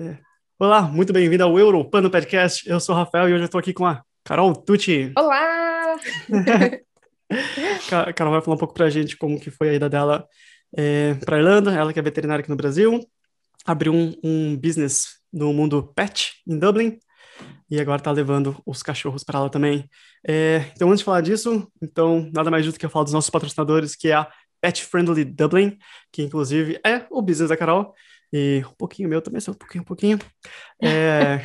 É. 0.00 0.16
Olá, 0.60 0.82
muito 0.82 1.12
bem-vindo 1.12 1.42
ao 1.42 1.58
Europano 1.58 2.08
Podcast. 2.08 2.68
Eu 2.70 2.78
sou 2.78 2.94
o 2.94 2.98
Rafael 2.98 3.28
e 3.28 3.32
hoje 3.32 3.42
eu 3.42 3.46
estou 3.46 3.58
aqui 3.58 3.72
com 3.72 3.84
a 3.84 4.00
Carol 4.22 4.54
Tucci. 4.54 5.12
Olá! 5.18 5.96
a 8.06 8.12
Carol 8.12 8.32
vai 8.32 8.40
falar 8.40 8.54
um 8.54 8.58
pouco 8.60 8.74
para 8.74 8.86
a 8.86 8.90
gente 8.90 9.16
como 9.16 9.40
que 9.40 9.50
foi 9.50 9.70
a 9.70 9.74
ida 9.74 9.88
dela 9.88 10.24
é, 10.76 11.14
para 11.14 11.34
a 11.34 11.40
Irlanda, 11.40 11.74
ela 11.74 11.92
que 11.92 11.98
é 11.98 12.02
veterinária 12.02 12.42
aqui 12.42 12.48
no 12.48 12.54
Brasil, 12.54 13.00
abriu 13.66 13.92
um, 13.92 14.14
um 14.22 14.56
business 14.56 15.18
no 15.32 15.52
mundo 15.52 15.92
pet 15.96 16.34
em 16.46 16.56
Dublin 16.56 16.96
e 17.68 17.80
agora 17.80 17.98
está 17.98 18.12
levando 18.12 18.62
os 18.64 18.84
cachorros 18.84 19.24
para 19.24 19.40
lá 19.40 19.48
também. 19.48 19.90
É, 20.24 20.64
então, 20.76 20.90
antes 20.90 21.00
de 21.00 21.06
falar 21.06 21.22
disso, 21.22 21.66
então 21.82 22.30
nada 22.32 22.52
mais 22.52 22.64
justo 22.64 22.78
que 22.78 22.86
eu 22.86 22.90
falar 22.90 23.02
dos 23.02 23.12
nossos 23.12 23.30
patrocinadores, 23.30 23.96
que 23.96 24.10
é 24.10 24.14
a 24.14 24.30
Pet 24.60 24.80
Friendly 24.84 25.24
Dublin, 25.24 25.76
que 26.12 26.22
inclusive 26.22 26.78
é 26.86 27.04
o 27.10 27.20
business 27.20 27.48
da 27.48 27.56
Carol 27.56 27.92
e 28.32 28.62
um 28.66 28.74
pouquinho 28.74 29.08
meu 29.08 29.22
também, 29.22 29.40
só 29.40 29.52
um 29.52 29.54
pouquinho, 29.54 29.82
um 29.82 29.86
pouquinho, 29.86 30.18
é, 30.82 31.40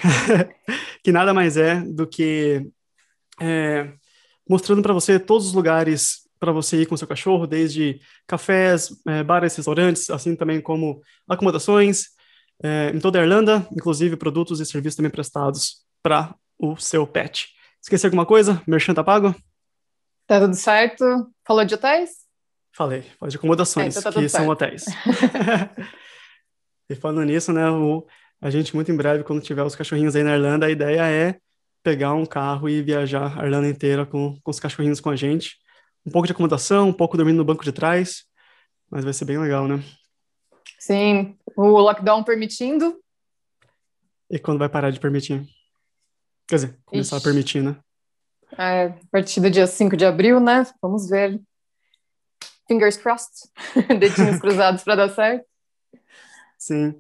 que 1.04 1.12
nada 1.12 1.34
mais 1.34 1.58
é 1.58 1.82
do 1.82 2.08
que 2.08 2.70
é, 3.40 3.94
mostrando 4.48 4.82
para 4.82 4.94
você 4.94 5.20
todos 5.20 5.48
os 5.48 5.54
lugares 5.54 6.24
para 6.40 6.52
você 6.52 6.82
ir 6.82 6.88
com 6.88 6.98
seu 6.98 7.08
cachorro, 7.08 7.48
desde 7.48 8.02
cafés, 8.28 8.90
é, 9.08 9.24
bares, 9.24 9.56
restaurantes, 9.56 10.10
assim 10.10 10.36
também 10.36 10.60
como 10.60 11.02
acomodações, 11.26 12.08
é, 12.62 12.92
em 12.94 13.00
toda 13.00 13.18
a 13.18 13.22
Irlanda, 13.22 13.66
inclusive 13.72 14.18
produtos 14.18 14.60
e 14.60 14.66
serviços 14.66 14.98
também 14.98 15.10
prestados 15.10 15.86
para 16.02 16.36
o 16.60 16.76
seu 16.76 17.08
pet. 17.08 17.48
Esqueci 17.82 18.06
alguma 18.06 18.26
coisa? 18.26 18.62
Merchan 18.68 18.94
tá 18.94 19.04
pago? 19.04 19.34
Tá 20.28 20.42
tudo 20.42 20.54
certo. 20.54 21.06
Falou 21.46 21.64
de 21.64 21.76
hotéis? 21.76 22.12
Falei, 22.76 23.04
falei 23.20 23.32
de 23.32 23.38
acomodações, 23.38 23.96
é, 23.96 24.00
então 24.00 24.12
tá 24.12 24.20
que 24.20 24.28
são 24.28 24.48
hotéis. 24.48 24.84
E 26.90 26.96
falando 26.96 27.26
nisso, 27.26 27.52
né, 27.54 27.70
o, 27.70 28.06
a 28.42 28.50
gente 28.50 28.76
muito 28.76 28.92
em 28.92 28.96
breve, 28.96 29.24
quando 29.24 29.42
tiver 29.42 29.64
os 29.64 29.76
cachorrinhos 29.76 30.16
aí 30.16 30.24
na 30.24 30.36
Irlanda, 30.36 30.66
a 30.66 30.72
ideia 30.72 31.10
é 31.10 31.40
pegar 31.82 32.14
um 32.14 32.26
carro 32.26 32.70
e 32.70 32.82
viajar 32.82 33.40
a 33.40 33.46
Irlanda 33.46 33.68
inteira 33.68 34.06
com, 34.06 34.38
com 34.42 34.52
os 34.52 34.60
cachorrinhos 34.60 35.00
com 35.00 35.10
a 35.10 35.16
gente. 35.16 35.58
Um 36.06 36.12
pouco 36.12 36.28
de 36.28 36.34
acomodação, 36.34 36.90
um 36.90 36.94
pouco 36.94 37.18
dormindo 37.18 37.38
no 37.38 37.46
banco 37.46 37.64
de 37.64 37.72
trás, 37.72 38.26
mas 38.90 39.04
vai 39.04 39.14
ser 39.14 39.26
bem 39.26 39.38
legal, 39.38 39.68
né? 39.68 39.84
Sim, 40.80 41.38
o 41.56 41.80
lockdown 41.80 42.24
permitindo. 42.24 43.02
E 44.30 44.38
quando 44.40 44.60
vai 44.60 44.68
parar 44.68 44.92
de 44.92 45.00
permitir? 45.00 45.48
Quer 46.48 46.56
dizer, 46.56 46.80
começar 46.86 47.18
Ixi. 47.18 47.24
a 47.24 47.30
permitir, 47.30 47.64
né? 47.64 47.78
É, 48.58 48.86
a 48.88 48.96
partir 49.12 49.40
do 49.40 49.50
dia 49.50 49.66
5 49.66 49.96
de 49.96 50.06
abril, 50.06 50.40
né? 50.40 50.66
Vamos 50.82 51.10
ver. 51.10 51.42
Fingers 52.68 52.98
crossed. 52.98 53.50
Dedinhos 54.00 54.40
cruzados 54.42 54.84
para 54.84 54.96
dar 54.96 55.10
certo. 55.10 55.46
Sim. 56.64 56.96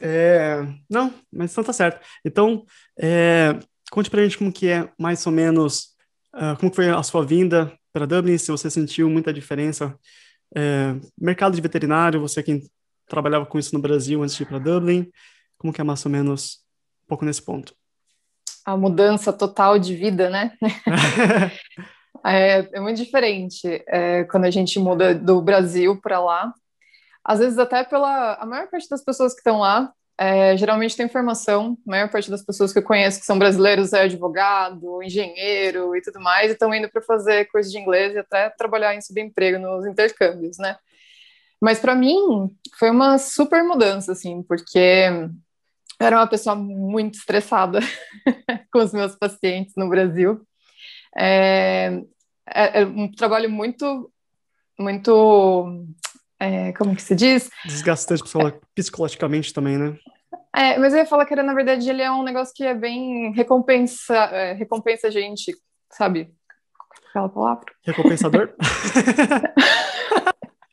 É... 0.00 0.58
Não, 0.88 1.14
mas 1.32 1.50
então 1.50 1.64
tá 1.64 1.72
certo. 1.72 2.04
Então, 2.22 2.66
é... 2.98 3.58
conte 3.90 4.10
pra 4.10 4.22
gente 4.22 4.36
como 4.36 4.52
que 4.52 4.68
é, 4.68 4.86
mais 4.98 5.26
ou 5.26 5.32
menos, 5.32 5.94
uh, 6.34 6.58
como 6.60 6.74
foi 6.74 6.90
a 6.90 7.02
sua 7.02 7.24
vinda 7.24 7.72
para 7.90 8.04
Dublin, 8.04 8.36
se 8.36 8.50
você 8.50 8.70
sentiu 8.70 9.08
muita 9.08 9.32
diferença. 9.32 9.98
É... 10.54 10.94
Mercado 11.18 11.54
de 11.54 11.62
veterinário, 11.62 12.20
você 12.20 12.42
quem 12.42 12.62
trabalhava 13.08 13.46
com 13.46 13.58
isso 13.58 13.74
no 13.74 13.80
Brasil 13.80 14.22
antes 14.22 14.36
de 14.36 14.42
ir 14.42 14.46
para 14.46 14.58
Dublin, 14.58 15.10
como 15.56 15.72
que 15.72 15.80
é 15.80 15.84
mais 15.84 16.04
ou 16.04 16.12
menos 16.12 16.58
um 17.04 17.08
pouco 17.08 17.24
nesse 17.24 17.42
ponto? 17.42 17.74
A 18.66 18.76
mudança 18.76 19.32
total 19.32 19.78
de 19.78 19.96
vida, 19.96 20.28
né? 20.28 20.52
é, 22.22 22.76
é, 22.76 22.80
muito 22.80 23.02
diferente 23.02 23.82
é, 23.88 24.24
quando 24.24 24.44
a 24.44 24.50
gente 24.50 24.78
muda 24.78 25.14
do 25.14 25.40
Brasil 25.40 25.98
para 25.98 26.20
lá 26.20 26.52
às 27.28 27.40
vezes 27.40 27.58
até 27.58 27.84
pela 27.84 28.36
a 28.40 28.46
maior 28.46 28.68
parte 28.68 28.88
das 28.88 29.04
pessoas 29.04 29.34
que 29.34 29.40
estão 29.40 29.58
lá 29.58 29.92
é, 30.18 30.56
geralmente 30.56 30.96
tem 30.96 31.08
formação, 31.08 31.78
a 31.86 31.90
maior 31.90 32.10
parte 32.10 32.28
das 32.28 32.42
pessoas 32.42 32.72
que 32.72 32.78
eu 32.78 32.82
conheço 32.82 33.20
que 33.20 33.26
são 33.26 33.38
brasileiros 33.38 33.92
é 33.92 34.02
advogado, 34.02 35.00
engenheiro 35.02 35.94
e 35.94 36.02
tudo 36.02 36.20
mais, 36.20 36.50
e 36.50 36.54
estão 36.54 36.74
indo 36.74 36.90
para 36.90 37.02
fazer 37.02 37.44
curso 37.52 37.70
de 37.70 37.78
inglês 37.78 38.14
e 38.14 38.18
até 38.18 38.50
trabalhar 38.50 38.94
em 38.94 39.00
subemprego 39.00 39.58
nos 39.60 39.86
intercâmbios, 39.86 40.58
né? 40.58 40.76
Mas 41.60 41.78
para 41.78 41.94
mim 41.94 42.16
foi 42.78 42.90
uma 42.90 43.18
super 43.18 43.62
mudança, 43.62 44.12
assim, 44.12 44.42
porque 44.42 44.78
eu 46.00 46.06
era 46.06 46.16
uma 46.16 46.26
pessoa 46.26 46.56
muito 46.56 47.14
estressada 47.14 47.80
com 48.72 48.80
os 48.80 48.92
meus 48.92 49.14
pacientes 49.14 49.74
no 49.76 49.88
Brasil. 49.88 50.40
É, 51.16 52.00
é, 52.48 52.80
é 52.82 52.86
um 52.86 53.10
trabalho 53.10 53.50
muito, 53.50 54.10
muito 54.78 55.86
é, 56.40 56.72
como 56.72 56.94
que 56.94 57.02
se 57.02 57.14
diz? 57.14 57.50
Desgastante 57.64 58.22
psicologicamente 58.74 59.52
também, 59.52 59.76
né? 59.76 59.96
É, 60.54 60.78
mas 60.78 60.92
eu 60.92 61.00
ia 61.00 61.06
falar 61.06 61.26
que 61.26 61.32
era, 61.32 61.42
na 61.42 61.54
verdade, 61.54 61.88
ele 61.88 62.02
é 62.02 62.10
um 62.10 62.22
negócio 62.22 62.54
que 62.54 62.64
é 62.64 62.74
bem 62.74 63.32
recompensa, 63.32 64.14
é, 64.14 64.52
recompensa 64.52 65.08
a 65.08 65.10
gente, 65.10 65.52
sabe? 65.90 66.30
Aquela 67.10 67.28
palavra? 67.28 67.64
Recompensador? 67.84 68.54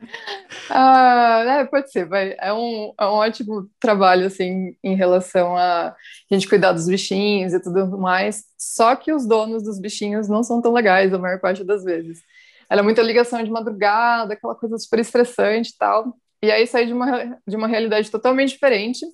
ah, 0.69 1.43
é, 1.47 1.65
pode 1.65 1.91
ser, 1.91 2.05
vai. 2.05 2.35
É 2.39 2.53
um, 2.53 2.93
é 2.99 3.05
um 3.05 3.13
ótimo 3.13 3.69
trabalho, 3.79 4.27
assim, 4.27 4.75
em 4.83 4.95
relação 4.95 5.55
a 5.55 5.95
gente 6.31 6.47
cuidar 6.47 6.71
dos 6.71 6.87
bichinhos 6.87 7.53
e 7.53 7.59
tudo 7.59 7.97
mais. 7.97 8.45
Só 8.57 8.95
que 8.95 9.13
os 9.13 9.27
donos 9.27 9.63
dos 9.63 9.79
bichinhos 9.79 10.27
não 10.27 10.43
são 10.43 10.61
tão 10.61 10.73
legais 10.73 11.13
a 11.13 11.19
maior 11.19 11.39
parte 11.39 11.63
das 11.63 11.83
vezes. 11.83 12.19
Era 12.69 12.83
muita 12.83 13.01
ligação 13.01 13.43
de 13.43 13.49
madrugada, 13.49 14.33
aquela 14.33 14.55
coisa 14.55 14.77
super 14.77 14.99
estressante 14.99 15.71
e 15.71 15.77
tal. 15.77 16.15
E 16.43 16.51
aí 16.51 16.65
saí 16.67 16.87
de 16.87 16.93
uma, 16.93 17.39
de 17.47 17.55
uma 17.55 17.67
realidade 17.67 18.11
totalmente 18.11 18.51
diferente 18.51 19.05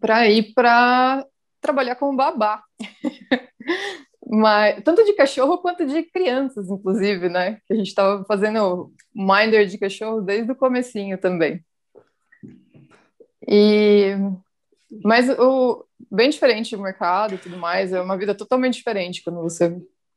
para 0.00 0.28
ir 0.28 0.52
para 0.54 1.26
trabalhar 1.60 1.96
como 1.96 2.16
babá. 2.16 2.62
Mas, 4.26 4.82
tanto 4.82 5.04
de 5.04 5.12
cachorro 5.12 5.58
quanto 5.58 5.86
de 5.86 6.02
crianças, 6.02 6.70
inclusive, 6.70 7.28
né? 7.28 7.60
Que 7.66 7.74
a 7.74 7.76
gente 7.76 7.88
estava 7.88 8.24
fazendo 8.24 8.92
minder 9.14 9.66
de 9.66 9.78
cachorro 9.78 10.22
desde 10.22 10.50
o 10.50 10.56
comecinho 10.56 11.18
também. 11.18 11.64
E 13.46 14.14
mas 15.02 15.28
o 15.28 15.84
bem 16.10 16.30
diferente 16.30 16.76
o 16.76 16.80
mercado 16.80 17.34
e 17.34 17.38
tudo 17.38 17.56
mais, 17.56 17.92
é 17.92 18.00
uma 18.00 18.16
vida 18.16 18.34
totalmente 18.34 18.74
diferente 18.74 19.22
quando 19.22 19.42
você 19.42 19.76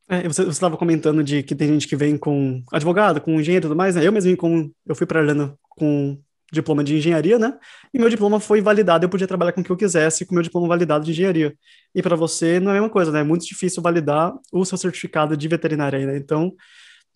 é, 0.09 0.27
você 0.27 0.43
estava 0.43 0.77
comentando 0.77 1.23
de 1.23 1.43
que 1.43 1.55
tem 1.55 1.67
gente 1.67 1.87
que 1.87 1.95
vem 1.95 2.17
com 2.17 2.63
advogado, 2.71 3.19
com 3.19 3.39
engenheiro 3.39 3.65
e 3.65 3.67
tudo 3.67 3.77
mais, 3.77 3.95
né? 3.95 4.05
Eu 4.05 4.11
mesmo 4.11 4.35
com, 4.37 4.71
eu 4.85 4.95
fui 4.95 5.05
para 5.05 5.21
Irlanda 5.21 5.57
com 5.69 6.17
diploma 6.51 6.81
de 6.83 6.95
engenharia, 6.95 7.37
né? 7.37 7.57
E 7.93 7.99
meu 7.99 8.09
diploma 8.09 8.39
foi 8.39 8.61
validado, 8.61 9.05
eu 9.05 9.09
podia 9.09 9.27
trabalhar 9.27 9.51
com 9.51 9.59
o 9.61 9.63
que 9.63 9.69
eu 9.69 9.75
quisesse 9.75 10.25
com 10.25 10.33
meu 10.33 10.43
diploma 10.43 10.67
validado 10.67 11.03
de 11.03 11.11
engenharia. 11.11 11.53
E 11.93 12.01
para 12.01 12.15
você 12.15 12.59
não 12.59 12.71
é 12.71 12.77
a 12.77 12.81
mesma 12.81 12.89
coisa, 12.89 13.11
né? 13.11 13.19
É 13.19 13.23
muito 13.23 13.45
difícil 13.45 13.83
validar 13.83 14.33
o 14.51 14.63
seu 14.63 14.77
certificado 14.77 15.35
de 15.35 15.47
veterinária, 15.47 16.05
né? 16.05 16.17
Então, 16.17 16.53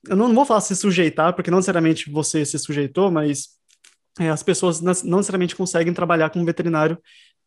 eu 0.10 0.16
não, 0.16 0.28
não 0.28 0.36
vou 0.36 0.46
falar 0.46 0.62
se 0.62 0.76
sujeitar, 0.76 1.34
porque 1.34 1.50
não 1.50 1.60
necessariamente 1.60 2.12
você 2.12 2.46
se 2.46 2.60
sujeitou, 2.60 3.10
mas 3.10 3.50
é, 4.20 4.30
as 4.30 4.44
pessoas 4.44 4.82
não 4.82 5.18
necessariamente 5.18 5.56
conseguem 5.56 5.94
trabalhar 5.94 6.30
como 6.30 6.44
veterinário 6.46 6.98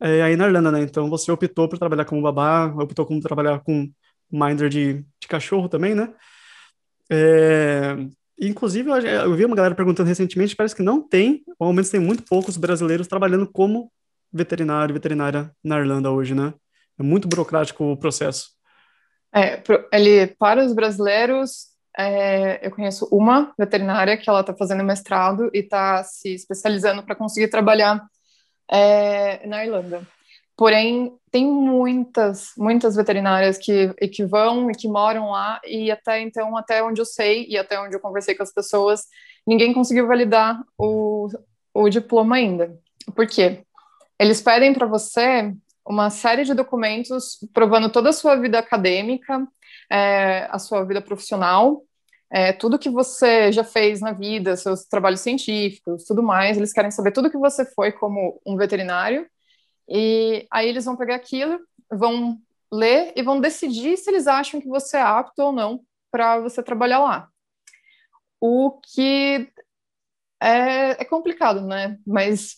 é, 0.01 0.23
aí 0.23 0.37
na 0.37 0.47
Irlanda, 0.47 0.73
né? 0.73 0.81
Então, 0.81 1.11
você 1.11 1.31
optou 1.31 1.69
por 1.69 1.79
trabalhar 1.79 2.07
como 2.07 2.23
babá, 2.23 2.67
optou 2.79 3.05
por 3.05 3.21
trabalhar 3.21 3.61
com 3.61 3.91
minder 4.37 4.69
de, 4.69 5.05
de 5.21 5.29
cachorro 5.29 5.69
também, 5.69 5.95
né? 5.95 6.13
É, 7.11 7.97
inclusive, 8.41 8.89
eu, 8.91 8.97
eu, 8.97 9.35
vi 9.35 9.45
uma 9.45 9.57
galera 9.57 9.75
perguntando 9.75 10.09
recentemente, 10.09 10.57
parece 10.57 10.75
que 10.75 10.83
não 10.83 11.07
tem, 11.07 11.43
ou 11.59 11.67
ao 11.69 11.73
menos 11.73 11.91
tem 11.91 12.01
muito 12.01 12.25
poucos 12.25 12.57
brasileiros 12.57 13.07
trabalhando 13.07 13.47
como 13.47 13.93
veterinário, 14.33 14.95
veterinária 14.95 15.51
na 15.63 15.79
Irlanda 15.79 16.11
hoje, 16.11 16.35
né? 16.35 16.53
É 16.99 17.03
muito 17.03 17.29
burocrático 17.29 17.85
o 17.85 17.97
processo. 17.97 18.51
É, 19.35 19.63
ele, 19.93 20.29
para 20.39 20.65
os 20.65 20.73
brasileiros, 20.73 21.75
é, 21.97 22.65
eu 22.65 22.71
conheço 22.71 23.09
uma 23.11 23.53
veterinária 23.59 24.17
que 24.17 24.29
ela 24.29 24.41
está 24.41 24.55
fazendo 24.55 24.85
mestrado 24.85 25.51
e 25.53 25.59
está 25.59 26.03
se 26.05 26.35
especializando 26.35 27.03
para 27.03 27.15
conseguir 27.15 27.49
trabalhar 27.49 28.05
é, 28.71 29.47
na 29.47 29.65
Irlanda. 29.65 30.07
Porém, 30.57 31.13
tem 31.33 31.47
muitas, 31.47 32.53
muitas 32.57 32.95
veterinárias 32.95 33.59
que, 33.59 33.93
que 34.09 34.25
vão 34.25 34.71
e 34.71 34.75
que 34.75 34.87
moram 34.87 35.31
lá, 35.31 35.61
e 35.67 35.91
até 35.91 36.21
então, 36.21 36.57
até 36.57 36.83
onde 36.83 37.01
eu 37.01 37.05
sei 37.05 37.47
e 37.49 37.59
até 37.59 37.81
onde 37.81 37.97
eu 37.97 38.01
conversei 38.01 38.37
com 38.37 38.43
as 38.45 38.53
pessoas, 38.53 39.03
ninguém 39.45 39.73
conseguiu 39.73 40.07
validar 40.07 40.63
o, 40.79 41.29
o 41.75 41.89
diploma 41.89 42.37
ainda. 42.37 42.79
Por 43.17 43.27
quê? 43.27 43.65
Eles 44.17 44.41
pedem 44.41 44.73
para 44.73 44.87
você 44.87 45.53
uma 45.85 46.09
série 46.09 46.45
de 46.45 46.55
documentos 46.55 47.39
provando 47.53 47.91
toda 47.91 48.11
a 48.11 48.13
sua 48.13 48.37
vida 48.37 48.59
acadêmica, 48.59 49.47
é, 49.91 50.47
a 50.51 50.59
sua 50.61 50.85
vida 50.85 51.03
profissional, 51.03 51.83
é, 52.31 52.53
tudo 52.53 52.79
que 52.79 52.89
você 52.89 53.51
já 53.51 53.65
fez 53.65 54.01
na 54.01 54.13
vida, 54.13 54.57
seus 54.57 54.85
trabalhos 54.85 55.21
científicos, 55.21 56.05
tudo 56.05 56.23
mais. 56.23 56.57
Eles 56.57 56.73
querem 56.73 56.93
saber 56.93 57.11
tudo 57.11 57.31
que 57.31 57.37
você 57.37 57.65
foi 57.65 57.91
como 57.91 58.41
um 58.47 58.57
veterinário 58.57 59.27
e 59.89 60.47
aí 60.51 60.69
eles 60.69 60.85
vão 60.85 60.97
pegar 60.97 61.17
aquilo, 61.17 61.61
vão 61.91 62.39
ler 62.73 63.13
e 63.17 63.23
vão 63.23 63.41
decidir 63.41 63.97
se 63.97 64.11
eles 64.11 64.27
acham 64.27 64.61
que 64.61 64.69
você 64.69 64.97
é 64.97 65.03
apto 65.03 65.41
ou 65.43 65.53
não 65.53 65.81
para 66.11 66.39
você 66.41 66.63
trabalhar 66.63 67.01
lá. 67.01 67.29
O 68.41 68.79
que 68.81 69.51
é, 70.41 71.03
é, 71.03 71.05
complicado, 71.05 71.61
né? 71.63 71.99
Mas 72.07 72.57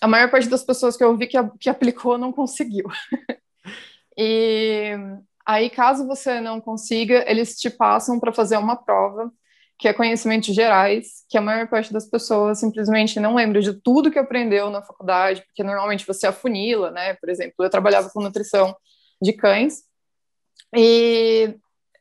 a 0.00 0.06
maior 0.06 0.30
parte 0.30 0.48
das 0.48 0.62
pessoas 0.62 0.96
que 0.96 1.02
eu 1.02 1.16
vi 1.16 1.26
que, 1.26 1.36
que 1.58 1.68
aplicou 1.68 2.16
não 2.16 2.32
conseguiu. 2.32 2.86
e 4.16 4.92
aí, 5.44 5.70
caso 5.70 6.06
você 6.06 6.40
não 6.40 6.60
consiga, 6.60 7.24
eles 7.28 7.58
te 7.58 7.68
passam 7.70 8.20
para 8.20 8.32
fazer 8.32 8.56
uma 8.56 8.76
prova 8.76 9.32
que 9.78 9.86
é 9.86 9.92
conhecimentos 9.92 10.54
gerais, 10.54 11.24
que 11.28 11.38
a 11.38 11.40
maior 11.40 11.68
parte 11.68 11.92
das 11.92 12.04
pessoas 12.04 12.58
simplesmente 12.58 13.20
não 13.20 13.36
lembra 13.36 13.60
de 13.60 13.72
tudo 13.72 14.10
que 14.10 14.18
aprendeu 14.18 14.70
na 14.70 14.82
faculdade, 14.82 15.42
porque 15.46 15.62
normalmente 15.62 16.06
você 16.06 16.26
afunila, 16.26 16.90
né? 16.90 17.14
Por 17.14 17.28
exemplo, 17.28 17.54
eu 17.60 17.70
trabalhava 17.70 18.10
com 18.10 18.20
nutrição 18.20 18.74
de 19.22 19.32
cães, 19.32 19.82
e 20.74 21.54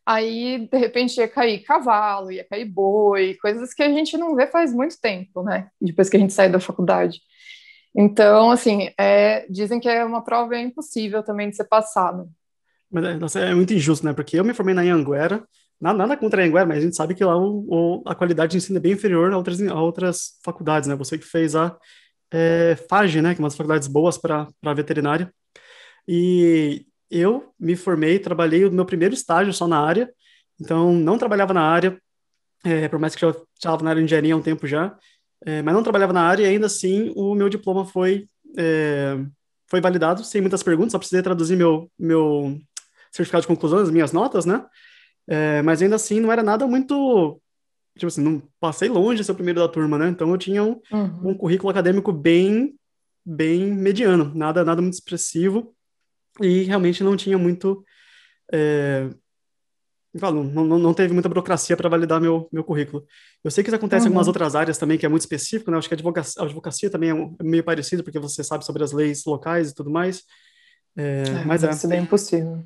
aí, 0.06 0.68
de 0.72 0.78
repente, 0.78 1.18
ia 1.18 1.28
cair 1.28 1.60
cavalo, 1.60 2.32
ia 2.32 2.44
cair 2.44 2.66
boi, 2.66 3.36
coisas 3.42 3.74
que 3.74 3.84
a 3.84 3.90
gente 3.90 4.18
não 4.18 4.36
vê 4.36 4.48
faz 4.48 4.74
muito 4.74 5.00
tempo, 5.00 5.44
né? 5.44 5.70
Depois 5.80 6.10
que 6.10 6.18
a 6.18 6.20
gente 6.20 6.34
sai 6.34 6.50
da 6.50 6.60
faculdade. 6.60 7.22
Então, 7.96 8.52
assim, 8.52 8.90
é, 9.00 9.46
dizem 9.50 9.80
que 9.80 9.90
é 9.90 10.04
uma 10.04 10.24
prova 10.24 10.58
impossível 10.58 11.24
também 11.24 11.50
de 11.50 11.56
ser 11.56 11.66
passada. 11.66 12.28
Mas 12.92 13.36
é, 13.36 13.52
é 13.52 13.56
muito 13.56 13.74
injusto, 13.74 14.06
né? 14.06 14.14
Porque 14.14 14.40
eu 14.40 14.44
me 14.44 14.54
formei 14.54 14.74
na 14.74 14.82
Anguera, 14.82 15.44
Nada, 15.80 16.18
contra 16.18 16.42
a 16.42 16.46
Anguera, 16.46 16.66
mas 16.66 16.80
a 16.80 16.82
gente 16.82 16.96
sabe 16.96 17.14
que 17.14 17.24
lá 17.24 17.38
o, 17.38 17.66
o, 17.68 18.04
a 18.06 18.16
qualidade 18.16 18.52
de 18.52 18.58
ensino 18.58 18.78
é 18.78 18.82
bem 18.82 18.94
inferior 18.94 19.32
a 19.32 19.38
outras, 19.38 19.62
a 19.62 19.80
outras 19.80 20.40
faculdades, 20.44 20.90
né? 20.90 20.96
Você 20.96 21.18
que 21.18 21.26
fez 21.26 21.56
a 21.56 21.78
é, 22.32 22.76
FAGE, 22.90 23.22
né? 23.22 23.36
Que 23.36 23.42
é 23.42 23.44
uma 23.44 23.50
das 23.50 23.58
faculdades 23.58 23.88
boas 23.88 24.18
para 24.18 24.48
veterinária. 24.76 25.32
E 26.08 26.86
eu 27.12 27.54
me 27.60 27.76
formei, 27.76 28.18
trabalhei 28.18 28.66
o 28.66 28.72
meu 28.72 28.86
primeiro 28.86 29.14
estágio 29.14 29.54
só 29.54 29.68
na 29.68 29.80
área, 29.80 30.12
então 30.60 30.94
não 30.94 31.18
trabalhava 31.18 31.54
na 31.54 31.62
área, 31.62 32.02
é, 32.64 32.88
por 32.88 33.00
mais 33.00 33.16
que 33.16 33.24
eu 33.24 33.48
estava 33.56 33.84
na 33.84 33.92
área 33.92 34.02
de 34.02 34.06
engenharia 34.06 34.34
há 34.34 34.38
um 34.38 34.42
tempo 34.42 34.66
já, 34.66 34.98
é, 35.46 35.62
mas 35.62 35.74
não 35.74 35.84
trabalhava 35.84 36.12
na 36.14 36.22
área 36.22 36.44
e 36.44 36.48
ainda 36.48 36.66
assim 36.66 37.12
o 37.16 37.36
meu 37.36 37.50
diploma 37.50 37.86
foi, 37.86 38.28
é, 38.58 39.18
foi 39.68 39.80
validado 39.80 40.24
sem 40.24 40.42
muitas 40.42 40.64
perguntas, 40.64 40.92
só 40.92 40.98
precisei 40.98 41.22
traduzir 41.22 41.56
meu, 41.56 41.90
meu 41.98 42.60
certificado 43.12 43.42
de 43.42 43.48
conclusão, 43.48 43.80
as 43.80 43.92
minhas 43.92 44.12
notas, 44.12 44.46
né? 44.46 44.66
É, 45.28 45.62
mas 45.62 45.82
ainda 45.82 45.96
assim 45.96 46.20
não 46.20 46.32
era 46.32 46.42
nada 46.42 46.66
muito. 46.66 47.40
Tipo 47.96 48.08
assim, 48.08 48.22
não 48.22 48.42
passei 48.60 48.88
longe 48.90 49.18
de 49.18 49.26
ser 49.26 49.32
o 49.32 49.36
primeiro 49.36 49.60
da 49.60 49.68
turma, 49.68 49.98
né? 49.98 50.08
Então 50.08 50.30
eu 50.30 50.38
tinha 50.38 50.64
um, 50.64 50.80
uhum. 50.92 51.30
um 51.30 51.34
currículo 51.34 51.70
acadêmico 51.70 52.12
bem, 52.14 52.76
bem 53.26 53.74
mediano, 53.74 54.32
nada, 54.36 54.64
nada 54.64 54.82
muito 54.82 54.94
expressivo 54.94 55.76
e 56.42 56.64
realmente 56.64 57.04
não 57.04 57.18
tinha 57.18 57.38
muito. 57.38 57.84
É, 58.54 59.10
não, 60.14 60.44
não, 60.44 60.80
não 60.80 60.94
teve 60.94 61.14
muita 61.14 61.30
burocracia 61.30 61.76
para 61.76 61.90
validar 61.90 62.20
meu, 62.20 62.48
meu 62.52 62.64
currículo. 62.64 63.06
Eu 63.44 63.52
sei 63.52 63.64
que 63.64 63.70
isso 63.70 63.76
acontece 63.76 64.04
uhum. 64.04 64.08
em 64.08 64.10
algumas 64.10 64.28
outras 64.28 64.56
áreas 64.56 64.78
também, 64.78 64.98
que 64.98 65.06
é 65.06 65.10
muito 65.10 65.22
específico, 65.22 65.70
né? 65.70 65.78
Acho 65.78 65.88
que 65.88 65.94
a 65.94 65.98
advocacia, 65.98 66.42
a 66.42 66.46
advocacia 66.46 66.90
também 66.90 67.12
é 67.12 67.44
meio 67.44 67.64
parecido, 67.64 68.04
porque 68.04 68.20
você 68.20 68.44
sabe 68.44 68.66
sobre 68.66 68.84
as 68.84 68.92
leis 68.92 69.24
locais 69.26 69.72
e 69.72 69.76
tudo 69.76 69.90
mais. 69.90 70.24
É, 70.96 71.24
é, 71.28 71.46
mas 71.46 71.64
é. 71.64 71.70
Isso 71.70 71.92
é 71.92 71.98
impossível. 71.98 72.64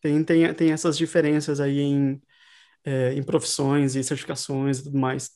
Tem, 0.00 0.24
tem, 0.24 0.54
tem 0.54 0.72
essas 0.72 0.96
diferenças 0.96 1.60
aí 1.60 1.80
em, 1.80 2.20
é, 2.84 3.12
em 3.14 3.22
profissões 3.22 3.94
e 3.94 4.02
certificações 4.02 4.78
e 4.78 4.84
tudo 4.84 4.98
mais. 4.98 5.30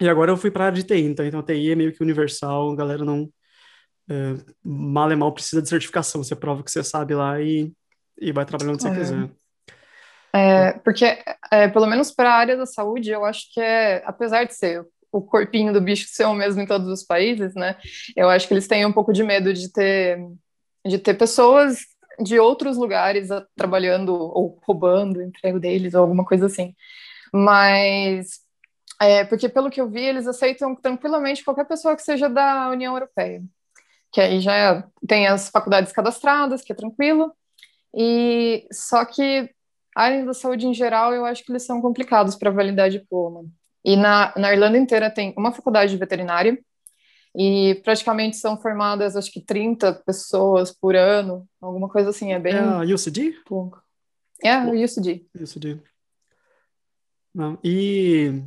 E 0.00 0.08
agora 0.08 0.30
eu 0.30 0.36
fui 0.36 0.50
para 0.50 0.64
a 0.64 0.66
área 0.66 0.82
de 0.82 0.86
TI, 0.86 1.02
então, 1.02 1.24
então 1.24 1.40
a 1.40 1.42
TI 1.42 1.72
é 1.72 1.74
meio 1.74 1.92
que 1.92 2.02
universal, 2.02 2.70
a 2.70 2.76
galera 2.76 3.04
não. 3.04 3.28
É, 4.08 4.34
mal 4.62 5.10
é 5.10 5.16
mal 5.16 5.32
precisa 5.32 5.60
de 5.60 5.68
certificação, 5.68 6.22
você 6.22 6.36
prova 6.36 6.62
que 6.62 6.70
você 6.70 6.84
sabe 6.84 7.14
lá 7.14 7.40
e, 7.40 7.72
e 8.20 8.30
vai 8.30 8.44
trabalhando 8.44 8.74
onde 8.74 8.82
você 8.82 8.88
é. 8.88 8.94
quiser. 8.94 9.30
É, 10.32 10.72
porque, 10.80 11.18
é, 11.50 11.66
pelo 11.68 11.86
menos 11.86 12.10
para 12.10 12.30
a 12.30 12.36
área 12.36 12.56
da 12.56 12.66
saúde, 12.66 13.10
eu 13.10 13.24
acho 13.24 13.52
que 13.52 13.60
é, 13.60 14.02
apesar 14.04 14.44
de 14.44 14.54
ser 14.54 14.86
o 15.10 15.22
corpinho 15.22 15.72
do 15.72 15.80
bicho 15.80 16.06
ser 16.08 16.26
o 16.26 16.34
mesmo 16.34 16.60
em 16.60 16.66
todos 16.66 16.88
os 16.88 17.02
países, 17.02 17.54
né? 17.54 17.76
Eu 18.14 18.28
acho 18.28 18.46
que 18.46 18.52
eles 18.52 18.68
têm 18.68 18.84
um 18.84 18.92
pouco 18.92 19.12
de 19.12 19.24
medo 19.24 19.52
de 19.52 19.72
ter, 19.72 20.18
de 20.86 20.98
ter 20.98 21.14
pessoas 21.14 21.78
de 22.20 22.38
outros 22.38 22.76
lugares 22.76 23.28
trabalhando 23.54 24.14
ou 24.14 24.58
roubando 24.64 25.18
o 25.18 25.22
emprego 25.22 25.60
deles 25.60 25.94
ou 25.94 26.02
alguma 26.02 26.24
coisa 26.24 26.46
assim. 26.46 26.74
Mas, 27.32 28.40
é, 29.00 29.24
porque 29.24 29.48
pelo 29.48 29.70
que 29.70 29.80
eu 29.80 29.88
vi, 29.88 30.02
eles 30.02 30.26
aceitam 30.26 30.74
tranquilamente 30.74 31.44
qualquer 31.44 31.66
pessoa 31.66 31.96
que 31.96 32.02
seja 32.02 32.28
da 32.28 32.70
União 32.70 32.94
Europeia, 32.94 33.42
que 34.12 34.20
aí 34.20 34.40
já 34.40 34.86
tem 35.06 35.26
as 35.26 35.50
faculdades 35.50 35.92
cadastradas, 35.92 36.62
que 36.62 36.72
é 36.72 36.76
tranquilo, 36.76 37.32
e 37.94 38.66
só 38.72 39.04
que 39.04 39.50
a 39.96 40.02
área 40.02 40.26
da 40.26 40.34
saúde 40.34 40.66
em 40.66 40.74
geral, 40.74 41.14
eu 41.14 41.24
acho 41.24 41.42
que 41.44 41.50
eles 41.50 41.64
são 41.64 41.80
complicados 41.80 42.36
para 42.36 42.50
validar 42.50 42.90
diploma. 42.90 43.44
E 43.84 43.96
na, 43.96 44.32
na 44.36 44.52
Irlanda 44.52 44.76
inteira 44.76 45.10
tem 45.10 45.32
uma 45.38 45.52
faculdade 45.52 45.92
de 45.92 45.96
veterinária, 45.96 46.58
e 47.36 47.74
praticamente 47.84 48.38
são 48.38 48.56
formadas, 48.56 49.14
acho 49.14 49.30
que 49.30 49.44
30 49.44 49.92
pessoas 50.06 50.72
por 50.72 50.96
ano, 50.96 51.46
alguma 51.60 51.86
coisa 51.86 52.08
assim, 52.08 52.32
é 52.32 52.38
bem... 52.38 52.54
É 52.54 52.58
a 52.60 52.80
UCD? 52.80 53.32
Pouco. 53.44 53.82
É, 54.42 54.52
a 54.52 54.64
UCD. 54.64 55.26
UCD. 55.38 55.82
Não, 57.34 57.58
e... 57.62 58.42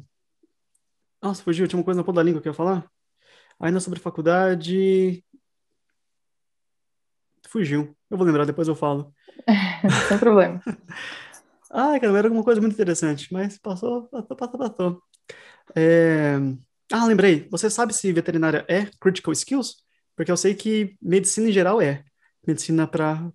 Nossa, 1.22 1.44
fugiu, 1.44 1.68
tinha 1.68 1.78
uma 1.78 1.86
coisa 1.86 2.00
na 2.00 2.04
ponta 2.04 2.16
da 2.16 2.24
língua 2.24 2.42
que 2.42 2.48
eu 2.48 2.52
ia 2.52 2.58
falar. 2.58 2.90
Ainda 3.60 3.80
sobre 3.80 4.00
faculdade... 4.00 5.24
Fugiu. 7.48 7.96
Eu 8.10 8.18
vou 8.18 8.26
lembrar, 8.26 8.46
depois 8.46 8.68
eu 8.68 8.76
falo. 8.76 9.14
Sem 10.08 10.18
problema. 10.18 10.62
ah, 11.70 12.00
cara, 12.00 12.18
era 12.18 12.28
alguma 12.28 12.44
coisa 12.44 12.60
muito 12.60 12.74
interessante, 12.74 13.32
mas 13.32 13.58
passou, 13.60 14.08
passou, 14.08 14.36
passou, 14.36 14.60
passou. 14.60 15.04
É... 15.76 16.38
Ah, 16.92 17.06
lembrei. 17.06 17.48
Você 17.52 17.70
sabe 17.70 17.94
se 17.94 18.12
veterinária 18.12 18.66
é 18.68 18.88
critical 19.00 19.32
skills? 19.34 19.76
Porque 20.16 20.32
eu 20.32 20.38
sei 20.38 20.56
que 20.56 20.98
medicina 21.02 21.50
em 21.50 21.52
geral 21.52 21.82
é. 21.82 22.04
Medicina 22.46 22.88
para 22.88 23.32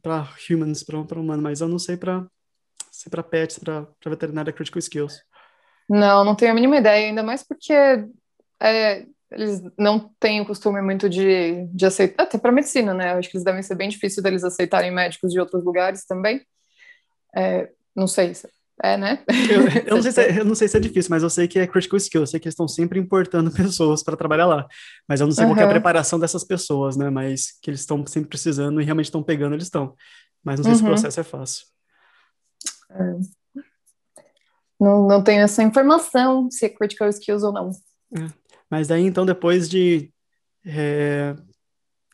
humans, 0.51 0.83
para 0.83 1.21
humano, 1.21 1.43
mas 1.43 1.61
eu 1.61 1.69
não 1.69 1.79
sei 1.79 1.97
para 1.97 2.27
se 2.91 3.11
para 3.11 3.23
pets, 3.23 3.59
para 3.59 3.87
veterinária 4.07 4.51
é 4.51 4.53
critical 4.53 4.79
skills. 4.79 5.21
Não, 5.89 6.25
não 6.25 6.35
tenho 6.35 6.53
a 6.53 6.55
mínima 6.55 6.77
ideia, 6.77 7.09
ainda 7.09 7.23
mais 7.23 7.43
porque 7.43 7.73
é, 8.61 9.07
eles 9.31 9.63
não 9.77 10.11
têm 10.19 10.41
o 10.41 10.47
costume 10.47 10.81
muito 10.81 11.09
de, 11.09 11.67
de 11.67 11.87
aceitar, 11.87 12.23
até 12.23 12.39
para 12.39 12.53
medicina, 12.53 12.95
né? 12.95 13.13
Eu 13.13 13.19
acho 13.19 13.29
que 13.29 13.37
eles 13.37 13.45
devem 13.45 13.63
ser 13.63 13.75
bem 13.75 13.89
difícil 13.89 14.23
deles 14.23 14.45
aceitarem 14.45 14.91
médicos 14.91 15.33
de 15.33 15.41
outros 15.41 15.65
lugares 15.65 16.07
também. 16.07 16.45
É, 17.37 17.69
não 17.95 18.07
sei, 18.07 18.33
é, 18.85 18.97
né? 18.97 19.25
Eu, 19.29 19.63
eu, 19.89 19.95
não 19.97 20.03
sei 20.03 20.13
se 20.13 20.21
é, 20.21 20.41
eu 20.41 20.45
não 20.45 20.55
sei 20.55 20.69
se 20.69 20.77
é 20.77 20.81
difícil, 20.81 21.11
mas 21.11 21.23
eu 21.23 21.31
sei 21.31 21.49
que 21.49 21.59
é 21.59 21.67
critical 21.67 21.97
skill, 21.97 22.23
eu 22.23 22.27
sei 22.27 22.39
que 22.39 22.47
eles 22.47 22.53
estão 22.53 22.69
sempre 22.69 22.99
importando 22.99 23.51
pessoas 23.53 24.03
para 24.03 24.17
trabalhar 24.17 24.47
lá. 24.47 24.67
Mas 25.09 25.21
eu 25.21 25.27
não 25.27 25.33
sei 25.33 25.45
uhum. 25.45 25.55
qual 25.55 25.61
é 25.61 25.65
a 25.65 25.71
preparação 25.71 26.19
dessas 26.19 26.45
pessoas, 26.45 26.97
né? 26.97 27.11
Mas 27.11 27.59
que 27.63 27.71
eles 27.71 27.81
estão 27.81 28.07
sempre 28.07 28.29
precisando 28.29 28.81
e 28.81 28.85
realmente 28.85 29.07
estão 29.07 29.23
pegando, 29.23 29.55
eles 29.55 29.67
estão. 29.67 29.95
Mas 30.43 30.59
não 30.59 30.65
sei 30.65 30.73
uhum. 30.73 30.79
se 30.79 30.83
o 30.83 30.87
uhum. 30.87 30.93
processo 30.93 31.21
é 31.21 31.25
fácil. 31.25 31.67
É. 32.91 33.65
Não, 34.81 35.07
não 35.07 35.23
tenho 35.23 35.43
essa 35.43 35.63
informação 35.63 36.51
se 36.51 36.67
é 36.67 36.69
critical 36.69 37.09
skills 37.09 37.43
ou 37.43 37.53
não. 37.53 37.71
É. 38.17 38.29
Mas 38.71 38.89
daí, 38.89 39.07
então, 39.07 39.25
depois 39.25 39.69
de 39.69 40.13
é, 40.67 41.35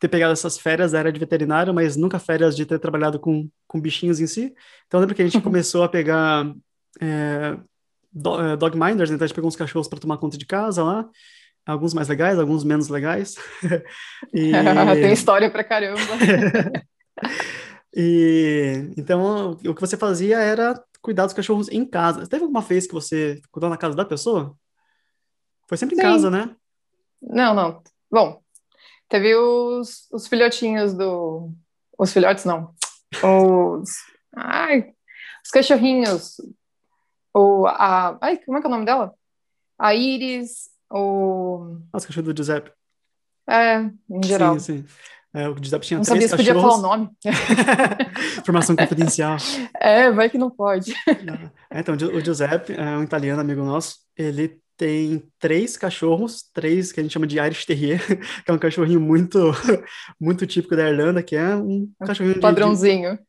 ter 0.00 0.08
pegado 0.08 0.32
essas 0.32 0.58
férias 0.58 0.92
da 0.92 0.98
área 0.98 1.12
de 1.12 1.20
veterinário, 1.20 1.74
mas 1.74 1.94
nunca 1.94 2.18
férias 2.18 2.56
de 2.56 2.64
ter 2.64 2.78
trabalhado 2.78 3.20
com, 3.20 3.48
com 3.68 3.78
bichinhos 3.78 4.18
em 4.18 4.26
si. 4.26 4.54
Então, 4.86 4.98
lembro 4.98 5.14
que 5.14 5.20
a 5.20 5.24
gente 5.26 5.36
uhum. 5.36 5.42
começou 5.42 5.82
a 5.84 5.88
pegar 5.88 6.50
é, 6.98 7.54
é, 7.54 8.56
dog 8.56 8.78
minders, 8.78 9.10
né? 9.10 9.14
então 9.14 9.24
a 9.26 9.28
gente 9.28 9.34
pegou 9.34 9.46
uns 9.46 9.56
cachorros 9.56 9.88
para 9.88 10.00
tomar 10.00 10.16
conta 10.16 10.38
de 10.38 10.46
casa 10.46 10.82
lá, 10.82 11.06
alguns 11.66 11.92
mais 11.92 12.08
legais, 12.08 12.38
alguns 12.38 12.64
menos 12.64 12.88
legais. 12.88 13.36
e... 14.32 14.50
Tem 15.02 15.12
história 15.12 15.50
pra 15.50 15.62
caramba. 15.62 16.00
e 17.94 18.90
então, 18.96 19.58
o 19.66 19.74
que 19.74 19.80
você 19.82 19.98
fazia 19.98 20.38
era 20.38 20.82
cuidar 21.02 21.26
dos 21.26 21.34
cachorros 21.34 21.68
em 21.68 21.84
casa. 21.84 22.26
Teve 22.26 22.44
alguma 22.44 22.62
vez 22.62 22.86
que 22.86 22.94
você 22.94 23.38
cuidou 23.50 23.68
na 23.68 23.76
casa 23.76 23.94
da 23.94 24.04
pessoa? 24.06 24.56
Foi 25.68 25.76
sempre 25.76 25.94
Sim. 25.94 26.00
em 26.00 26.04
casa, 26.04 26.30
né? 26.30 26.50
Não, 27.22 27.54
não. 27.54 27.82
Bom, 28.10 28.40
Teve 29.10 29.34
os, 29.34 30.08
os 30.12 30.28
filhotinhos 30.28 30.94
do. 30.94 31.52
Os 31.98 32.12
filhotes, 32.12 32.44
não. 32.44 32.72
Os. 33.22 33.90
Ai, 34.34 34.94
os 35.44 35.50
cachorrinhos. 35.50 36.36
O, 37.34 37.66
a, 37.66 38.16
ai, 38.22 38.38
como 38.38 38.56
é 38.56 38.60
que 38.60 38.66
é 38.66 38.68
o 38.68 38.72
nome 38.72 38.84
dela? 38.86 39.12
A 39.76 39.94
Iris, 39.96 40.70
o. 40.88 41.76
Os 41.92 42.06
cachorros 42.06 42.32
do 42.32 42.36
Giuseppe. 42.36 42.70
É, 43.48 43.80
em 43.80 44.22
geral. 44.22 44.58
Sim, 44.60 44.78
sim. 44.78 44.94
É, 45.34 45.48
o 45.48 45.56
Giuseppe 45.56 45.86
tinha 45.86 45.98
não 45.98 46.04
três 46.04 46.28
sabia 46.28 46.28
se 46.28 46.36
podia 46.36 46.54
falar 46.54 46.74
o 46.74 46.82
nome. 46.82 47.10
Informação 48.38 48.76
confidencial. 48.76 49.36
É, 49.74 50.08
vai 50.12 50.30
que 50.30 50.38
não 50.38 50.50
pode. 50.50 50.94
É, 51.68 51.80
então, 51.80 51.96
o 51.96 52.20
Giuseppe 52.20 52.74
é 52.74 52.96
um 52.96 53.02
italiano, 53.02 53.40
amigo 53.40 53.64
nosso. 53.64 53.98
Ele 54.16 54.60
tem 54.80 55.22
três 55.38 55.76
cachorros, 55.76 56.42
três 56.54 56.90
que 56.90 57.00
a 57.00 57.02
gente 57.02 57.12
chama 57.12 57.26
de 57.26 57.38
Irish 57.38 57.66
Terrier, 57.66 58.00
que 58.42 58.50
é 58.50 58.54
um 58.54 58.58
cachorrinho 58.58 58.98
muito 58.98 59.38
muito 60.18 60.46
típico 60.46 60.74
da 60.74 60.88
Irlanda, 60.88 61.22
que 61.22 61.36
é 61.36 61.54
um 61.54 61.92
cachorrinho 62.02 62.40
padrãozinho. 62.40 63.10
De, 63.10 63.18
de 63.18 63.24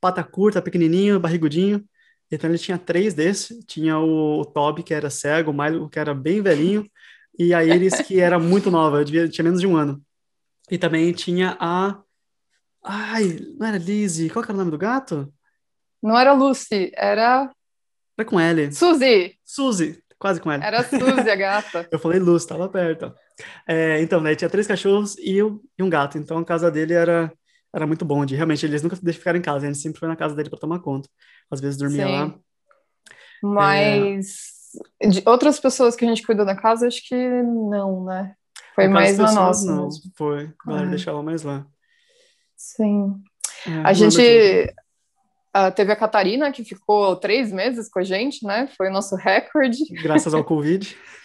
pata 0.00 0.24
curta, 0.24 0.62
pequenininho, 0.62 1.20
barrigudinho. 1.20 1.84
Então 2.32 2.48
ele 2.48 2.58
tinha 2.58 2.78
três 2.78 3.12
desses, 3.12 3.62
tinha 3.66 3.98
o, 3.98 4.40
o 4.40 4.44
Toby, 4.46 4.82
que 4.82 4.94
era 4.94 5.10
cego, 5.10 5.50
o 5.50 5.54
Milo, 5.54 5.90
que 5.90 5.98
era 5.98 6.14
bem 6.14 6.40
velhinho, 6.40 6.90
e 7.38 7.52
a 7.52 7.62
Iris, 7.62 8.00
que 8.00 8.18
era 8.18 8.38
muito 8.38 8.70
nova, 8.70 9.04
devia, 9.04 9.28
tinha 9.28 9.44
menos 9.44 9.60
de 9.60 9.66
um 9.66 9.76
ano. 9.76 10.02
E 10.70 10.78
também 10.78 11.12
tinha 11.12 11.54
a. 11.60 12.00
Ai, 12.82 13.40
não 13.58 13.66
era 13.66 13.76
Lizzie? 13.76 14.30
Qual 14.30 14.42
que 14.42 14.50
era 14.50 14.56
o 14.56 14.58
nome 14.58 14.70
do 14.70 14.78
gato? 14.78 15.30
Não 16.02 16.18
era 16.18 16.32
Lucy, 16.32 16.90
era. 16.94 17.52
Era 18.16 18.26
com 18.26 18.40
L. 18.40 18.72
Suzy! 18.72 19.38
Suzy, 19.44 20.02
quase 20.18 20.40
com 20.40 20.50
L. 20.50 20.62
Era 20.62 20.82
Suzy, 20.82 21.30
a 21.30 21.36
gata. 21.36 21.88
Eu 21.92 21.98
falei 21.98 22.18
Lucy, 22.18 22.46
tava 22.46 22.68
perto. 22.68 23.12
É, 23.66 24.00
então, 24.00 24.20
né, 24.20 24.34
tinha 24.34 24.48
três 24.50 24.66
cachorros 24.66 25.16
e, 25.18 25.38
e 25.38 25.82
um 25.82 25.90
gato. 25.90 26.18
Então 26.18 26.38
a 26.38 26.44
casa 26.44 26.70
dele 26.70 26.94
era, 26.94 27.32
era 27.74 27.86
muito 27.86 28.04
bom. 28.04 28.24
De, 28.24 28.34
realmente, 28.34 28.64
eles 28.64 28.82
nunca 28.82 28.96
deixaram 29.02 29.18
ficar 29.20 29.36
em 29.36 29.42
casa, 29.42 29.64
a 29.66 29.68
gente 29.72 29.78
sempre 29.82 29.98
foi 29.98 30.08
na 30.08 30.16
casa 30.16 30.34
dele 30.34 30.50
para 30.50 30.58
tomar 30.58 30.78
conta. 30.80 31.08
Às 31.50 31.60
vezes 31.60 31.76
dormia 31.78 32.06
Sim. 32.06 32.12
lá. 32.12 32.34
Mas 33.42 34.54
de 35.00 35.22
outras 35.26 35.60
pessoas 35.60 35.94
que 35.94 36.04
a 36.04 36.08
gente 36.08 36.22
cuidou 36.26 36.44
da 36.46 36.56
casa, 36.56 36.86
acho 36.86 37.06
que 37.06 37.14
não, 37.42 38.04
né? 38.04 38.34
Foi 38.74 38.88
mais 38.88 39.18
na 39.18 39.30
nossa 39.32 39.66
Não, 39.66 39.84
mesmo. 39.84 40.10
foi. 40.16 40.50
A 40.64 40.68
galera 40.68 40.86
É. 40.86 40.90
deixava 40.90 41.22
mais 41.22 41.42
lá. 41.42 41.64
Sim. 42.56 43.14
É, 43.66 43.70
A 43.70 43.92
lembro 43.92 44.74
ah, 45.54 45.70
teve 45.70 45.92
a 45.92 45.96
Catarina, 45.96 46.50
que 46.50 46.64
ficou 46.64 47.14
três 47.14 47.52
meses 47.52 47.88
com 47.88 48.00
a 48.00 48.02
gente, 48.02 48.44
né? 48.44 48.68
Foi 48.76 48.88
o 48.88 48.92
nosso 48.92 49.14
recorde. 49.14 49.84
Graças 50.02 50.34
ao 50.34 50.44
Covid. 50.44 50.96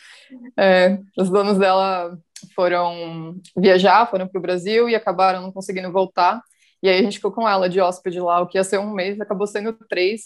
É, 0.55 0.99
os 1.17 1.27
donos 1.27 1.57
dela 1.57 2.15
foram 2.55 3.41
viajar, 3.57 4.05
foram 4.05 4.27
para 4.27 4.37
o 4.37 4.41
Brasil 4.43 4.87
e 4.87 4.93
acabaram 4.93 5.41
não 5.41 5.51
conseguindo 5.51 5.91
voltar. 5.91 6.39
E 6.83 6.87
aí 6.87 6.99
a 6.99 7.01
gente 7.01 7.15
ficou 7.15 7.31
com 7.31 7.49
ela 7.49 7.67
de 7.67 7.81
hóspede 7.81 8.19
lá, 8.19 8.39
o 8.39 8.45
que 8.45 8.55
ia 8.55 8.63
ser 8.63 8.77
um 8.77 8.93
mês, 8.93 9.19
acabou 9.19 9.47
sendo 9.47 9.73
três. 9.89 10.25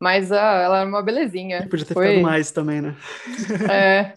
Mas 0.00 0.32
ah, 0.32 0.62
ela 0.62 0.80
era 0.80 0.88
uma 0.88 1.02
belezinha. 1.02 1.68
Podia 1.68 1.84
ter 1.84 1.92
Foi, 1.92 2.06
ficado 2.06 2.22
mais 2.22 2.50
também, 2.52 2.80
né? 2.80 2.96
é, 3.70 4.14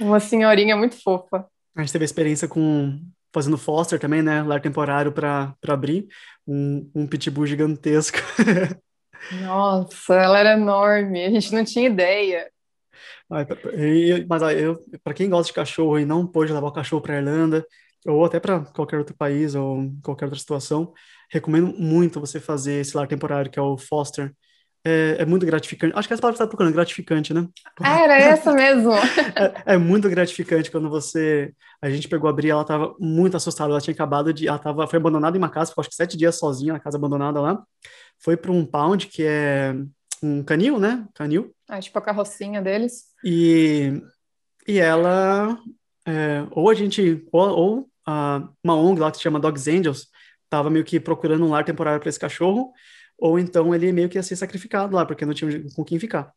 uma 0.00 0.18
senhorinha 0.18 0.76
muito 0.76 1.00
fofa. 1.00 1.46
A 1.76 1.80
gente 1.80 1.92
teve 1.92 2.02
a 2.02 2.06
experiência 2.06 2.48
com 2.48 2.98
fazendo 3.34 3.58
foster 3.58 3.98
também, 3.98 4.22
né? 4.22 4.42
Lar 4.42 4.60
temporário 4.60 5.10
para 5.10 5.54
abrir. 5.66 6.06
Um, 6.46 6.88
um 6.94 7.06
pitbull 7.06 7.46
gigantesco. 7.46 8.18
Nossa, 9.42 10.14
ela 10.14 10.38
era 10.38 10.52
enorme, 10.52 11.24
a 11.24 11.30
gente 11.30 11.52
não 11.52 11.64
tinha 11.64 11.86
ideia. 11.86 12.48
Mas 14.28 14.42
ó, 14.42 14.50
eu, 14.50 14.78
para 15.02 15.14
quem 15.14 15.28
gosta 15.28 15.48
de 15.48 15.54
cachorro 15.54 15.98
e 15.98 16.04
não 16.04 16.26
pôde 16.26 16.52
levar 16.52 16.68
o 16.68 16.72
cachorro 16.72 17.02
para 17.02 17.16
Irlanda, 17.16 17.66
ou 18.06 18.24
até 18.24 18.38
para 18.38 18.60
qualquer 18.66 18.98
outro 18.98 19.16
país 19.16 19.54
ou 19.54 19.90
qualquer 20.02 20.26
outra 20.26 20.38
situação, 20.38 20.92
recomendo 21.30 21.74
muito 21.78 22.20
você 22.20 22.38
fazer 22.38 22.80
esse 22.80 22.96
lar 22.96 23.08
temporário, 23.08 23.50
que 23.50 23.58
é 23.58 23.62
o 23.62 23.78
foster. 23.78 24.32
É, 24.86 25.16
é 25.20 25.24
muito 25.24 25.46
gratificante. 25.46 25.94
Acho 25.96 26.06
que 26.06 26.12
essa 26.12 26.20
palavra 26.20 26.34
que 26.34 26.38
você 26.38 26.42
está 26.44 26.46
procurando, 26.46 26.74
gratificante, 26.74 27.32
né? 27.32 27.48
Ah, 27.80 28.00
era 28.00 28.18
essa 28.18 28.52
mesmo. 28.52 28.92
É, 29.66 29.74
é 29.74 29.76
muito 29.78 30.08
gratificante 30.08 30.70
quando 30.70 30.90
você. 30.90 31.52
A 31.80 31.88
gente 31.88 32.08
pegou 32.08 32.28
a 32.28 32.32
Bri, 32.32 32.50
ela 32.50 32.62
estava 32.62 32.94
muito 33.00 33.36
assustada. 33.36 33.70
Ela 33.70 33.80
tinha 33.80 33.94
acabado 33.94 34.32
de. 34.32 34.46
Ela 34.46 34.58
tava, 34.58 34.86
foi 34.86 34.98
abandonada 34.98 35.36
em 35.36 35.40
uma 35.40 35.48
casa, 35.48 35.70
ficou 35.70 35.80
acho 35.80 35.90
que 35.90 35.96
sete 35.96 36.16
dias 36.16 36.38
sozinha 36.38 36.74
na 36.74 36.80
casa 36.80 36.98
abandonada 36.98 37.40
lá. 37.40 37.62
Foi 38.18 38.36
para 38.36 38.52
um 38.52 38.64
pound, 38.64 39.06
que 39.06 39.24
é 39.24 39.74
um 40.22 40.42
canil, 40.42 40.78
né? 40.78 41.06
Canil. 41.14 41.54
Ah, 41.68 41.80
tipo 41.80 41.98
a 41.98 42.02
carrocinha 42.02 42.60
deles. 42.60 43.04
E, 43.24 44.00
e 44.68 44.78
ela. 44.78 45.58
é, 46.06 46.46
ou 46.50 46.68
a 46.68 46.74
gente. 46.74 47.26
Ou, 47.32 47.48
ou 47.48 47.88
ah, 48.06 48.46
uma 48.62 48.76
ONG 48.76 49.00
lá 49.00 49.10
que 49.10 49.16
se 49.16 49.22
chama 49.22 49.40
Dogs 49.40 49.68
Angels 49.70 50.08
estava 50.54 50.70
meio 50.70 50.84
que 50.84 51.00
procurando 51.00 51.44
um 51.44 51.50
lar 51.50 51.64
temporário 51.64 52.00
para 52.00 52.08
esse 52.08 52.20
cachorro. 52.20 52.72
Ou 53.24 53.38
então 53.38 53.74
ele 53.74 53.90
meio 53.90 54.06
que 54.06 54.18
ia 54.18 54.22
ser 54.22 54.36
sacrificado 54.36 54.94
lá, 54.94 55.06
porque 55.06 55.24
não 55.24 55.32
tinha 55.32 55.50
com 55.74 55.82
quem 55.82 55.98
ficar. 55.98 56.30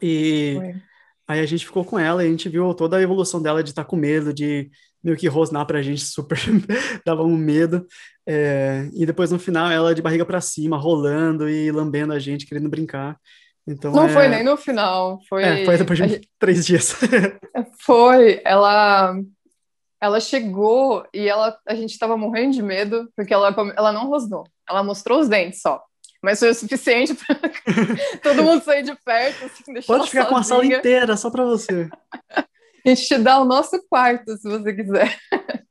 E. 0.00 0.56
Foi. 0.58 0.74
Aí 1.26 1.40
a 1.40 1.46
gente 1.46 1.64
ficou 1.64 1.86
com 1.86 1.98
ela 1.98 2.22
e 2.22 2.26
a 2.26 2.30
gente 2.30 2.50
viu 2.50 2.74
toda 2.74 2.98
a 2.98 3.00
evolução 3.00 3.40
dela 3.40 3.62
de 3.62 3.70
estar 3.70 3.84
com 3.86 3.96
medo, 3.96 4.34
de 4.34 4.70
meio 5.02 5.16
que 5.16 5.26
rosnar 5.26 5.64
pra 5.64 5.80
gente, 5.80 6.02
super 6.02 6.36
dava 7.06 7.22
um 7.22 7.34
medo. 7.34 7.86
É, 8.26 8.90
e 8.92 9.06
depois 9.06 9.30
no 9.30 9.38
final 9.38 9.70
ela 9.70 9.94
de 9.94 10.02
barriga 10.02 10.26
pra 10.26 10.42
cima, 10.42 10.76
rolando 10.76 11.48
e 11.48 11.72
lambendo 11.72 12.12
a 12.12 12.18
gente, 12.18 12.44
querendo 12.44 12.68
brincar. 12.68 13.16
Então 13.66 13.90
Não 13.90 14.04
é, 14.04 14.08
foi 14.10 14.28
nem 14.28 14.44
no 14.44 14.58
final, 14.58 15.18
foi. 15.30 15.42
é, 15.44 15.64
foi 15.64 15.78
depois 15.78 15.98
de 15.98 16.28
três 16.38 16.66
dias. 16.66 16.94
Foi, 17.80 18.42
ela 18.44 19.16
ela 19.98 20.20
chegou 20.20 21.06
e 21.14 21.26
ela 21.26 21.56
a 21.66 21.74
gente 21.74 21.92
estava 21.92 22.18
morrendo 22.18 22.52
de 22.52 22.62
medo 22.62 23.08
porque 23.16 23.32
ela 23.32 23.54
ela 23.76 23.92
não 23.92 24.08
rosnou. 24.08 24.44
Ela 24.68 24.84
mostrou 24.84 25.20
os 25.20 25.28
dentes 25.28 25.62
só. 25.62 25.80
Mas 26.22 26.38
foi 26.38 26.50
o 26.50 26.54
suficiente 26.54 27.14
para 27.14 27.36
todo 28.22 28.42
mundo 28.44 28.62
sair 28.62 28.82
de 28.84 28.94
perto, 29.04 29.44
assim, 29.44 29.80
Pode 29.86 30.08
ficar 30.08 30.26
com 30.26 30.36
a 30.36 30.42
sala 30.42 30.60
sozinha. 30.60 30.78
inteira 30.78 31.16
só 31.16 31.30
pra 31.30 31.44
você. 31.44 31.88
A 32.30 32.88
gente 32.88 33.06
te 33.06 33.18
dá 33.18 33.40
o 33.40 33.44
nosso 33.44 33.82
quarto, 33.88 34.36
se 34.36 34.48
você 34.48 34.72
quiser. 34.72 35.18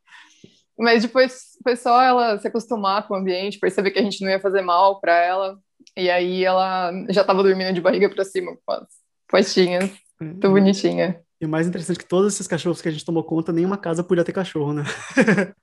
Mas 0.77 1.03
depois 1.03 1.51
foi 1.63 1.75
só 1.75 2.01
ela 2.01 2.37
se 2.39 2.47
acostumar 2.47 3.07
com 3.07 3.13
o 3.13 3.17
ambiente, 3.17 3.59
perceber 3.59 3.91
que 3.91 3.99
a 3.99 4.01
gente 4.01 4.21
não 4.23 4.29
ia 4.31 4.39
fazer 4.39 4.61
mal 4.61 4.99
para 4.99 5.15
ela. 5.15 5.57
E 5.95 6.09
aí 6.09 6.43
ela 6.43 6.91
já 7.09 7.21
estava 7.21 7.43
dormindo 7.43 7.73
de 7.73 7.81
barriga 7.81 8.09
para 8.09 8.25
cima 8.25 8.57
com 8.65 8.73
as 8.73 8.87
patinhas. 9.29 9.89
Muito 10.19 10.49
bonitinha. 10.49 11.21
E 11.39 11.45
o 11.45 11.49
mais 11.49 11.67
interessante 11.67 11.97
é 11.97 11.99
que 12.03 12.07
todos 12.07 12.33
esses 12.33 12.47
cachorros 12.47 12.81
que 12.81 12.87
a 12.87 12.91
gente 12.91 13.05
tomou 13.05 13.23
conta, 13.23 13.51
nenhuma 13.51 13.77
casa 13.77 14.03
podia 14.03 14.23
ter 14.23 14.31
cachorro, 14.33 14.73
né? 14.73 14.83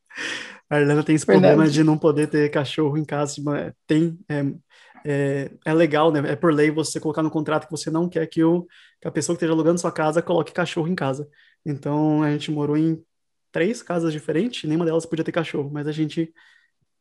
A 0.70 0.80
Irlanda 0.80 1.02
tem 1.02 1.14
esse 1.14 1.24
Verdade. 1.24 1.54
problema 1.54 1.70
de 1.70 1.82
não 1.82 1.96
poder 1.96 2.26
ter 2.28 2.50
cachorro 2.50 2.98
em 2.98 3.04
casa. 3.04 3.34
tipo, 3.34 3.54
é, 3.54 3.72
Tem, 3.86 4.18
é, 4.28 4.44
é, 5.04 5.50
é 5.64 5.74
legal, 5.74 6.10
né? 6.12 6.32
É 6.32 6.36
por 6.36 6.52
lei 6.52 6.70
você 6.70 7.00
colocar 7.00 7.22
no 7.22 7.30
contrato 7.30 7.66
que 7.66 7.70
você 7.70 7.90
não 7.90 8.08
quer 8.08 8.26
que, 8.26 8.42
o, 8.42 8.66
que 9.00 9.08
a 9.08 9.10
pessoa 9.10 9.34
que 9.34 9.38
esteja 9.38 9.52
alugando 9.52 9.80
sua 9.80 9.92
casa 9.92 10.22
coloque 10.22 10.52
cachorro 10.52 10.88
em 10.88 10.94
casa. 10.94 11.28
Então 11.64 12.22
a 12.22 12.30
gente 12.30 12.50
morou 12.50 12.76
em 12.76 13.02
três 13.52 13.82
casas 13.82 14.12
diferentes, 14.12 14.64
nenhuma 14.64 14.84
delas 14.84 15.06
podia 15.06 15.24
ter 15.24 15.32
cachorro, 15.32 15.70
mas 15.72 15.86
a 15.86 15.92
gente 15.92 16.32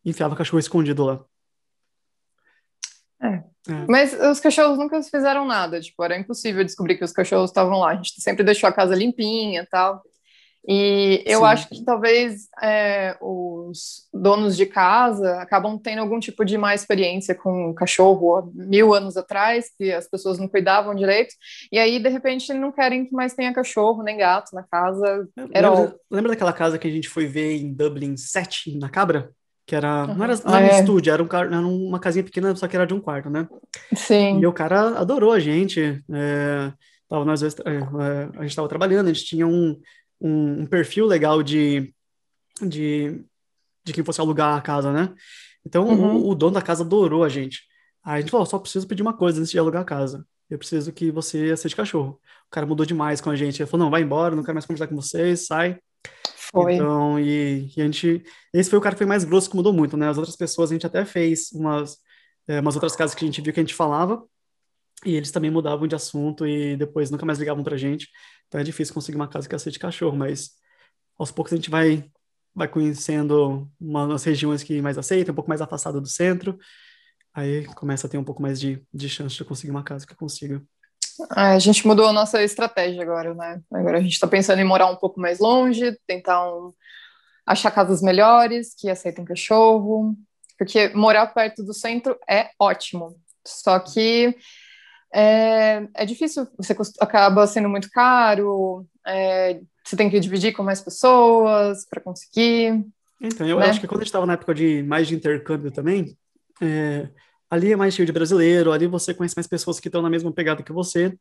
enfiava 0.03 0.35
cachorro 0.35 0.59
escondido 0.59 1.03
lá. 1.03 1.25
Mas 3.87 4.13
os 4.13 4.39
cachorros 4.39 4.77
nunca 4.77 5.01
fizeram 5.03 5.45
nada, 5.45 5.81
tipo, 5.81 6.01
era 6.03 6.17
impossível 6.17 6.63
descobrir 6.63 6.97
que 6.97 7.03
os 7.03 7.11
cachorros 7.11 7.49
estavam 7.49 7.79
lá. 7.79 7.91
A 7.91 7.95
gente 7.95 8.21
sempre 8.21 8.43
deixou 8.43 8.69
a 8.69 8.73
casa 8.73 8.95
limpinha 8.95 9.61
e 9.61 9.65
tal. 9.65 10.01
E 10.67 11.23
eu 11.25 11.39
Sim. 11.39 11.45
acho 11.45 11.69
que 11.69 11.85
talvez 11.85 12.49
é, 12.61 13.15
os 13.21 14.07
donos 14.13 14.57
de 14.57 14.65
casa 14.65 15.39
acabam 15.39 15.79
tendo 15.79 15.99
algum 15.99 16.19
tipo 16.19 16.43
de 16.43 16.57
má 16.57 16.75
experiência 16.75 17.33
com 17.33 17.73
cachorro 17.73 18.35
há 18.35 18.43
mil 18.53 18.93
anos 18.93 19.15
atrás, 19.15 19.71
que 19.77 19.93
as 19.93 20.09
pessoas 20.09 20.37
não 20.37 20.47
cuidavam 20.47 20.93
direito, 20.93 21.33
e 21.71 21.79
aí, 21.79 21.99
de 21.99 22.09
repente, 22.09 22.53
não 22.53 22.71
querem 22.71 23.05
que 23.05 23.13
mais 23.13 23.33
tenha 23.33 23.53
cachorro 23.53 24.03
nem 24.03 24.17
gato 24.17 24.53
na 24.53 24.63
casa. 24.63 25.27
Era 25.53 25.69
Lembra, 25.69 25.95
lembra 26.11 26.31
daquela 26.31 26.51
casa 26.51 26.77
que 26.77 26.87
a 26.87 26.91
gente 26.91 27.07
foi 27.07 27.25
ver 27.27 27.55
em 27.55 27.73
Dublin 27.73 28.17
7, 28.17 28.77
na 28.77 28.89
Cabra? 28.89 29.31
Que 29.65 29.75
era, 29.75 30.07
não 30.07 30.23
era, 30.23 30.35
não 30.35 30.53
Ah, 30.53 30.61
era 30.61 30.73
um 30.73 30.77
é. 30.77 30.79
estúdio, 30.79 31.13
era, 31.13 31.23
um, 31.23 31.27
era 31.27 31.59
uma 31.59 31.99
casinha 31.99 32.23
pequena, 32.23 32.55
só 32.55 32.67
que 32.67 32.75
era 32.75 32.87
de 32.87 32.93
um 32.93 33.01
quarto, 33.01 33.29
né? 33.29 33.47
Sim. 33.95 34.39
E 34.39 34.47
o 34.47 34.51
cara 34.51 34.99
adorou 34.99 35.31
a 35.31 35.39
gente. 35.39 36.01
É, 36.11 36.71
tava 37.09 37.25
nós 37.25 37.41
dois, 37.41 37.55
é, 37.65 37.71
é, 37.71 38.29
a 38.37 38.41
gente 38.41 38.49
estava 38.49 38.67
trabalhando, 38.67 39.07
a 39.07 39.13
gente 39.13 39.25
tinha 39.25 39.47
um, 39.47 39.77
um, 40.19 40.61
um 40.61 40.65
perfil 40.65 41.05
legal 41.05 41.41
de, 41.43 41.93
de, 42.61 43.23
de 43.83 43.93
quem 43.93 44.03
fosse 44.03 44.21
alugar 44.21 44.57
a 44.57 44.61
casa, 44.61 44.91
né? 44.91 45.13
Então 45.65 45.87
Uhum. 45.87 46.17
o, 46.17 46.29
o 46.29 46.35
dono 46.35 46.53
da 46.53 46.61
casa 46.61 46.83
adorou 46.83 47.23
a 47.23 47.29
gente. 47.29 47.61
Aí 48.03 48.19
a 48.19 48.21
gente 48.21 48.31
falou: 48.31 48.45
só 48.45 48.57
preciso 48.57 48.87
pedir 48.87 49.01
uma 49.01 49.15
coisa 49.15 49.39
antes 49.39 49.51
de 49.51 49.59
alugar 49.59 49.81
a 49.81 49.85
casa. 49.85 50.25
Eu 50.49 50.57
preciso 50.57 50.93
que 50.93 51.11
você 51.11 51.51
aceite 51.51 51.75
cachorro. 51.75 52.19
O 52.47 52.49
cara 52.49 52.65
mudou 52.65 52.85
demais 52.85 53.19
com 53.19 53.29
a 53.29 53.35
gente. 53.35 53.61
Ele 53.61 53.69
falou: 53.69 53.85
não, 53.85 53.91
vai 53.91 54.01
embora, 54.01 54.35
não 54.35 54.43
quero 54.43 54.55
mais 54.55 54.65
conversar 54.65 54.87
com 54.87 54.95
vocês, 54.95 55.45
sai. 55.45 55.77
Foi. 56.51 56.75
Então, 56.75 57.19
e, 57.19 57.69
e 57.75 57.81
a 57.81 57.85
gente. 57.85 58.23
Esse 58.53 58.69
foi 58.69 58.79
o 58.79 58.81
cara 58.81 58.95
que 58.95 58.99
foi 58.99 59.07
mais 59.07 59.23
grosso, 59.25 59.49
que 59.49 59.55
mudou 59.55 59.73
muito, 59.73 59.97
né? 59.97 60.07
As 60.09 60.17
outras 60.17 60.35
pessoas 60.35 60.71
a 60.71 60.73
gente 60.73 60.87
até 60.87 61.03
fez 61.03 61.51
umas, 61.51 61.97
é, 62.47 62.61
umas 62.61 62.75
outras 62.75 62.95
casas 62.95 63.13
que 63.13 63.25
a 63.25 63.27
gente 63.27 63.41
viu 63.41 63.53
que 63.53 63.59
a 63.59 63.63
gente 63.63 63.75
falava, 63.75 64.23
e 65.05 65.15
eles 65.15 65.31
também 65.31 65.51
mudavam 65.51 65.87
de 65.87 65.95
assunto 65.95 66.45
e 66.45 66.75
depois 66.75 67.11
nunca 67.11 67.25
mais 67.25 67.39
ligavam 67.39 67.63
pra 67.63 67.77
gente. 67.77 68.09
Então 68.47 68.59
é 68.59 68.63
difícil 68.63 68.93
conseguir 68.93 69.15
uma 69.17 69.27
casa 69.27 69.47
que 69.47 69.55
aceite 69.55 69.79
cachorro, 69.79 70.17
mas 70.17 70.51
aos 71.17 71.31
poucos 71.31 71.53
a 71.53 71.55
gente 71.55 71.69
vai, 71.69 72.09
vai 72.55 72.67
conhecendo 72.67 73.69
umas 73.79 74.23
regiões 74.23 74.63
que 74.63 74.81
mais 74.81 74.97
aceitam, 74.97 75.33
um 75.33 75.35
pouco 75.35 75.49
mais 75.49 75.61
afastado 75.61 76.01
do 76.01 76.07
centro. 76.07 76.57
Aí 77.33 77.65
começa 77.75 78.07
a 78.07 78.09
ter 78.09 78.17
um 78.17 78.23
pouco 78.23 78.41
mais 78.41 78.59
de, 78.59 78.81
de 78.91 79.07
chance 79.07 79.35
de 79.35 79.45
conseguir 79.45 79.71
uma 79.71 79.83
casa 79.83 80.07
que 80.07 80.15
consiga. 80.15 80.61
Ah, 81.31 81.53
a 81.53 81.59
gente 81.59 81.85
mudou 81.85 82.07
a 82.07 82.13
nossa 82.13 82.43
estratégia 82.43 83.01
agora, 83.01 83.33
né? 83.33 83.61
Agora 83.71 83.97
a 83.97 84.01
gente 84.01 84.13
está 84.13 84.27
pensando 84.27 84.59
em 84.59 84.65
morar 84.65 84.87
um 84.87 84.95
pouco 84.95 85.19
mais 85.19 85.39
longe, 85.39 85.97
tentar 86.07 86.47
um- 86.51 86.73
achar 87.45 87.71
casas 87.71 88.01
melhores 88.01 88.73
que 88.75 88.89
aceitem 88.89 89.25
cachorro, 89.25 90.15
porque 90.57 90.89
morar 90.89 91.27
perto 91.27 91.63
do 91.63 91.73
centro 91.73 92.17
é 92.29 92.49
ótimo. 92.59 93.15
Só 93.45 93.79
que 93.79 94.35
é, 95.13 95.87
é 95.93 96.05
difícil, 96.05 96.47
você 96.57 96.75
cust- 96.75 96.97
acaba 96.99 97.47
sendo 97.47 97.69
muito 97.69 97.89
caro, 97.89 98.85
é, 99.05 99.59
você 99.83 99.95
tem 99.95 100.09
que 100.09 100.19
dividir 100.19 100.53
com 100.53 100.63
mais 100.63 100.81
pessoas 100.81 101.85
para 101.89 102.01
conseguir. 102.01 102.85
Então, 103.21 103.47
eu 103.47 103.59
né? 103.59 103.67
acho 103.67 103.79
que 103.79 103.87
quando 103.87 104.01
a 104.01 104.03
gente 104.03 104.09
estava 104.09 104.25
na 104.25 104.33
época 104.33 104.53
de 104.53 104.83
mais 104.83 105.07
de 105.07 105.15
intercâmbio 105.15 105.71
também, 105.71 106.17
é, 106.61 107.09
ali 107.49 107.71
é 107.71 107.75
mais 107.75 107.93
cheio 107.93 108.05
de 108.05 108.11
brasileiro, 108.11 108.71
ali 108.71 108.87
você 108.87 109.13
conhece 109.13 109.35
mais 109.35 109.47
pessoas 109.47 109.79
que 109.79 109.87
estão 109.87 110.01
na 110.01 110.09
mesma 110.09 110.31
pegada 110.31 110.61
que 110.61 110.73
você. 110.73 111.17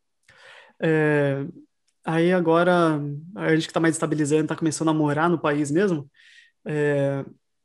É, 0.82 1.46
aí 2.04 2.32
agora, 2.32 3.00
a 3.36 3.54
gente 3.54 3.66
que 3.66 3.70
está 3.70 3.80
mais 3.80 3.94
estabilizando, 3.94 4.42
está 4.42 4.56
começando 4.56 4.88
a 4.88 4.94
morar 4.94 5.28
no 5.28 5.38
país 5.38 5.70
mesmo, 5.70 6.10
é, 6.66 7.24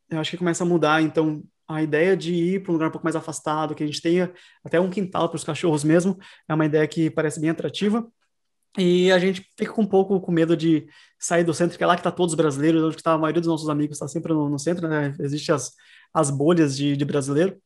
eu 0.09 0.19
acho 0.19 0.31
que 0.31 0.37
começa 0.37 0.63
a 0.63 0.67
mudar, 0.67 1.01
então 1.01 1.43
a 1.71 1.81
ideia 1.81 2.15
de 2.15 2.33
ir 2.33 2.63
para 2.63 2.71
um 2.71 2.73
lugar 2.73 2.89
um 2.89 2.91
pouco 2.91 3.05
mais 3.05 3.15
afastado, 3.15 3.75
que 3.75 3.83
a 3.83 3.85
gente 3.85 4.01
tenha 4.01 4.31
até 4.63 4.79
um 4.79 4.89
quintal 4.89 5.29
para 5.29 5.35
os 5.35 5.43
cachorros 5.43 5.83
mesmo, 5.83 6.17
é 6.47 6.53
uma 6.53 6.65
ideia 6.65 6.87
que 6.87 7.09
parece 7.09 7.39
bem 7.39 7.49
atrativa. 7.49 8.07
E 8.77 9.11
a 9.11 9.19
gente 9.19 9.45
fica 9.57 9.79
um 9.79 9.85
pouco 9.85 10.19
com 10.21 10.31
medo 10.31 10.55
de 10.55 10.87
sair 11.19 11.43
do 11.43 11.53
centro, 11.53 11.77
que 11.77 11.83
é 11.83 11.87
lá 11.87 11.95
que 11.95 11.99
está 11.99 12.11
todos 12.11 12.33
os 12.33 12.37
brasileiros, 12.37 12.81
onde 12.81 12.95
está 12.95 13.13
a 13.13 13.17
maioria 13.17 13.41
dos 13.41 13.49
nossos 13.49 13.67
amigos 13.67 13.97
está 13.97 14.07
sempre 14.07 14.33
no, 14.33 14.49
no, 14.49 14.57
centro, 14.57 14.87
né? 14.87 15.13
Existem 15.19 15.53
as, 15.53 15.73
as 16.13 16.29
bolhas 16.29 16.77
de, 16.77 16.95
de 16.95 17.03
brasileiro. 17.03 17.61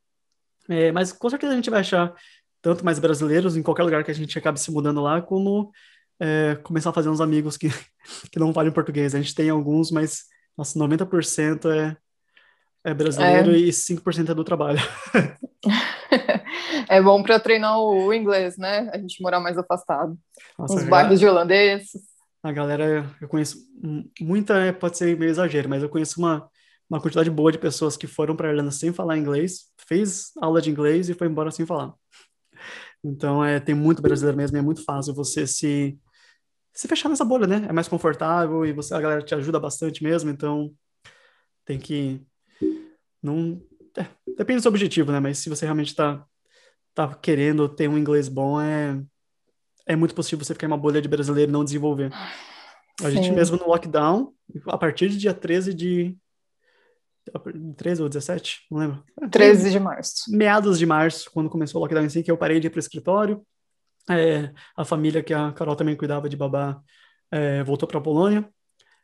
É, 0.67 0.91
mas 0.91 1.12
com 1.12 1.29
certeza 1.29 1.53
a 1.53 1.55
gente 1.55 1.69
vai 1.69 1.81
achar 1.81 2.13
tanto 2.59 2.83
mais 2.83 2.97
brasileiros 2.97 3.55
em 3.55 3.62
qualquer 3.62 3.83
lugar 3.83 4.03
que 4.03 4.09
a 4.09 4.15
gente 4.15 4.35
acabe 4.38 4.59
se 4.59 4.71
mudando 4.71 5.00
lá, 5.00 5.21
como 5.21 5.71
é, 6.19 6.55
começar 6.63 6.89
a 6.89 6.93
fazer 6.93 7.09
uns 7.09 7.21
amigos 7.21 7.55
que, 7.55 7.69
que 8.31 8.39
não 8.39 8.51
falam 8.51 8.71
português. 8.71 9.13
A 9.13 9.21
gente 9.21 9.35
tem 9.35 9.50
alguns, 9.50 9.91
mas 9.91 10.25
nossa, 10.57 10.77
90% 10.79 11.69
é, 11.69 11.95
é 12.85 12.93
brasileiro 12.93 13.51
é. 13.51 13.57
e 13.57 13.69
5% 13.69 14.29
é 14.29 14.33
do 14.35 14.43
trabalho. 14.43 14.79
é 16.87 17.01
bom 17.01 17.23
para 17.23 17.39
treinar 17.39 17.79
o 17.79 18.13
inglês, 18.13 18.57
né? 18.57 18.91
A 18.93 18.99
gente 18.99 19.21
morar 19.23 19.39
mais 19.39 19.57
afastado. 19.57 20.15
Nossa, 20.57 20.75
Uns 20.75 20.83
bairros 20.83 21.19
de 21.19 21.25
holandeses. 21.27 21.89
A 22.43 22.51
galera, 22.51 23.09
eu 23.19 23.27
conheço 23.27 23.57
muita, 24.21 24.59
é, 24.59 24.71
pode 24.71 24.99
ser 24.99 25.17
meio 25.17 25.31
exagero, 25.31 25.67
mas 25.67 25.81
eu 25.81 25.89
conheço 25.89 26.19
uma, 26.19 26.47
uma 26.87 27.01
quantidade 27.01 27.31
boa 27.31 27.51
de 27.51 27.57
pessoas 27.57 27.97
que 27.97 28.05
foram 28.05 28.35
para 28.35 28.49
a 28.49 28.51
Irlanda 28.51 28.69
sem 28.69 28.93
falar 28.93 29.17
inglês, 29.17 29.71
fez 29.87 30.31
aula 30.39 30.61
de 30.61 30.69
inglês 30.69 31.09
e 31.09 31.15
foi 31.15 31.25
embora 31.25 31.49
sem 31.49 31.65
falar. 31.65 31.91
Então, 33.03 33.43
é, 33.43 33.59
tem 33.59 33.73
muito 33.73 33.99
brasileiro 33.99 34.37
mesmo, 34.37 34.57
é 34.57 34.61
muito 34.61 34.83
fácil 34.83 35.15
você 35.15 35.47
se, 35.47 35.97
se 36.71 36.87
fechar 36.87 37.09
nessa 37.09 37.25
bolha, 37.25 37.47
né? 37.47 37.65
É 37.67 37.73
mais 37.73 37.87
confortável 37.87 38.63
e 38.63 38.73
você, 38.73 38.93
a 38.93 39.01
galera 39.01 39.23
te 39.23 39.33
ajuda 39.33 39.59
bastante 39.59 40.03
mesmo, 40.03 40.29
então 40.29 40.71
tem 41.65 41.79
que 41.79 42.23
não 43.25 43.62
é, 43.98 44.05
depende 44.38 44.60
do 44.60 44.62
seu 44.62 44.70
objetivo, 44.70 45.12
né? 45.12 45.20
Mas 45.20 45.39
se 45.39 45.50
você 45.50 45.65
realmente 45.65 45.89
está 45.89 46.25
tá 46.94 47.13
querendo 47.15 47.67
ter 47.67 47.88
um 47.89 47.98
inglês 47.98 48.27
bom, 48.27 48.60
é, 48.60 49.01
é 49.86 49.96
muito 49.96 50.15
possível 50.15 50.44
você 50.44 50.53
ficar 50.53 50.67
em 50.67 50.72
uma 50.72 50.77
bolha 50.77 51.01
de 51.01 51.08
brasileiro 51.08 51.51
e 51.51 51.53
não 51.53 51.63
desenvolver. 51.63 52.12
A 53.01 53.10
Sim. 53.10 53.12
gente 53.12 53.32
mesmo 53.32 53.58
no 53.58 53.67
lockdown, 53.67 54.34
a 54.67 54.77
partir 54.77 55.10
do 55.10 55.17
dia 55.17 55.34
13 55.34 55.74
de. 55.74 56.17
13 57.75 58.03
ou 58.03 58.10
17? 58.10 58.67
Não 58.70 58.79
lembro. 58.79 59.03
13 59.32 59.72
de 59.72 59.79
março. 59.79 60.13
Meados 60.29 60.77
de 60.77 60.86
março, 60.86 61.29
quando 61.34 61.50
começou 61.50 61.82
o 61.82 61.84
lockdown 61.84 62.05
em 62.05 62.10
si, 62.10 62.22
que 62.22 62.29
eu 62.29 62.38
parei 62.38 62.60
de 62.60 62.67
ir 62.67 62.70
para 62.70 62.77
o 62.77 62.79
escritório. 62.79 63.46
É, 64.08 64.51
a 64.77 64.86
família 64.86 65.24
que 65.24 65.34
a 65.34 65.51
Carol 65.51 65.75
também 65.75 65.96
cuidava 65.96 66.29
de 66.29 66.38
babá 66.38 66.79
é, 67.32 67.63
voltou 67.63 67.88
para 67.88 67.98
a 67.98 68.01
Polônia. 68.01 68.48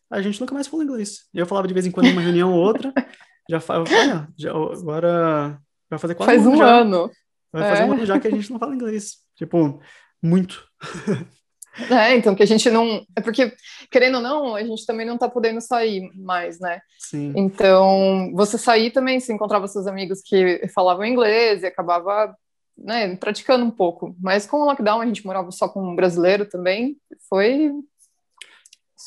A 0.09 0.21
gente 0.21 0.39
nunca 0.39 0.53
mais 0.53 0.67
falou 0.67 0.85
inglês. 0.85 1.27
Eu 1.33 1.47
falava 1.47 1.67
de 1.67 1.73
vez 1.73 1.85
em 1.85 1.91
quando 1.91 2.07
em 2.07 2.11
uma 2.11 2.21
reunião 2.21 2.53
ou 2.53 2.59
outra. 2.59 2.93
Já 3.49 3.59
faz. 3.59 3.89
Já, 4.37 4.51
agora. 4.51 5.59
Vai 5.89 5.99
fazer 5.99 6.15
quase 6.15 6.31
Faz 6.31 6.47
um 6.47 6.57
já. 6.57 6.65
ano. 6.65 7.11
Vai 7.51 7.69
fazer 7.69 7.83
um 7.83 7.93
é. 7.93 7.95
ano 7.95 8.05
já 8.05 8.19
que 8.19 8.27
a 8.27 8.31
gente 8.31 8.51
não 8.51 8.59
fala 8.59 8.75
inglês. 8.75 9.17
Tipo, 9.35 9.81
muito. 10.21 10.63
É, 11.89 12.17
então 12.17 12.35
que 12.35 12.43
a 12.43 12.45
gente 12.45 12.69
não. 12.69 13.01
É 13.15 13.21
porque, 13.21 13.53
querendo 13.89 14.15
ou 14.15 14.21
não, 14.21 14.55
a 14.55 14.61
gente 14.61 14.85
também 14.85 15.07
não 15.07 15.17
tá 15.17 15.29
podendo 15.29 15.61
sair 15.61 16.11
mais, 16.15 16.59
né? 16.59 16.81
Sim. 16.99 17.31
Então, 17.33 18.29
você 18.33 18.57
sair 18.57 18.91
também, 18.91 19.21
se 19.21 19.31
encontrava 19.31 19.67
seus 19.69 19.87
amigos 19.87 20.21
que 20.21 20.67
falavam 20.75 21.05
inglês 21.05 21.63
e 21.63 21.67
acabava 21.67 22.35
né, 22.77 23.15
praticando 23.15 23.63
um 23.63 23.71
pouco. 23.71 24.15
Mas 24.19 24.45
com 24.45 24.57
o 24.57 24.65
lockdown, 24.65 24.99
a 24.99 25.05
gente 25.05 25.25
morava 25.25 25.49
só 25.51 25.69
com 25.69 25.81
um 25.81 25.95
brasileiro 25.95 26.45
também. 26.45 26.97
Foi 27.29 27.71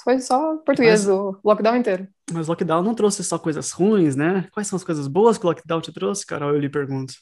foi 0.03 0.21
só 0.21 0.57
português 0.59 1.07
mas, 1.07 1.09
o 1.09 1.39
lockdown 1.45 1.77
inteiro. 1.77 2.09
Mas 2.33 2.49
o 2.49 2.51
lockdown 2.51 2.83
não 2.83 2.95
trouxe 2.95 3.23
só 3.23 3.39
coisas 3.39 3.71
ruins, 3.73 4.17
né? 4.17 4.49
Quais 4.53 4.67
são 4.67 4.77
as 4.77 4.85
coisas 4.85 5.07
boas 5.07 5.39
que 5.39 5.45
o 5.45 5.49
lockdown 5.49 5.81
te 5.81 5.93
trouxe, 5.93 6.27
Carol? 6.27 6.51
Eu 6.51 6.59
lhe 6.59 6.69
pergunto. 6.69 7.15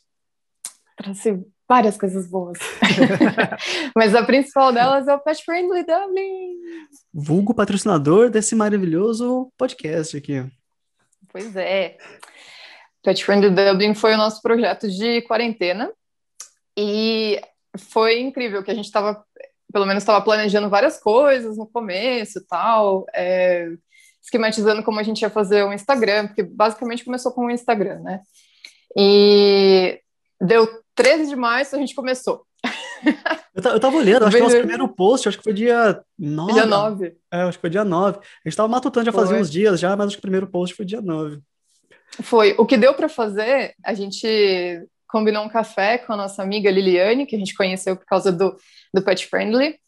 Trouxe 0.97 1.45
várias 1.69 1.97
coisas 1.97 2.29
boas. 2.29 2.59
mas 3.97 4.15
a 4.15 4.23
principal 4.23 4.73
delas 4.73 5.09
é 5.09 5.15
o 5.15 5.19
Pet 5.19 5.43
Friendly 5.45 5.85
Dublin. 5.85 6.55
Vulgo 7.13 7.55
patrocinador 7.55 8.31
desse 8.31 8.55
maravilhoso 8.55 9.51
podcast 9.57 10.17
aqui. 10.17 10.45
Pois 11.29 11.57
é. 11.57 11.97
Pet 13.03 13.25
Friendly 13.25 13.51
Dublin 13.51 13.95
foi 13.95 14.15
o 14.15 14.19
nosso 14.19 14.41
projeto 14.43 14.89
de 14.89 15.23
quarentena. 15.23 15.91
E 16.77 17.41
foi 17.79 18.21
incrível 18.21 18.63
que 18.63 18.71
a 18.71 18.75
gente 18.75 18.85
estava 18.85 19.25
pelo 19.73 19.87
menos 19.87 20.03
estava 20.03 20.23
planejando 20.23 20.69
várias 20.69 21.01
coisas 21.01 21.57
no 21.57 21.67
começo 21.67 22.39
e 22.39 22.47
tal, 22.47 23.07
é, 23.15 23.69
esquematizando 24.23 24.83
como 24.83 25.01
a 25.01 25.03
gente 25.03 25.23
ia 25.23 25.31
fazer 25.31 25.65
o 25.65 25.73
Instagram, 25.73 26.29
porque 26.29 26.43
basicamente 26.43 27.05
começou 27.05 27.33
com 27.33 27.47
o 27.47 27.51
Instagram, 27.51 28.01
né? 28.01 28.21
E 28.97 30.01
deu 30.41 30.69
13 30.95 31.29
de 31.29 31.37
março, 31.37 31.75
a 31.75 31.79
gente 31.79 31.95
começou. 31.95 32.45
Eu, 33.55 33.81
tava 33.81 33.97
olhando, 33.97 34.25
acho 34.25 34.37
que 34.37 34.43
o 34.43 34.45
nosso 34.45 34.59
primeiro 34.59 34.89
post, 34.89 35.29
acho 35.29 35.39
que 35.39 35.45
foi 35.45 35.53
dia 35.53 36.01
9. 36.19 36.53
Dia 36.53 36.67
9. 36.67 37.17
É, 37.33 37.43
acho 37.43 37.59
que 37.59 37.63
foi 37.63 37.71
dia 37.71 37.85
9. 37.85 38.19
A 38.19 38.49
gente 38.49 38.57
tava 38.57 38.69
matutando 38.69 39.07
já 39.07 39.13
fazia 39.13 39.37
uns 39.37 39.51
dias 39.51 39.81
já, 39.81 39.97
mas 39.97 40.07
acho 40.07 40.17
que 40.17 40.21
o 40.21 40.23
primeiro 40.23 40.47
post 40.47 40.75
foi 40.75 40.85
dia 40.85 41.01
9. 41.01 41.41
Foi. 42.23 42.55
O 42.59 42.67
que 42.67 42.77
deu 42.77 42.95
para 42.95 43.09
fazer, 43.09 43.75
a 43.85 43.95
gente 43.95 44.87
combinou 45.13 45.45
um 45.45 45.49
café 45.49 45.99
com 45.99 46.15
a 46.15 46.17
nossa 46.17 46.43
amiga 46.43 46.71
Liliane, 46.71 47.27
que 47.27 47.37
a 47.37 47.39
gente 47.39 47.55
conheceu 47.55 47.95
por 47.95 48.07
causa 48.07 48.33
do, 48.33 48.57
do 48.93 49.03
Pet 49.05 49.27
Friendly. 49.27 49.79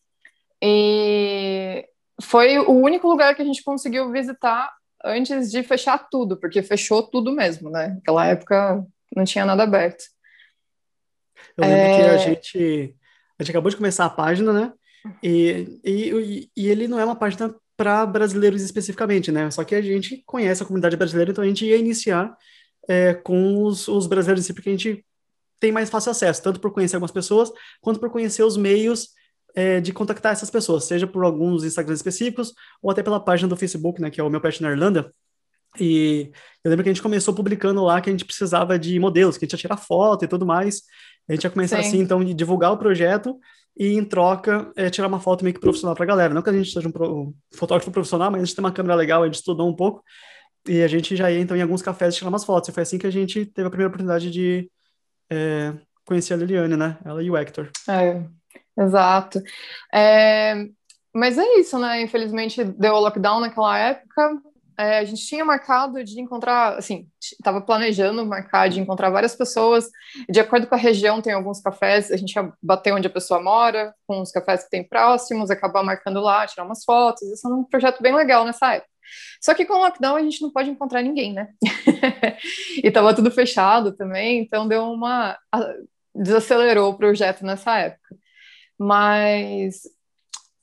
E 0.62 1.84
foi 2.22 2.58
o 2.58 2.72
único 2.72 3.08
lugar 3.08 3.34
que 3.34 3.40
a 3.40 3.44
gente 3.44 3.64
conseguiu 3.64 4.12
visitar 4.12 4.70
antes 5.02 5.50
de 5.50 5.62
fechar 5.62 5.98
tudo, 6.10 6.38
porque 6.38 6.62
fechou 6.62 7.02
tudo 7.02 7.32
mesmo, 7.32 7.70
né? 7.70 7.88
Naquela 7.94 8.26
época 8.26 8.84
não 9.16 9.24
tinha 9.24 9.46
nada 9.46 9.62
aberto. 9.62 10.04
Eu 11.56 11.64
lembro 11.64 11.78
é... 11.78 11.96
que 11.96 12.02
a 12.02 12.16
gente, 12.18 12.96
a 13.38 13.42
gente 13.42 13.50
acabou 13.50 13.70
de 13.70 13.76
começar 13.76 14.04
a 14.04 14.10
página, 14.10 14.52
né? 14.52 14.72
E, 15.22 15.80
e, 15.84 16.50
e 16.56 16.68
ele 16.68 16.86
não 16.86 17.00
é 17.00 17.04
uma 17.04 17.16
página 17.16 17.54
para 17.76 18.04
brasileiros 18.06 18.62
especificamente, 18.62 19.32
né? 19.32 19.50
Só 19.50 19.64
que 19.64 19.74
a 19.74 19.82
gente 19.82 20.22
conhece 20.26 20.62
a 20.62 20.66
comunidade 20.66 20.96
brasileira, 20.96 21.30
então 21.30 21.44
a 21.44 21.46
gente 21.46 21.64
ia 21.64 21.76
iniciar 21.76 22.36
é, 22.88 23.14
com 23.14 23.62
os, 23.62 23.88
os 23.88 24.06
brasileiros 24.06 24.50
porque 24.52 24.68
a 24.68 24.72
gente 24.72 25.04
tem 25.64 25.72
mais 25.72 25.88
fácil 25.88 26.10
acesso, 26.10 26.42
tanto 26.42 26.60
por 26.60 26.72
conhecer 26.72 26.96
algumas 26.96 27.10
pessoas, 27.10 27.50
quanto 27.80 27.98
por 27.98 28.10
conhecer 28.10 28.42
os 28.42 28.54
meios 28.54 29.08
é, 29.54 29.80
de 29.80 29.94
contactar 29.94 30.32
essas 30.32 30.50
pessoas, 30.50 30.84
seja 30.84 31.06
por 31.06 31.24
alguns 31.24 31.64
Instagrams 31.64 32.00
específicos, 32.00 32.52
ou 32.82 32.90
até 32.90 33.02
pela 33.02 33.18
página 33.18 33.48
do 33.48 33.56
Facebook, 33.56 33.98
né, 33.98 34.10
que 34.10 34.20
é 34.20 34.24
o 34.24 34.28
Meu 34.28 34.42
Pet 34.42 34.62
na 34.62 34.70
Irlanda. 34.70 35.10
E 35.80 36.30
eu 36.62 36.68
lembro 36.68 36.84
que 36.84 36.90
a 36.90 36.92
gente 36.92 37.02
começou 37.02 37.32
publicando 37.32 37.82
lá 37.82 37.98
que 37.98 38.10
a 38.10 38.12
gente 38.12 38.26
precisava 38.26 38.78
de 38.78 39.00
modelos, 39.00 39.38
que 39.38 39.44
a 39.44 39.46
gente 39.46 39.54
ia 39.54 39.58
tirar 39.58 39.78
foto 39.78 40.26
e 40.26 40.28
tudo 40.28 40.44
mais. 40.44 40.82
A 41.26 41.32
gente 41.32 41.44
ia 41.44 41.50
começar 41.50 41.82
Sim. 41.82 41.88
assim, 41.88 41.98
então, 41.98 42.22
de 42.22 42.34
divulgar 42.34 42.70
o 42.70 42.76
projeto 42.76 43.38
e, 43.74 43.94
em 43.94 44.04
troca, 44.04 44.70
é, 44.76 44.90
tirar 44.90 45.08
uma 45.08 45.18
foto 45.18 45.44
meio 45.44 45.54
que 45.54 45.60
profissional 45.60 45.94
para 45.94 46.04
a 46.04 46.08
galera. 46.08 46.34
Não 46.34 46.42
que 46.42 46.50
a 46.50 46.52
gente 46.52 46.70
seja 46.70 46.86
um, 46.86 46.92
pro, 46.92 47.10
um 47.10 47.34
fotógrafo 47.54 47.90
profissional, 47.90 48.30
mas 48.30 48.42
a 48.42 48.44
gente 48.44 48.54
tem 48.54 48.62
uma 48.62 48.70
câmera 48.70 48.94
legal, 48.94 49.22
a 49.22 49.26
gente 49.26 49.36
estudou 49.36 49.66
um 49.66 49.74
pouco. 49.74 50.04
E 50.68 50.82
a 50.82 50.88
gente 50.88 51.16
já 51.16 51.32
ia, 51.32 51.40
então, 51.40 51.56
em 51.56 51.62
alguns 51.62 51.80
cafés 51.80 52.14
tirar 52.14 52.28
umas 52.28 52.44
fotos. 52.44 52.68
E 52.68 52.72
foi 52.72 52.82
assim 52.82 52.98
que 52.98 53.06
a 53.06 53.10
gente 53.10 53.46
teve 53.46 53.66
a 53.66 53.70
primeira 53.70 53.88
oportunidade 53.88 54.30
de 54.30 54.70
é, 55.34 55.74
conhecer 56.06 56.34
a 56.34 56.36
Liliane, 56.36 56.76
né? 56.76 56.98
Ela 57.04 57.22
e 57.22 57.30
o 57.30 57.36
Hector. 57.36 57.70
É, 57.88 58.22
exato. 58.78 59.42
É, 59.92 60.66
mas 61.14 61.38
é 61.38 61.44
isso, 61.58 61.78
né? 61.78 62.02
Infelizmente 62.02 62.64
deu 62.64 62.94
o 62.94 63.00
lockdown 63.00 63.40
naquela 63.40 63.78
época. 63.78 64.40
É, 64.76 64.98
a 64.98 65.04
gente 65.04 65.24
tinha 65.24 65.44
marcado 65.44 66.02
de 66.02 66.20
encontrar, 66.20 66.76
assim, 66.76 67.06
estava 67.20 67.60
planejando 67.60 68.26
marcar 68.26 68.68
de 68.68 68.80
encontrar 68.80 69.08
várias 69.10 69.36
pessoas. 69.36 69.88
De 70.28 70.40
acordo 70.40 70.66
com 70.66 70.74
a 70.74 70.78
região, 70.78 71.22
tem 71.22 71.32
alguns 71.32 71.60
cafés, 71.60 72.10
a 72.10 72.16
gente 72.16 72.34
ia 72.34 72.52
bater 72.60 72.92
onde 72.92 73.06
a 73.06 73.10
pessoa 73.10 73.40
mora, 73.40 73.94
com 74.06 74.20
os 74.20 74.32
cafés 74.32 74.64
que 74.64 74.70
tem 74.70 74.82
próximos, 74.86 75.50
acabar 75.50 75.84
marcando 75.84 76.20
lá, 76.20 76.44
tirar 76.46 76.64
umas 76.64 76.84
fotos. 76.84 77.22
Isso 77.22 77.46
é 77.46 77.54
um 77.54 77.62
projeto 77.62 78.02
bem 78.02 78.14
legal 78.14 78.44
nessa 78.44 78.74
época. 78.74 78.93
Só 79.40 79.54
que 79.54 79.64
com 79.64 79.74
o 79.74 79.78
lockdown 79.78 80.16
a 80.16 80.22
gente 80.22 80.42
não 80.42 80.50
pode 80.50 80.70
encontrar 80.70 81.02
ninguém, 81.02 81.32
né? 81.32 81.48
e 82.82 82.90
tava 82.90 83.14
tudo 83.14 83.30
fechado 83.30 83.92
também, 83.92 84.40
então 84.40 84.66
deu 84.68 84.84
uma. 84.84 85.38
desacelerou 86.14 86.90
o 86.90 86.96
projeto 86.96 87.44
nessa 87.44 87.78
época. 87.78 88.16
Mas 88.78 89.82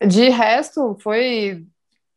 de 0.05 0.29
resto, 0.29 0.97
foi 1.01 1.65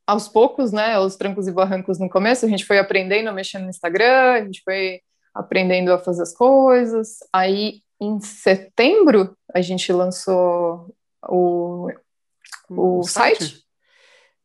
aos 0.07 0.29
poucos, 0.29 0.73
né? 0.73 0.99
Os 0.99 1.17
trancos 1.17 1.47
e 1.47 1.53
barrancos 1.53 1.99
no 1.99 2.09
começo, 2.09 2.45
a 2.45 2.49
gente 2.49 2.65
foi 2.65 2.79
aprendendo 2.79 3.29
a 3.29 3.33
mexer 3.33 3.59
no 3.59 3.69
Instagram, 3.69 4.33
a 4.33 4.45
gente 4.45 4.63
foi 4.65 5.01
aprendendo 5.35 5.93
a 5.93 5.99
fazer 5.99 6.23
as 6.23 6.35
coisas. 6.35 7.19
Aí 7.33 7.83
em 8.01 8.21
setembro 8.21 9.37
a 9.53 9.61
gente 9.61 9.93
lançou 9.93 10.95
o, 11.29 11.91
o, 12.71 13.01
o 13.01 13.03
site. 13.03 13.45
site. 13.45 13.63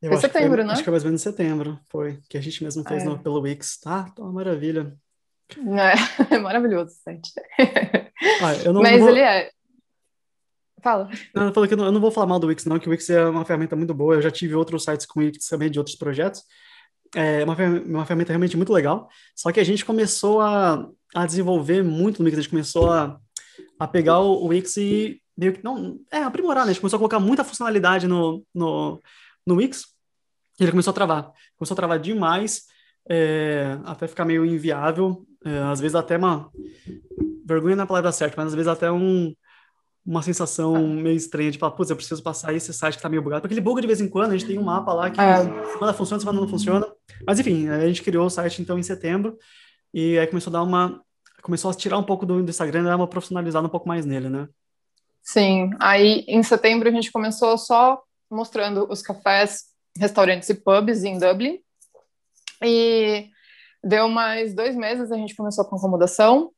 Eu 0.02 0.12
foi 0.12 0.22
setembro, 0.22 0.58
foi, 0.58 0.64
né? 0.66 0.72
Acho 0.72 0.82
que 0.82 0.86
foi 0.86 0.92
mais 0.92 1.04
ou 1.04 1.10
menos 1.10 1.22
setembro, 1.22 1.80
foi. 1.90 2.20
Que 2.30 2.38
a 2.38 2.42
gente 2.42 2.64
mesmo 2.64 2.84
fez 2.88 3.04
é. 3.04 3.06
no, 3.06 3.20
pelo 3.20 3.42
Wix. 3.42 3.80
Tá, 3.80 4.04
tá 4.04 4.22
uma 4.22 4.32
maravilha. 4.32 4.96
É, 6.30 6.36
é 6.36 6.40
maravilhoso 6.40 6.92
o 6.92 7.04
site. 7.04 7.32
Ah, 8.42 8.54
eu 8.64 8.72
não, 8.72 8.82
Mas 8.82 8.94
não 8.94 9.00
vou... 9.00 9.10
ele 9.10 9.20
é. 9.20 9.50
Fala. 10.82 11.10
Não, 11.36 11.48
eu, 11.48 11.68
que 11.68 11.74
eu 11.74 11.78
não, 11.78 11.86
eu 11.86 11.92
não 11.92 12.00
vou 12.00 12.12
falar 12.12 12.28
mal 12.28 12.40
do 12.40 12.48
Wix, 12.48 12.64
não, 12.66 12.80
que 12.80 12.88
o 12.88 12.92
Wix 12.92 13.10
é 13.10 13.26
uma 13.26 13.44
ferramenta 13.44 13.76
muito 13.76 13.94
boa. 13.94 14.16
Eu 14.16 14.22
já 14.22 14.32
tive 14.32 14.56
outros 14.56 14.86
sites 14.86 15.06
com 15.06 15.20
o 15.20 15.24
Wix 15.24 15.48
também, 15.48 15.70
de 15.70 15.78
outros 15.78 15.98
projetos. 15.98 16.44
é 17.14 17.44
uma, 17.44 17.56
uma 17.86 18.06
ferramenta 18.06 18.32
realmente 18.32 18.56
muito 18.56 18.72
legal. 18.72 19.10
Só 19.36 19.52
que 19.52 19.60
a 19.60 19.64
gente 19.64 19.84
começou 19.84 20.40
a, 20.40 20.88
a 21.14 21.26
desenvolver 21.26 21.84
muito 21.84 22.20
no 22.20 22.26
Wix, 22.26 22.38
a 22.38 22.42
gente 22.42 22.52
começou 22.52 22.90
a, 22.90 23.20
a 23.78 23.88
pegar 23.88 24.20
o, 24.20 24.46
o 24.46 24.48
Wix 24.48 24.78
e 24.78 25.22
meio 25.38 25.54
que 25.54 25.64
não 25.64 26.00
é 26.12 26.20
aprimorar, 26.20 26.66
né? 26.66 26.72
A 26.72 26.74
gente 26.74 26.82
começou 26.82 26.98
a 26.98 27.00
colocar 27.00 27.20
muita 27.20 27.44
funcionalidade 27.44 28.08
no, 28.08 28.44
no, 28.54 29.02
no 29.50 29.56
Wix 29.56 29.86
ele 30.60 30.72
começou 30.72 30.92
a 30.92 30.94
travar. 30.94 31.32
Começou 31.58 31.74
a 31.74 31.78
travar 31.78 32.00
demais, 32.00 32.64
é, 33.10 33.78
até 33.86 34.08
ficar 34.08 34.26
meio 34.26 34.46
inviável, 34.46 35.26
é, 35.46 35.58
às 35.60 35.80
vezes 35.80 35.96
até 35.96 36.18
uma 36.18 36.52
vergonha 37.46 37.76
na 37.76 37.88
palavra 37.88 38.12
certa, 38.12 38.36
mas 38.38 38.48
às 38.48 38.56
vezes 38.56 38.68
até 38.68 38.92
um, 38.92 39.34
uma 40.06 40.22
sensação 40.22 40.88
meio 40.88 41.16
estranha 41.16 41.50
de 41.50 41.58
falar, 41.58 41.72
putz, 41.72 41.90
eu 41.90 41.96
preciso 41.96 42.22
passar 42.22 42.54
esse 42.54 42.74
site 42.74 42.98
que 42.98 43.02
tá 43.02 43.10
meio 43.10 43.22
bugado, 43.22 43.42
porque 43.42 43.54
ele 43.54 43.62
buga 43.62 43.82
de 43.82 43.88
vez 43.88 44.02
em 44.02 44.10
quando, 44.10 44.32
a 44.32 44.38
gente 44.38 44.48
tem 44.48 44.60
um 44.60 44.64
mapa 44.64 44.94
lá 44.94 45.10
que 45.10 45.20
é. 45.20 45.44
semana 45.72 45.94
funciona, 45.94 46.20
semana 46.20 46.42
não 46.42 46.48
funciona. 46.48 46.86
Mas 47.26 47.40
enfim, 47.40 47.70
a 47.70 47.88
gente 47.88 48.04
criou 48.04 48.26
o 48.26 48.30
site 48.30 48.62
então 48.62 48.78
em 48.78 48.84
setembro 48.84 49.38
e 49.94 50.20
aí 50.20 50.28
começou 50.28 50.52
a 50.52 50.54
dar 50.54 50.64
uma 50.64 51.02
começou 51.42 51.72
a 51.72 51.74
tirar 51.74 51.98
um 51.98 52.04
pouco 52.04 52.26
do, 52.26 52.44
do 52.44 52.50
Instagram 52.50 52.82
e 52.82 52.84
dar 52.84 52.98
uma 52.98 53.08
profissionalizada 53.08 53.66
um 53.66 53.70
pouco 53.70 53.88
mais 53.88 54.06
nele, 54.06 54.30
né? 54.30 54.48
Sim, 55.24 55.70
aí 55.80 56.26
em 56.28 56.44
setembro 56.44 56.90
a 56.90 56.92
gente 56.92 57.12
começou 57.12 57.58
só 57.58 58.02
mostrando 58.30 58.88
os 58.90 59.02
cafés, 59.02 59.66
restaurantes 59.98 60.50
e 60.50 60.56
pubs 60.56 61.04
em 61.04 61.18
Dublin. 61.18 61.60
E 62.64 63.30
deu 63.84 64.08
mais 64.10 64.54
dois 64.54 64.76
meses 64.76 65.12
a 65.12 65.16
gente 65.16 65.36
começou 65.36 65.66
com 65.66 65.76
acomodação. 65.76 66.52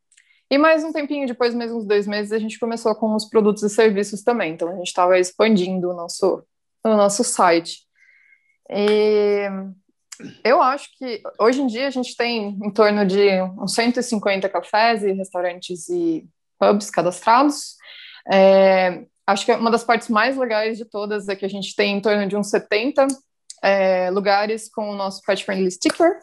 E 0.50 0.58
mais 0.58 0.84
um 0.84 0.92
tempinho 0.92 1.26
depois, 1.26 1.56
mais 1.56 1.72
uns 1.72 1.86
dois 1.86 2.06
meses, 2.06 2.34
a 2.34 2.40
gente 2.40 2.60
começou 2.60 2.94
com 2.96 3.16
os 3.16 3.26
produtos 3.26 3.64
e 3.64 3.70
serviços 3.70 4.22
também. 4.22 4.54
Então 4.54 4.68
a 4.68 4.76
gente 4.76 4.88
estava 4.88 5.18
expandindo 5.18 5.90
o 5.90 5.94
nosso, 5.94 6.44
o 6.84 6.90
nosso 6.90 7.24
site. 7.24 7.86
E 8.70 9.48
eu 10.44 10.62
acho 10.62 10.90
que 10.98 11.22
hoje 11.40 11.62
em 11.62 11.68
dia 11.68 11.88
a 11.88 11.92
gente 11.92 12.16
tem 12.16 12.58
em 12.62 12.72
torno 12.72 13.06
de 13.06 13.42
uns 13.60 13.74
150 13.74 14.50
cafés 14.50 15.04
e 15.04 15.12
restaurantes 15.14 15.88
e 15.90 16.28
pubs 16.60 16.90
cadastrados. 16.90 17.78
É, 18.32 19.06
acho 19.26 19.46
que 19.46 19.52
uma 19.54 19.72
das 19.72 19.84
partes 19.84 20.10
mais 20.10 20.38
legais 20.38 20.78
de 20.78 20.86
todas 20.86 21.28
é 21.28 21.36
que 21.36 21.46
a 21.46 21.50
gente 21.50 21.76
tem 21.76 21.98
em 21.98 22.02
torno 22.02 22.28
de 22.28 22.36
uns 22.36 22.50
70 22.50 23.08
é, 23.64 24.10
lugares 24.10 24.70
com 24.70 24.90
o 24.90 24.96
nosso 24.96 25.22
Pet 25.22 25.44
Friendly 25.44 25.72
Sticker, 25.72 26.18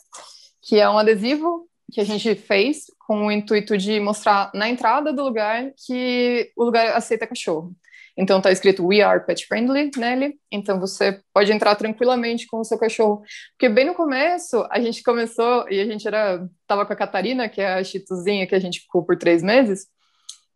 que 0.62 0.78
é 0.78 0.88
um 0.88 0.98
adesivo 0.98 1.68
que 1.92 2.00
a 2.00 2.04
gente 2.04 2.34
fez 2.34 2.84
com 3.06 3.26
o 3.26 3.32
intuito 3.32 3.78
de 3.78 3.98
mostrar 3.98 4.50
na 4.52 4.68
entrada 4.68 5.12
do 5.12 5.24
lugar 5.24 5.72
que 5.86 6.52
o 6.56 6.64
lugar 6.64 6.94
aceita 6.94 7.26
cachorro. 7.26 7.74
Então 8.18 8.40
tá 8.40 8.50
escrito 8.50 8.84
We 8.84 9.00
are 9.00 9.24
pet 9.24 9.46
friendly 9.46 9.92
nele, 9.96 10.34
então 10.50 10.80
você 10.80 11.20
pode 11.32 11.52
entrar 11.52 11.76
tranquilamente 11.76 12.48
com 12.48 12.58
o 12.58 12.64
seu 12.64 12.76
cachorro. 12.76 13.22
Porque 13.52 13.68
bem 13.68 13.86
no 13.86 13.94
começo 13.94 14.66
a 14.70 14.80
gente 14.80 15.04
começou 15.04 15.66
e 15.70 15.80
a 15.80 15.86
gente 15.86 16.06
era 16.06 16.44
tava 16.66 16.84
com 16.84 16.92
a 16.92 16.96
Catarina, 16.96 17.48
que 17.48 17.60
é 17.60 17.74
a 17.74 17.84
chituzinha 17.84 18.46
que 18.46 18.56
a 18.56 18.58
gente 18.58 18.80
ficou 18.80 19.04
por 19.04 19.16
três 19.16 19.40
meses, 19.40 19.86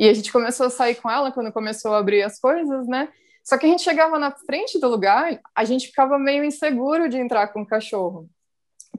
e 0.02 0.08
a 0.08 0.12
gente 0.12 0.32
começou 0.32 0.66
a 0.66 0.70
sair 0.70 0.96
com 0.96 1.08
ela 1.08 1.30
quando 1.30 1.52
começou 1.52 1.94
a 1.94 1.98
abrir 1.98 2.24
as 2.24 2.36
coisas, 2.40 2.88
né? 2.88 3.08
Só 3.44 3.56
que 3.56 3.66
a 3.66 3.68
gente 3.68 3.84
chegava 3.84 4.18
na 4.18 4.32
frente 4.32 4.80
do 4.80 4.88
lugar, 4.88 5.40
a 5.54 5.64
gente 5.64 5.86
ficava 5.86 6.18
meio 6.18 6.42
inseguro 6.42 7.08
de 7.08 7.18
entrar 7.18 7.46
com 7.52 7.62
o 7.62 7.66
cachorro. 7.66 8.28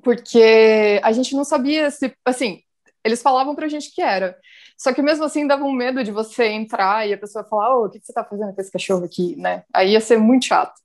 Porque 0.02 1.02
a 1.04 1.12
gente 1.12 1.36
não 1.36 1.44
sabia 1.44 1.92
se, 1.92 2.16
assim, 2.24 2.62
eles 3.04 3.22
falavam 3.22 3.54
pra 3.54 3.68
gente 3.68 3.94
que 3.94 4.02
era. 4.02 4.40
Só 4.78 4.94
que 4.94 5.02
mesmo 5.02 5.26
assim 5.26 5.46
dava 5.46 5.66
um 5.66 5.74
medo 5.74 6.06
de 6.06 6.12
você 6.12 6.46
entrar 6.46 7.06
e 7.06 7.12
a 7.12 7.18
pessoa 7.18 7.44
falar, 7.44 7.76
oh, 7.76 7.88
o 7.88 7.90
que 7.90 8.00
você 8.02 8.14
tá 8.14 8.24
fazendo 8.24 8.56
com 8.56 8.62
esse 8.62 8.72
cachorro 8.72 9.04
aqui, 9.04 9.36
né? 9.36 9.66
Aí 9.74 9.92
ia 9.92 10.00
ser 10.00 10.18
muito 10.18 10.46
chato. 10.46 10.80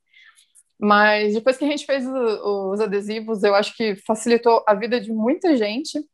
Mas 0.81 1.33
depois 1.33 1.57
que 1.57 1.65
a 1.65 1.69
gente 1.69 1.87
fez 1.87 2.05
os 2.05 2.81
adesivos, 2.81 3.45
eu 3.45 3.55
acho 3.55 3.73
que 3.77 3.95
facilitou 4.05 4.65
a 4.67 4.75
vida 4.75 5.01
de 5.01 5.13
muita 5.13 5.57
gente. 5.57 6.05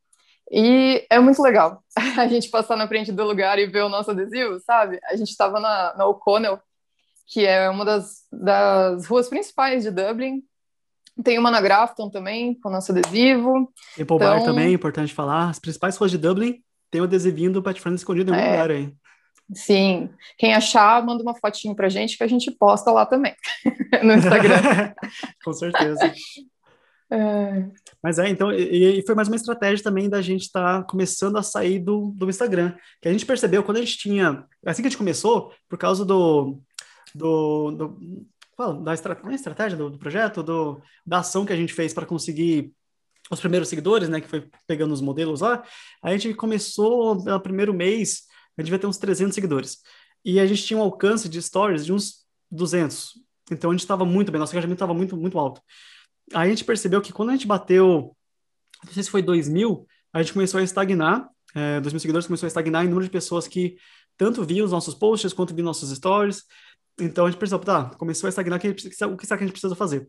E 0.56 1.04
é 1.10 1.18
muito 1.18 1.42
legal 1.42 1.82
a 2.16 2.28
gente 2.28 2.48
passar 2.48 2.76
na 2.76 2.86
frente 2.86 3.10
do 3.10 3.24
lugar 3.24 3.58
e 3.58 3.66
ver 3.66 3.82
o 3.82 3.88
nosso 3.88 4.12
adesivo, 4.12 4.60
sabe? 4.60 5.00
A 5.10 5.16
gente 5.16 5.30
estava 5.30 5.58
na, 5.58 5.94
na 5.96 6.06
O'Connell, 6.06 6.60
que 7.26 7.44
é 7.44 7.68
uma 7.68 7.84
das, 7.84 8.22
das 8.32 9.04
ruas 9.06 9.28
principais 9.28 9.82
de 9.82 9.90
Dublin. 9.90 10.44
Tem 11.24 11.40
uma 11.40 11.50
na 11.50 11.60
Grafton 11.60 12.08
também, 12.08 12.54
com 12.60 12.68
o 12.68 12.72
nosso 12.72 12.92
adesivo. 12.92 13.68
Apple 13.92 14.04
então... 14.04 14.18
Bar 14.18 14.44
também, 14.44 14.72
importante 14.72 15.12
falar. 15.12 15.50
As 15.50 15.58
principais 15.58 15.96
ruas 15.96 16.12
de 16.12 16.18
Dublin 16.18 16.62
tem 16.88 17.00
o 17.00 17.04
adesivinho 17.04 17.52
do 17.52 17.62
Pet 17.62 17.80
Friends 17.80 18.02
escondido 18.02 18.30
em 18.30 18.34
algum 18.34 18.46
é. 18.46 18.52
lugar 18.52 18.70
aí. 18.70 18.94
Sim. 19.52 20.08
Quem 20.38 20.54
achar, 20.54 21.04
manda 21.04 21.22
uma 21.22 21.34
fotinho 21.34 21.74
pra 21.74 21.88
gente 21.88 22.16
que 22.16 22.22
a 22.22 22.28
gente 22.28 22.52
posta 22.52 22.92
lá 22.92 23.04
também, 23.04 23.34
no 24.04 24.12
Instagram. 24.12 24.94
Com 25.44 25.52
certeza. 25.52 26.14
É. 27.10 27.68
Mas 28.02 28.18
é, 28.18 28.28
então, 28.28 28.52
e, 28.52 28.98
e, 28.98 29.06
foi 29.06 29.14
mais 29.14 29.28
uma 29.28 29.36
estratégia 29.36 29.84
também 29.84 30.08
da 30.08 30.22
gente 30.22 30.42
estar 30.42 30.80
tá 30.80 30.84
começando 30.84 31.36
a 31.36 31.42
sair 31.42 31.78
do, 31.78 32.12
do 32.16 32.28
Instagram. 32.28 32.74
Que 33.00 33.08
a 33.08 33.12
gente 33.12 33.26
percebeu 33.26 33.62
quando 33.62 33.76
a 33.76 33.80
gente 33.80 33.98
tinha. 33.98 34.44
Assim 34.64 34.82
que 34.82 34.88
a 34.88 34.90
gente 34.90 34.98
começou, 34.98 35.52
por 35.68 35.78
causa 35.78 36.04
do. 36.04 36.58
do, 37.14 37.70
do 37.70 38.26
qual, 38.56 38.80
da 38.82 38.94
estratégia, 38.94 39.32
é 39.32 39.34
estratégia 39.34 39.78
do, 39.78 39.90
do, 39.90 39.98
projeto, 39.98 40.42
do, 40.42 40.80
da 41.04 41.18
ação 41.18 41.44
que 41.44 41.52
a 41.52 41.56
gente 41.56 41.72
fez 41.72 41.92
para 41.92 42.06
conseguir 42.06 42.72
os 43.30 43.40
primeiros 43.40 43.68
seguidores, 43.68 44.08
né, 44.08 44.20
que 44.20 44.28
foi 44.28 44.48
pegando 44.66 44.92
os 44.92 45.00
modelos 45.00 45.40
lá, 45.40 45.62
a 46.02 46.10
gente 46.12 46.34
começou 46.34 47.16
no 47.16 47.40
primeiro 47.40 47.72
mês, 47.72 48.24
a 48.56 48.60
gente 48.60 48.66
devia 48.66 48.78
ter 48.78 48.86
uns 48.86 48.98
300 48.98 49.34
seguidores. 49.34 49.78
E 50.24 50.38
a 50.38 50.46
gente 50.46 50.62
tinha 50.62 50.78
um 50.78 50.82
alcance 50.82 51.28
de 51.28 51.40
stories 51.40 51.84
de 51.84 51.92
uns 51.92 52.24
200. 52.50 53.12
Então 53.50 53.70
a 53.70 53.74
gente 53.74 53.80
estava 53.80 54.04
muito 54.04 54.30
bem, 54.30 54.38
nosso 54.38 54.52
engajamento 54.52 54.76
estava 54.76 54.94
muito, 54.94 55.16
muito 55.16 55.38
alto. 55.38 55.60
Aí 56.32 56.48
a 56.48 56.50
gente 56.50 56.64
percebeu 56.64 57.00
que 57.00 57.12
quando 57.12 57.30
a 57.30 57.32
gente 57.32 57.46
bateu, 57.46 58.16
não 58.84 58.92
sei 58.92 59.02
se 59.02 59.10
foi 59.10 59.22
2 59.22 59.48
mil, 59.48 59.86
a 60.12 60.22
gente 60.22 60.32
começou 60.32 60.60
a 60.60 60.62
estagnar, 60.62 61.28
é, 61.54 61.80
2 61.80 61.92
mil 61.92 62.00
seguidores 62.00 62.26
começou 62.26 62.46
a 62.46 62.48
estagnar 62.48 62.84
em 62.84 62.88
número 62.88 63.04
de 63.04 63.10
pessoas 63.10 63.46
que 63.46 63.76
tanto 64.16 64.44
viam 64.44 64.64
os 64.64 64.72
nossos 64.72 64.94
posts 64.94 65.32
quanto 65.32 65.54
viam 65.54 65.64
nossos 65.64 65.90
stories. 65.94 66.44
Então 66.98 67.26
a 67.26 67.30
gente 67.30 67.38
pensou, 67.38 67.58
tá, 67.58 67.90
começou 67.96 68.28
a 68.28 68.30
estagnar, 68.30 68.58
o 68.58 69.16
que 69.16 69.26
será 69.26 69.38
que 69.38 69.44
a 69.44 69.46
gente 69.46 69.52
precisa 69.52 69.74
fazer? 69.74 70.08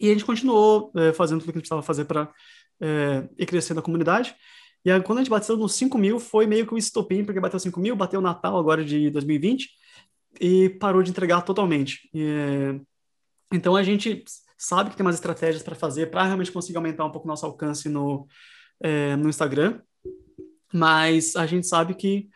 E 0.00 0.08
a 0.08 0.12
gente 0.12 0.24
continuou 0.24 0.92
é, 0.96 1.12
fazendo 1.12 1.40
tudo 1.40 1.52
que 1.52 1.58
a 1.58 1.58
gente 1.58 1.62
precisava 1.62 1.82
fazer 1.82 2.04
para 2.04 2.32
é, 2.80 3.28
ir 3.36 3.46
crescendo 3.46 3.80
a 3.80 3.82
comunidade. 3.82 4.34
E 4.84 4.90
aí, 4.90 5.02
quando 5.02 5.18
a 5.18 5.22
gente 5.22 5.30
bateu 5.30 5.56
nos 5.56 5.74
5 5.74 5.98
mil, 5.98 6.20
foi 6.20 6.46
meio 6.46 6.66
que 6.66 6.72
um 6.72 6.78
estopim, 6.78 7.24
porque 7.24 7.40
bateu 7.40 7.58
5 7.58 7.80
mil, 7.80 7.96
bateu 7.96 8.20
o 8.20 8.22
Natal 8.22 8.56
agora 8.56 8.84
de 8.84 9.10
2020 9.10 9.68
e 10.40 10.70
parou 10.70 11.02
de 11.02 11.10
entregar 11.10 11.42
totalmente. 11.42 12.08
E, 12.14 12.22
é, 12.22 12.80
então 13.52 13.74
a 13.74 13.82
gente 13.82 14.24
sabe 14.58 14.90
que 14.90 14.96
tem 14.96 15.04
mais 15.04 15.16
estratégias 15.16 15.62
para 15.62 15.76
fazer 15.76 16.10
para 16.10 16.24
realmente 16.24 16.52
conseguir 16.52 16.76
aumentar 16.76 17.04
um 17.04 17.12
pouco 17.12 17.26
o 17.26 17.30
nosso 17.30 17.46
alcance 17.46 17.88
no, 17.88 18.26
é, 18.82 19.14
no 19.16 19.28
Instagram, 19.28 19.80
mas 20.72 21.36
a 21.36 21.46
gente 21.46 21.66
sabe 21.66 21.94
que 21.94 22.28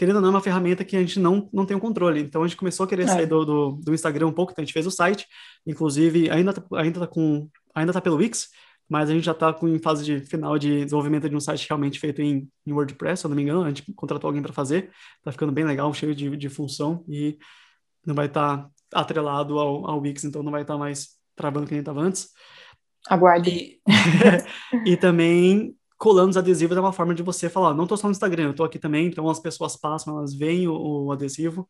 querendo 0.00 0.16
ou 0.16 0.22
não, 0.22 0.30
é 0.30 0.32
uma 0.32 0.40
ferramenta 0.40 0.82
que 0.82 0.96
a 0.96 1.00
gente 1.00 1.20
não, 1.20 1.46
não 1.52 1.66
tem 1.66 1.76
o 1.76 1.80
controle. 1.80 2.22
Então 2.22 2.42
a 2.42 2.46
gente 2.46 2.56
começou 2.56 2.84
a 2.84 2.88
querer 2.88 3.02
é. 3.02 3.06
sair 3.06 3.26
do, 3.26 3.44
do, 3.44 3.72
do, 3.72 3.92
Instagram 3.92 4.28
um 4.28 4.32
pouco, 4.32 4.50
então 4.50 4.62
a 4.62 4.64
gente 4.64 4.72
fez 4.72 4.86
o 4.86 4.90
site, 4.90 5.26
inclusive 5.66 6.30
ainda 6.30 6.54
tá, 6.54 6.62
ainda 6.78 7.00
tá 7.00 7.06
com 7.06 7.46
ainda 7.74 7.92
tá 7.92 8.00
pelo 8.00 8.16
Wix, 8.16 8.48
mas 8.88 9.10
a 9.10 9.12
gente 9.12 9.24
já 9.24 9.32
está 9.32 9.54
em 9.62 9.78
fase 9.78 10.02
de 10.02 10.20
final 10.20 10.58
de 10.58 10.84
desenvolvimento 10.84 11.28
de 11.28 11.36
um 11.36 11.40
site 11.40 11.68
realmente 11.68 12.00
feito 12.00 12.22
em, 12.22 12.50
em 12.66 12.72
WordPress, 12.72 13.20
se 13.20 13.26
eu 13.26 13.28
não 13.28 13.36
me 13.36 13.42
engano, 13.42 13.62
a 13.62 13.68
gente 13.68 13.84
contratou 13.94 14.26
alguém 14.26 14.42
para 14.42 14.54
fazer, 14.54 14.90
tá 15.22 15.30
ficando 15.30 15.52
bem 15.52 15.64
legal, 15.64 15.92
cheio 15.92 16.14
de, 16.14 16.34
de 16.34 16.48
função 16.48 17.04
e 17.06 17.38
não 18.04 18.14
vai 18.14 18.24
estar 18.24 18.56
tá 18.88 19.00
atrelado 19.00 19.58
ao, 19.58 19.86
ao 19.86 20.00
Wix, 20.00 20.24
então 20.24 20.42
não 20.42 20.50
vai 20.50 20.62
estar 20.62 20.74
tá 20.74 20.78
mais 20.78 21.19
travando 21.40 21.66
que 21.66 21.72
nem 21.72 21.80
estava 21.80 22.00
antes. 22.00 22.28
Aguarde. 23.08 23.50
E, 23.50 23.80
e 24.92 24.96
também 24.96 25.74
colando 25.98 26.30
os 26.30 26.36
adesivos 26.36 26.76
é 26.76 26.80
uma 26.80 26.92
forma 26.92 27.14
de 27.14 27.22
você 27.22 27.50
falar, 27.50 27.74
não 27.74 27.84
estou 27.84 27.98
só 27.98 28.06
no 28.06 28.12
Instagram, 28.12 28.44
eu 28.44 28.50
estou 28.52 28.64
aqui 28.64 28.78
também, 28.78 29.06
então 29.06 29.28
as 29.28 29.38
pessoas 29.38 29.76
passam, 29.76 30.16
elas 30.16 30.32
veem 30.32 30.66
o, 30.66 30.72
o 31.04 31.12
adesivo 31.12 31.68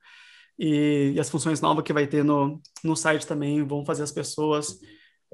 e, 0.57 1.13
e, 1.17 1.21
as 1.21 1.29
funções 1.29 1.61
novas 1.61 1.83
que 1.83 1.93
vai 1.93 2.07
ter 2.07 2.23
no, 2.23 2.61
no 2.85 2.95
site 2.95 3.27
também 3.27 3.65
vão 3.65 3.85
fazer 3.85 4.05
as 4.05 4.13
pessoas 4.13 4.79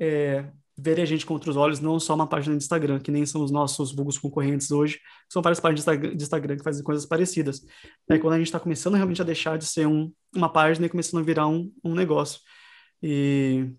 é, 0.00 0.46
verem 0.78 1.02
a 1.02 1.06
gente 1.06 1.26
com 1.26 1.34
outros 1.34 1.56
olhos, 1.56 1.80
não 1.80 1.98
só 1.98 2.14
uma 2.14 2.26
página 2.26 2.56
de 2.56 2.62
Instagram, 2.62 2.98
que 2.98 3.10
nem 3.10 3.26
são 3.26 3.42
os 3.42 3.50
nossos 3.50 3.94
vulgos 3.94 4.18
concorrentes 4.18 4.70
hoje, 4.70 4.98
são 5.28 5.42
várias 5.42 5.60
páginas 5.60 5.84
de 6.16 6.22
Instagram 6.22 6.56
que 6.56 6.64
fazem 6.64 6.84
coisas 6.84 7.04
parecidas. 7.04 7.62
É 8.10 8.18
quando 8.18 8.34
a 8.34 8.38
gente 8.38 8.46
está 8.46 8.60
começando 8.60 8.94
realmente 8.94 9.20
a 9.20 9.24
deixar 9.24 9.58
de 9.58 9.66
ser 9.66 9.86
um, 9.86 10.12
uma 10.34 10.50
página 10.50 10.86
e 10.86 10.88
começando 10.88 11.20
a 11.20 11.24
virar 11.24 11.46
um, 11.46 11.72
um 11.82 11.94
negócio. 11.94 12.40
E, 13.02 13.70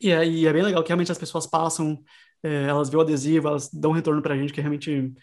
e, 0.00 0.10
é, 0.10 0.26
e 0.26 0.46
é 0.46 0.52
bem 0.52 0.62
legal 0.62 0.82
que 0.82 0.88
realmente 0.88 1.12
as 1.12 1.18
pessoas 1.18 1.46
passam 1.46 2.02
é, 2.44 2.64
elas 2.64 2.90
vêem 2.90 2.98
o 2.98 3.02
adesivo, 3.02 3.48
elas 3.48 3.70
dão 3.72 3.90
um 3.90 3.94
retorno 3.94 4.20
pra 4.20 4.36
gente 4.36 4.52
que 4.52 4.60
realmente 4.60 5.14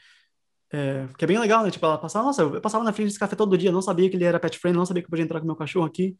é, 0.74 1.06
que 1.18 1.24
é 1.24 1.28
bem 1.28 1.38
legal, 1.38 1.64
né? 1.64 1.70
Tipo, 1.70 1.86
ela 1.86 1.98
passava, 1.98 2.26
nossa, 2.26 2.42
eu 2.42 2.62
passava 2.62 2.84
na 2.84 2.94
frente 2.94 3.08
desse 3.08 3.20
café 3.20 3.36
todo 3.36 3.58
dia, 3.58 3.72
não 3.72 3.82
sabia 3.82 4.10
que 4.10 4.16
ele 4.16 4.24
era 4.24 4.40
pet 4.40 4.58
friend, 4.58 4.76
não 4.76 4.86
sabia 4.86 5.04
que 5.04 5.06
eu 5.06 5.10
podia 5.10 5.24
entrar 5.24 5.40
com 5.40 5.46
meu 5.46 5.56
cachorro 5.56 5.86
aqui. 5.86 6.16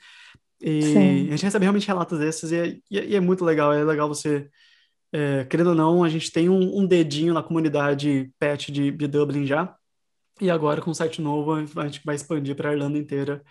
E 0.62 0.82
Sim. 0.84 1.28
a 1.28 1.32
gente 1.32 1.44
recebe 1.44 1.66
realmente 1.66 1.88
relatos 1.88 2.20
desses 2.20 2.52
e 2.52 2.56
é, 2.56 2.78
e 2.92 3.16
é, 3.16 3.20
muito 3.20 3.44
legal, 3.44 3.74
é 3.74 3.84
legal 3.84 4.08
você, 4.08 4.48
é, 5.12 5.46
querendo 5.46 5.70
ou 5.70 5.76
não, 5.76 6.04
a 6.04 6.10
gente 6.10 6.32
tem 6.32 6.50
um, 6.50 6.80
um 6.80 6.86
dedinho 6.86 7.34
na 7.34 7.42
comunidade 7.42 8.32
pet 8.38 8.72
de, 8.72 8.92
de, 8.92 9.08
Dublin 9.08 9.46
já. 9.46 9.76
E 10.40 10.50
agora 10.52 10.82
com 10.82 10.92
o 10.92 10.96
site 10.96 11.22
novo 11.22 11.54
a 11.54 11.86
gente 11.86 12.02
vai 12.06 12.16
expandir 12.16 12.56
para 12.56 12.70
a 12.70 12.74
Irlanda 12.74 12.98
inteira. 12.98 13.42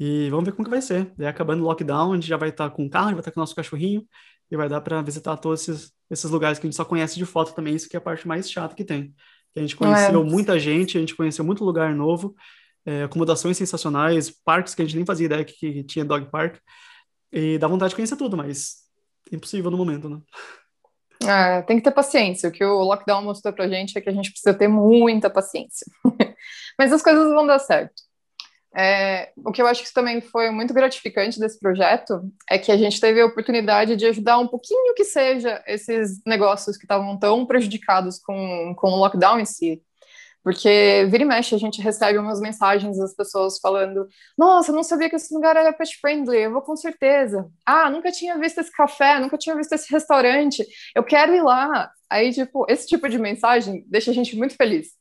E 0.00 0.30
vamos 0.30 0.46
ver 0.46 0.52
como 0.52 0.64
que 0.64 0.70
vai 0.70 0.80
ser. 0.80 1.12
Daí 1.14 1.28
acabando 1.28 1.62
o 1.62 1.66
lockdown, 1.66 2.12
a 2.12 2.14
gente 2.14 2.26
já 2.26 2.38
vai 2.38 2.48
estar 2.48 2.70
tá 2.70 2.74
com 2.74 2.86
o 2.86 2.90
carro, 2.90 3.10
vai 3.10 3.18
estar 3.18 3.30
tá 3.30 3.34
com 3.34 3.40
o 3.40 3.42
nosso 3.42 3.54
cachorrinho 3.54 4.02
e 4.50 4.56
vai 4.56 4.66
dar 4.66 4.80
para 4.80 5.02
visitar 5.02 5.36
todos 5.36 5.68
esses, 5.68 5.92
esses 6.10 6.30
lugares 6.30 6.58
que 6.58 6.66
a 6.66 6.70
gente 6.70 6.76
só 6.76 6.86
conhece 6.86 7.16
de 7.16 7.26
foto 7.26 7.54
também, 7.54 7.74
isso 7.74 7.86
que 7.86 7.96
é 7.96 7.98
a 7.98 8.00
parte 8.00 8.26
mais 8.26 8.50
chata 8.50 8.74
que 8.74 8.82
tem. 8.82 9.14
Que 9.52 9.58
a 9.58 9.62
gente 9.62 9.76
conheceu 9.76 10.22
é. 10.22 10.24
muita 10.24 10.58
gente, 10.58 10.96
a 10.96 11.00
gente 11.00 11.14
conheceu 11.14 11.44
muito 11.44 11.62
lugar 11.62 11.94
novo, 11.94 12.34
é, 12.86 13.02
acomodações 13.02 13.58
sensacionais, 13.58 14.30
parques 14.30 14.74
que 14.74 14.80
a 14.80 14.84
gente 14.86 14.96
nem 14.96 15.04
fazia 15.04 15.26
ideia 15.26 15.44
que, 15.44 15.52
que 15.54 15.84
tinha 15.84 16.04
dog 16.04 16.30
park, 16.30 16.56
e 17.30 17.58
dá 17.58 17.68
vontade 17.68 17.90
de 17.90 17.96
conhecer 17.96 18.16
tudo, 18.16 18.38
mas 18.38 18.76
impossível 19.30 19.70
no 19.70 19.76
momento, 19.76 20.08
né? 20.08 20.18
É, 21.22 21.60
tem 21.62 21.76
que 21.76 21.84
ter 21.84 21.90
paciência. 21.90 22.48
O 22.48 22.52
que 22.52 22.64
o 22.64 22.82
lockdown 22.82 23.22
mostrou 23.22 23.52
pra 23.52 23.68
gente 23.68 23.96
é 23.98 24.00
que 24.00 24.08
a 24.08 24.12
gente 24.12 24.30
precisa 24.30 24.54
ter 24.54 24.68
muita 24.68 25.28
paciência. 25.28 25.86
Mas 26.78 26.90
as 26.90 27.02
coisas 27.02 27.28
vão 27.34 27.46
dar 27.46 27.58
certo. 27.58 28.02
É, 28.76 29.32
o 29.36 29.50
que 29.50 29.60
eu 29.60 29.66
acho 29.66 29.82
que 29.82 29.92
também 29.92 30.20
foi 30.20 30.50
muito 30.50 30.72
gratificante 30.72 31.40
desse 31.40 31.58
projeto 31.58 32.22
é 32.48 32.56
que 32.56 32.70
a 32.70 32.76
gente 32.76 33.00
teve 33.00 33.20
a 33.20 33.26
oportunidade 33.26 33.96
de 33.96 34.06
ajudar 34.06 34.38
um 34.38 34.46
pouquinho 34.46 34.94
que 34.94 35.04
seja 35.04 35.62
esses 35.66 36.22
negócios 36.24 36.76
que 36.76 36.84
estavam 36.84 37.18
tão 37.18 37.44
prejudicados 37.44 38.18
com, 38.20 38.74
com 38.76 38.90
o 38.90 38.96
lockdown 38.96 39.40
em 39.40 39.44
si. 39.44 39.82
Porque 40.42 41.06
vira 41.10 41.22
e 41.22 41.26
mexe 41.26 41.54
a 41.54 41.58
gente 41.58 41.82
recebe 41.82 42.18
umas 42.18 42.40
mensagens 42.40 42.96
das 42.98 43.14
pessoas 43.14 43.58
falando: 43.58 44.08
Nossa, 44.38 44.72
não 44.72 44.82
sabia 44.82 45.10
que 45.10 45.16
esse 45.16 45.34
lugar 45.34 45.54
era 45.56 45.72
pet 45.72 45.98
friendly, 46.00 46.38
eu 46.38 46.52
vou 46.52 46.62
com 46.62 46.76
certeza. 46.76 47.46
Ah, 47.66 47.90
nunca 47.90 48.10
tinha 48.10 48.38
visto 48.38 48.58
esse 48.58 48.72
café, 48.72 49.18
nunca 49.20 49.36
tinha 49.36 49.54
visto 49.54 49.72
esse 49.74 49.92
restaurante, 49.92 50.64
eu 50.94 51.04
quero 51.04 51.34
ir 51.34 51.42
lá. 51.42 51.90
Aí, 52.08 52.32
tipo, 52.32 52.64
esse 52.68 52.86
tipo 52.86 53.08
de 53.08 53.18
mensagem 53.18 53.84
deixa 53.86 54.10
a 54.10 54.14
gente 54.14 54.36
muito 54.36 54.56
feliz. 54.56 54.99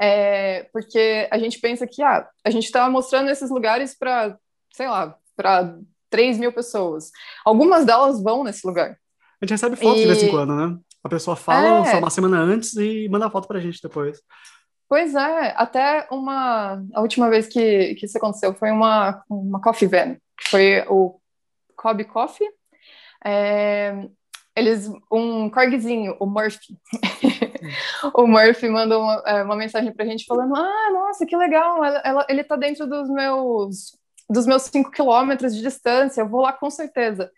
É, 0.00 0.64
porque 0.72 1.28
a 1.30 1.38
gente 1.38 1.58
pensa 1.60 1.86
que 1.86 2.02
ah, 2.02 2.28
a 2.44 2.50
gente 2.50 2.64
está 2.64 2.88
mostrando 2.88 3.30
esses 3.30 3.50
lugares 3.50 3.96
para, 3.98 4.38
sei 4.72 4.88
lá, 4.88 5.16
para 5.36 5.76
3 6.10 6.38
mil 6.38 6.52
pessoas. 6.52 7.10
Algumas 7.44 7.84
delas 7.84 8.22
vão 8.22 8.44
nesse 8.44 8.66
lugar. 8.66 8.96
A 9.40 9.44
gente 9.44 9.50
recebe 9.50 9.76
fotos 9.76 9.98
e... 9.98 10.02
de 10.02 10.06
vez 10.06 10.22
em 10.22 10.30
quando, 10.30 10.54
né? 10.54 10.78
A 11.02 11.08
pessoa 11.08 11.36
fala 11.36 11.86
é... 11.86 11.92
só 11.92 11.98
uma 11.98 12.10
semana 12.10 12.38
antes 12.38 12.74
e 12.76 13.08
manda 13.08 13.30
foto 13.30 13.48
pra 13.48 13.60
gente 13.60 13.80
depois. 13.82 14.20
Pois 14.88 15.14
é, 15.14 15.54
até 15.56 16.08
uma. 16.10 16.82
A 16.94 17.00
última 17.02 17.28
vez 17.28 17.46
que, 17.46 17.94
que 17.96 18.06
isso 18.06 18.16
aconteceu 18.16 18.54
foi 18.54 18.70
uma, 18.70 19.22
uma 19.28 19.60
coffee 19.60 19.86
van, 19.86 20.14
que 20.38 20.48
foi 20.48 20.84
o 20.88 21.20
Cobb 21.76 22.04
Coffee. 22.04 22.48
É, 23.24 24.08
eles, 24.56 24.90
um 25.12 25.50
corgzinho, 25.50 26.16
o 26.18 26.26
Murphy. 26.26 26.78
o 28.14 28.26
Murphy 28.26 28.68
mandou 28.68 29.02
uma, 29.02 29.22
é, 29.26 29.42
uma 29.42 29.56
mensagem 29.56 29.92
pra 29.92 30.04
gente 30.04 30.24
falando: 30.24 30.54
Ah, 30.56 30.90
nossa, 30.92 31.26
que 31.26 31.36
legal, 31.36 31.84
ela, 31.84 31.98
ela, 32.04 32.26
ele 32.28 32.44
tá 32.44 32.56
dentro 32.56 32.86
dos 32.86 33.08
meus 33.08 33.96
dos 34.30 34.46
meus 34.46 34.62
cinco 34.64 34.90
quilômetros 34.90 35.54
de 35.54 35.62
distância, 35.62 36.20
eu 36.20 36.28
vou 36.28 36.42
lá 36.42 36.52
com 36.52 36.70
certeza. 36.70 37.30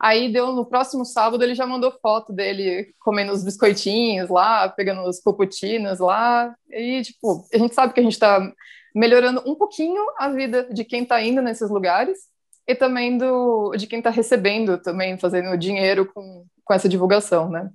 Aí 0.00 0.30
deu 0.30 0.52
no 0.52 0.66
próximo 0.66 1.04
sábado, 1.04 1.42
ele 1.42 1.54
já 1.54 1.66
mandou 1.66 1.98
foto 2.02 2.32
dele 2.32 2.92
comendo 3.00 3.32
os 3.32 3.44
biscoitinhos 3.44 4.28
lá, 4.28 4.68
pegando 4.68 5.08
os 5.08 5.20
puputinos 5.20 6.00
lá. 6.00 6.54
E, 6.70 7.02
tipo, 7.02 7.46
a 7.52 7.58
gente 7.58 7.74
sabe 7.74 7.94
que 7.94 8.00
a 8.00 8.02
gente 8.02 8.12
está 8.12 8.52
melhorando 8.94 9.42
um 9.46 9.54
pouquinho 9.54 10.04
a 10.18 10.28
vida 10.28 10.68
de 10.72 10.84
quem 10.84 11.04
está 11.04 11.22
indo 11.22 11.40
nesses 11.40 11.70
lugares 11.70 12.18
e 12.66 12.74
também 12.74 13.16
do, 13.16 13.74
de 13.76 13.86
quem 13.86 13.98
está 13.98 14.10
recebendo, 14.10 14.78
também 14.78 15.18
fazendo 15.18 15.56
dinheiro 15.56 16.06
com, 16.12 16.44
com 16.64 16.74
essa 16.74 16.88
divulgação, 16.88 17.48
né? 17.48 17.70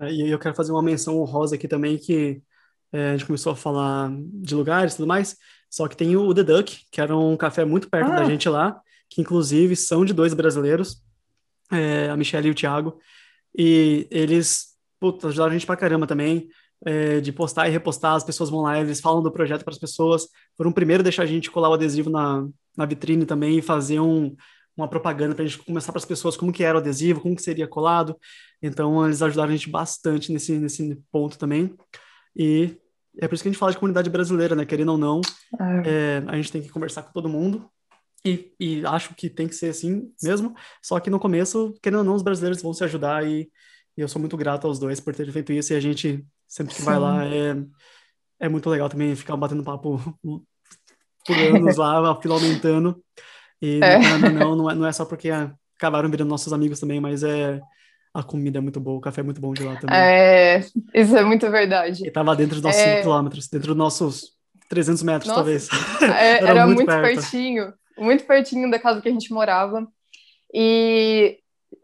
É, 0.00 0.12
e 0.12 0.30
eu 0.30 0.38
quero 0.38 0.54
fazer 0.54 0.72
uma 0.72 0.82
menção 0.82 1.18
honrosa 1.20 1.54
aqui 1.54 1.68
também, 1.68 1.98
que 1.98 2.42
é, 2.92 3.10
a 3.10 3.12
gente 3.12 3.26
começou 3.26 3.52
a 3.52 3.56
falar 3.56 4.10
de 4.12 4.54
lugares 4.54 4.94
e 4.94 4.96
tudo 4.96 5.06
mais, 5.06 5.36
só 5.70 5.88
que 5.88 5.96
tem 5.96 6.16
o 6.16 6.32
The 6.32 6.42
Duck, 6.44 6.86
que 6.90 7.00
era 7.00 7.16
um 7.16 7.36
café 7.36 7.64
muito 7.64 7.88
perto 7.88 8.10
ah. 8.12 8.16
da 8.16 8.24
gente 8.24 8.48
lá, 8.48 8.80
que 9.08 9.20
inclusive 9.20 9.76
são 9.76 10.04
de 10.04 10.12
dois 10.12 10.34
brasileiros, 10.34 11.02
é, 11.72 12.08
a 12.08 12.16
Michelle 12.16 12.48
e 12.48 12.50
o 12.50 12.54
Thiago, 12.54 12.98
e 13.56 14.06
eles 14.10 14.74
puta, 14.98 15.28
ajudaram 15.28 15.50
a 15.50 15.52
gente 15.52 15.66
pra 15.66 15.76
caramba 15.76 16.06
também, 16.06 16.48
é, 16.84 17.20
de 17.20 17.32
postar 17.32 17.68
e 17.68 17.70
repostar, 17.70 18.14
as 18.14 18.24
pessoas 18.24 18.50
vão 18.50 18.60
lá, 18.60 18.80
eles 18.80 19.00
falam 19.00 19.22
do 19.22 19.30
projeto 19.30 19.64
para 19.64 19.72
as 19.72 19.78
pessoas, 19.78 20.28
foram 20.56 20.70
o 20.70 20.74
primeiro 20.74 21.02
a 21.02 21.04
deixar 21.04 21.22
a 21.22 21.26
gente 21.26 21.50
colar 21.50 21.68
o 21.68 21.74
adesivo 21.74 22.10
na, 22.10 22.46
na 22.76 22.86
vitrine 22.86 23.26
também 23.26 23.58
e 23.58 23.62
fazer 23.62 24.00
um, 24.00 24.34
uma 24.76 24.88
propaganda 24.88 25.34
para 25.34 25.44
a 25.44 25.46
gente 25.46 25.62
começar 25.62 25.92
para 25.92 25.98
as 25.98 26.04
pessoas 26.04 26.36
como 26.36 26.52
que 26.52 26.64
era 26.64 26.76
o 26.76 26.80
adesivo, 26.80 27.20
como 27.20 27.36
que 27.36 27.42
seria 27.42 27.66
colado, 27.66 28.18
então 28.62 29.04
eles 29.04 29.22
ajudaram 29.22 29.50
a 29.50 29.56
gente 29.56 29.70
bastante 29.70 30.32
nesse, 30.32 30.52
nesse 30.58 31.00
ponto 31.10 31.38
também, 31.38 31.74
e 32.36 32.76
é 33.20 33.28
por 33.28 33.34
isso 33.34 33.44
que 33.44 33.48
a 33.48 33.52
gente 33.52 33.58
fala 33.58 33.72
de 33.72 33.78
comunidade 33.78 34.10
brasileira, 34.10 34.56
né, 34.56 34.64
querendo 34.64 34.92
ou 34.92 34.98
não, 34.98 35.20
é. 35.60 35.82
É, 35.86 36.24
a 36.26 36.36
gente 36.36 36.50
tem 36.50 36.62
que 36.62 36.70
conversar 36.70 37.02
com 37.02 37.12
todo 37.12 37.28
mundo, 37.28 37.70
e, 38.26 38.54
e, 38.58 38.86
acho 38.86 39.14
que 39.14 39.28
tem 39.28 39.46
que 39.46 39.54
ser 39.54 39.68
assim 39.68 40.10
mesmo. 40.22 40.54
Só 40.82 40.98
que 40.98 41.10
no 41.10 41.20
começo, 41.20 41.74
querendo 41.82 41.98
ou 41.98 42.04
não, 42.04 42.14
os 42.14 42.22
brasileiros 42.22 42.62
vão 42.62 42.72
se 42.72 42.82
ajudar 42.82 43.26
e, 43.26 43.50
e 43.96 44.00
eu 44.00 44.08
sou 44.08 44.18
muito 44.18 44.36
grato 44.36 44.66
aos 44.66 44.78
dois 44.78 44.98
por 44.98 45.14
terem 45.14 45.30
feito 45.30 45.52
isso. 45.52 45.74
E 45.74 45.76
a 45.76 45.80
gente, 45.80 46.24
sempre 46.48 46.74
que 46.74 46.80
Sim. 46.80 46.86
vai 46.86 46.98
lá, 46.98 47.26
é, 47.26 47.54
é 48.40 48.48
muito 48.48 48.70
legal 48.70 48.88
também 48.88 49.14
ficar 49.14 49.36
batendo 49.36 49.62
papo 49.62 50.00
por 50.22 51.36
anos 51.36 51.76
lá, 51.76 51.98
a 52.12 52.20
fila 52.20 52.34
aumentando. 52.34 53.02
E 53.64 53.80
é. 53.82 53.98
não, 53.98 54.30
não, 54.30 54.56
não, 54.56 54.70
é, 54.70 54.74
não 54.74 54.86
é 54.86 54.92
só 54.92 55.04
porque 55.04 55.30
acabaram 55.76 56.10
virando 56.10 56.28
nossos 56.28 56.52
amigos 56.52 56.78
também, 56.78 57.00
mas 57.00 57.22
é 57.22 57.60
a 58.12 58.22
comida 58.22 58.58
é 58.58 58.60
muito 58.60 58.78
boa, 58.78 58.98
o 58.98 59.00
café 59.00 59.22
é 59.22 59.24
muito 59.24 59.40
bom 59.40 59.52
de 59.52 59.64
lá 59.64 59.76
também. 59.76 59.96
É, 59.96 60.60
isso 60.94 61.16
é 61.16 61.24
muito 61.24 61.50
verdade. 61.50 62.06
E 62.06 62.10
tava 62.10 62.36
dentro 62.36 62.56
dos 62.56 62.62
nossos 62.62 62.80
é... 62.80 62.90
5 62.96 63.02
quilômetros, 63.02 63.48
dentro 63.48 63.68
dos 63.68 63.76
nossos 63.76 64.32
300 64.68 65.02
metros, 65.02 65.28
Nossa, 65.28 65.40
talvez. 65.40 65.68
É, 66.02 66.36
era, 66.38 66.48
era, 66.48 66.66
muito, 66.66 66.84
muito 66.84 66.90
pertinho 66.90 67.72
muito 67.96 68.24
pertinho 68.24 68.70
da 68.70 68.78
casa 68.78 69.00
que 69.00 69.08
a 69.08 69.12
gente 69.12 69.32
morava. 69.32 69.86
E, 70.52 71.38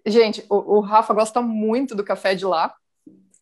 gente, 0.06 0.44
o, 0.48 0.76
o 0.76 0.80
Rafa 0.80 1.14
gosta 1.14 1.40
muito 1.40 1.94
do 1.94 2.04
café 2.04 2.34
de 2.34 2.44
lá, 2.44 2.74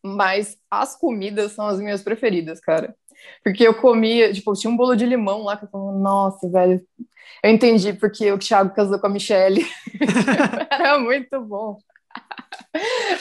mas 0.03 0.57
as 0.71 0.97
comidas 0.97 1.53
são 1.53 1.67
as 1.67 1.79
minhas 1.79 2.03
preferidas, 2.03 2.61
cara. 2.61 2.95
Porque 3.43 3.67
eu 3.67 3.75
comia, 3.75 4.33
tipo, 4.33 4.53
tinha 4.55 4.71
um 4.71 4.77
bolo 4.77 4.95
de 4.95 5.07
limão 5.07 5.45
lá 5.45 5.57
que 5.57 5.65
eu 5.65 5.69
falava, 5.69 5.99
nossa, 5.99 6.49
velho, 6.49 6.81
eu 7.43 7.51
entendi 7.51 7.93
porque 7.93 8.31
o 8.33 8.39
Thiago 8.39 8.75
casou 8.75 8.99
com 8.99 9.07
a 9.07 9.11
Michelle. 9.11 9.65
Era 10.71 10.99
muito 10.99 11.41
bom. 11.41 11.79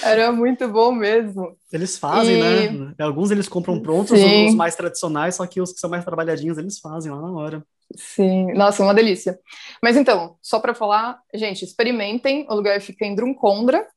Era 0.03 0.31
muito 0.31 0.67
bom 0.67 0.91
mesmo. 0.91 1.55
Eles 1.71 1.97
fazem, 1.97 2.39
e... 2.39 2.71
né? 2.71 2.93
Alguns 2.99 3.31
eles 3.31 3.47
compram 3.47 3.81
prontos, 3.81 4.17
Sim. 4.17 4.47
os 4.47 4.55
mais 4.55 4.75
tradicionais, 4.75 5.35
só 5.35 5.45
que 5.45 5.61
os 5.61 5.71
que 5.71 5.79
são 5.79 5.89
mais 5.89 6.03
trabalhadinhos 6.03 6.57
eles 6.57 6.79
fazem 6.79 7.11
lá 7.11 7.21
na 7.21 7.31
hora. 7.31 7.63
Sim, 7.95 8.53
nossa, 8.53 8.83
uma 8.83 8.93
delícia. 8.93 9.39
Mas 9.81 9.95
então, 9.95 10.37
só 10.41 10.59
para 10.59 10.73
falar, 10.73 11.19
gente, 11.33 11.63
experimentem. 11.63 12.45
O 12.49 12.55
lugar 12.55 12.81
fica 12.81 13.05
em 13.05 13.15
Drumcondra, 13.15 13.87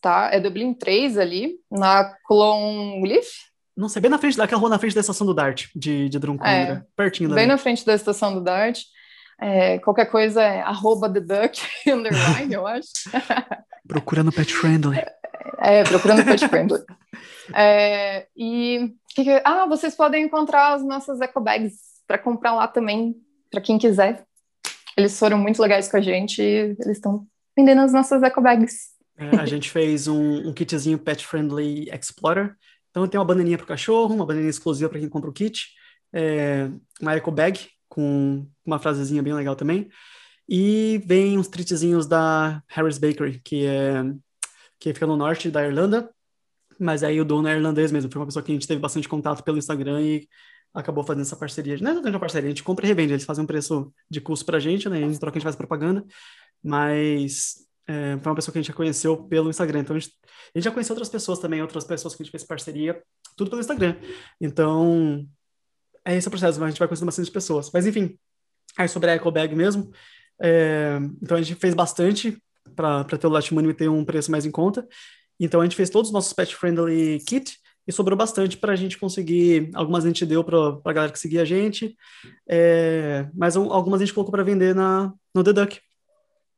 tá? 0.00 0.30
É 0.32 0.38
Dublin 0.38 0.72
3 0.74 1.18
ali, 1.18 1.56
na 1.70 2.14
Clonleaf. 2.26 3.26
Não 3.80 3.88
sei, 3.88 4.02
bem 4.02 4.10
na 4.10 4.18
frente 4.18 4.36
daquela 4.36 4.60
rua, 4.60 4.68
na 4.68 4.78
frente 4.78 4.94
da 4.94 5.00
estação 5.00 5.26
do 5.26 5.32
Dart, 5.32 5.68
de, 5.74 6.10
de 6.10 6.18
é, 6.44 6.82
pertinho 6.94 7.30
dali. 7.30 7.40
Bem 7.40 7.48
na 7.48 7.56
frente 7.56 7.84
da 7.86 7.94
estação 7.94 8.34
do 8.34 8.42
Dart. 8.42 8.82
É, 9.40 9.78
qualquer 9.78 10.04
coisa 10.04 10.42
é 10.42 10.60
arroba 10.60 11.10
the 11.10 11.18
duck 11.18 11.58
underline, 11.88 12.52
eu 12.52 12.66
acho. 12.66 12.90
procurando 13.88 14.30
pet 14.30 14.52
friendly. 14.52 14.98
É, 15.58 15.82
procurando 15.84 16.22
pet 16.26 16.46
friendly. 16.46 16.78
É, 17.54 18.26
e 18.36 18.92
ah, 19.44 19.64
vocês 19.66 19.94
podem 19.94 20.26
encontrar 20.26 20.74
as 20.74 20.84
nossas 20.84 21.18
eco 21.22 21.40
bags 21.40 21.78
para 22.06 22.18
comprar 22.18 22.52
lá 22.52 22.68
também 22.68 23.14
para 23.50 23.62
quem 23.62 23.78
quiser. 23.78 24.22
Eles 24.94 25.18
foram 25.18 25.38
muito 25.38 25.60
legais 25.62 25.90
com 25.90 25.96
a 25.96 26.02
gente 26.02 26.42
e 26.42 26.76
eles 26.78 26.98
estão 26.98 27.26
vendendo 27.56 27.80
as 27.80 27.94
nossas 27.94 28.22
eco 28.22 28.42
bags. 28.42 28.90
É, 29.16 29.36
a 29.36 29.46
gente 29.46 29.70
fez 29.70 30.06
um, 30.06 30.48
um, 30.48 30.52
kitzinho 30.52 30.98
Pet 30.98 31.26
Friendly 31.26 31.90
Explorer. 31.90 32.54
Então 32.90 33.06
tem 33.06 33.18
uma 33.18 33.24
bananinha 33.24 33.56
para 33.56 33.64
o 33.64 33.68
cachorro, 33.68 34.14
uma 34.14 34.26
bananinha 34.26 34.50
exclusiva 34.50 34.88
para 34.88 34.98
quem 34.98 35.08
compra 35.08 35.30
o 35.30 35.32
kit, 35.32 35.68
é, 36.12 36.68
uma 37.00 37.14
eco 37.14 37.30
bag 37.30 37.68
com 37.88 38.46
uma 38.64 38.78
frasezinha 38.78 39.22
bem 39.22 39.32
legal 39.32 39.56
também. 39.56 39.88
E 40.48 41.00
vem 41.06 41.38
uns 41.38 41.48
treatzinhos 41.48 42.06
da 42.06 42.62
Harris 42.68 42.98
Bakery, 42.98 43.40
que 43.44 43.66
é 43.66 44.04
que 44.80 44.94
fica 44.94 45.06
no 45.06 45.16
norte 45.16 45.50
da 45.50 45.64
Irlanda, 45.64 46.10
mas 46.78 47.02
aí 47.04 47.20
o 47.20 47.24
dono 47.24 47.46
é 47.46 47.54
irlandês 47.54 47.92
mesmo. 47.92 48.10
Foi 48.10 48.20
uma 48.20 48.26
pessoa 48.26 48.42
que 48.42 48.50
a 48.50 48.54
gente 48.54 48.66
teve 48.66 48.80
bastante 48.80 49.08
contato 49.08 49.44
pelo 49.44 49.58
Instagram 49.58 50.00
e 50.00 50.26
acabou 50.72 51.04
fazendo 51.04 51.22
essa 51.22 51.36
parceria. 51.36 51.76
Não 51.76 51.88
é 51.88 51.92
exatamente 51.92 52.14
uma 52.14 52.20
parceria, 52.20 52.48
a 52.48 52.50
gente 52.50 52.62
compra 52.62 52.86
e 52.86 52.88
revende, 52.88 53.12
eles 53.12 53.24
fazem 53.24 53.44
um 53.44 53.46
preço 53.46 53.92
de 54.08 54.20
custo 54.20 54.46
pra 54.46 54.58
gente, 54.58 54.88
né? 54.88 55.00
Em 55.00 55.18
troca 55.18 55.36
a 55.36 55.38
gente 55.38 55.44
faz 55.44 55.54
propaganda, 55.54 56.04
mas 56.62 57.66
é, 57.90 58.16
foi 58.18 58.30
uma 58.30 58.36
pessoa 58.36 58.52
que 58.52 58.58
a 58.58 58.62
gente 58.62 58.68
já 58.68 58.74
conheceu 58.74 59.16
pelo 59.24 59.50
Instagram. 59.50 59.80
Então 59.80 59.96
a 59.96 59.98
gente, 59.98 60.14
a 60.24 60.58
gente 60.58 60.64
já 60.64 60.70
conheceu 60.70 60.94
outras 60.94 61.08
pessoas 61.08 61.40
também, 61.40 61.60
outras 61.60 61.82
pessoas 61.82 62.14
que 62.14 62.22
a 62.22 62.24
gente 62.24 62.30
fez 62.30 62.44
parceria, 62.44 63.02
tudo 63.36 63.50
pelo 63.50 63.60
Instagram. 63.60 63.96
Então 64.40 65.26
é 66.04 66.16
esse 66.16 66.28
o 66.28 66.30
processo, 66.30 66.62
a 66.62 66.68
gente 66.68 66.78
vai 66.78 66.86
conhecendo 66.86 67.06
bastante 67.06 67.30
pessoas. 67.30 67.68
Mas 67.74 67.86
enfim, 67.86 68.16
aí 68.78 68.86
sobre 68.86 69.10
a 69.10 69.14
EcoBag 69.14 69.56
mesmo, 69.56 69.90
é, 70.40 70.98
então 71.20 71.36
a 71.36 71.42
gente 71.42 71.58
fez 71.58 71.74
bastante 71.74 72.40
para 72.76 73.04
ter 73.04 73.26
o 73.26 73.30
Latimoney 73.30 73.74
ter 73.74 73.88
um 73.88 74.04
preço 74.04 74.30
mais 74.30 74.46
em 74.46 74.50
conta. 74.52 74.86
Então 75.38 75.60
a 75.60 75.64
gente 75.64 75.76
fez 75.76 75.90
todos 75.90 76.10
os 76.10 76.14
nossos 76.14 76.32
pet 76.32 76.54
friendly 76.54 77.18
kit 77.26 77.58
e 77.88 77.92
sobrou 77.92 78.16
bastante 78.16 78.56
para 78.56 78.72
a 78.72 78.76
gente 78.76 78.98
conseguir. 78.98 79.70
Algumas 79.74 80.04
a 80.04 80.08
gente 80.08 80.24
deu 80.24 80.44
para 80.44 80.78
a 80.84 80.92
galera 80.92 81.12
que 81.12 81.18
seguia 81.18 81.42
a 81.42 81.44
gente, 81.44 81.96
é, 82.48 83.28
mas 83.34 83.56
algumas 83.56 84.00
a 84.00 84.04
gente 84.04 84.14
colocou 84.14 84.30
para 84.30 84.44
vender 84.44 84.76
na, 84.76 85.12
no 85.34 85.42
The 85.42 85.52
Duck. 85.52 85.80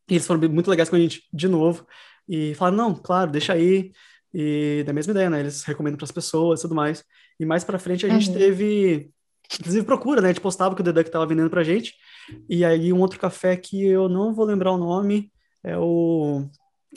E 0.08 0.14
eles 0.14 0.26
foram 0.26 0.48
muito 0.48 0.70
legais 0.70 0.88
com 0.88 0.96
a 0.96 0.98
gente, 0.98 1.22
de 1.32 1.48
novo. 1.48 1.86
e 2.28 2.54
falaram, 2.54 2.76
não, 2.76 2.94
claro, 2.94 3.30
deixa 3.30 3.52
aí. 3.52 3.92
E 4.34 4.82
da 4.86 4.92
mesma 4.92 5.10
ideia, 5.12 5.28
né? 5.28 5.40
Eles 5.40 5.62
recomendam 5.64 5.98
para 5.98 6.04
as 6.04 6.12
pessoas 6.12 6.60
e 6.60 6.62
tudo 6.62 6.74
mais. 6.74 7.04
E 7.38 7.44
mais 7.44 7.64
para 7.64 7.78
frente 7.78 8.06
a 8.06 8.08
gente 8.08 8.28
uhum. 8.30 8.34
teve, 8.34 9.10
inclusive, 9.60 9.84
procura, 9.84 10.20
né? 10.20 10.28
A 10.28 10.32
gente 10.32 10.40
postava 10.40 10.74
que 10.74 10.80
o 10.80 10.84
Deduck 10.84 11.08
estava 11.08 11.26
vendendo 11.26 11.50
pra 11.50 11.62
gente. 11.62 11.94
E 12.48 12.64
aí 12.64 12.92
um 12.92 13.00
outro 13.00 13.18
café 13.18 13.56
que 13.56 13.84
eu 13.84 14.08
não 14.08 14.32
vou 14.32 14.44
lembrar 14.44 14.72
o 14.72 14.78
nome 14.78 15.30
é 15.62 15.76
o 15.76 16.48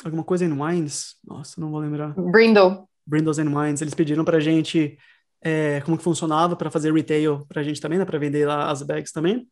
alguma 0.03 0.23
coisa 0.23 0.45
em 0.45 0.51
Wines. 0.51 1.15
Nossa, 1.25 1.59
não 1.59 1.71
vou 1.71 1.79
lembrar. 1.79 2.13
Brindle. 2.15 2.87
Brindles 3.05 3.39
and 3.39 3.49
Wines. 3.49 3.81
Eles 3.81 3.93
pediram 3.93 4.23
pra 4.23 4.39
gente 4.39 4.97
é, 5.41 5.81
como 5.81 5.97
que 5.97 6.03
funcionava 6.03 6.55
para 6.55 6.71
fazer 6.71 6.93
retail 6.93 7.45
pra 7.47 7.63
gente 7.63 7.81
também, 7.81 7.99
né? 7.99 8.05
Para 8.05 8.19
vender 8.19 8.45
lá 8.45 8.71
as 8.71 8.81
bags 8.81 9.11
também. 9.11 9.47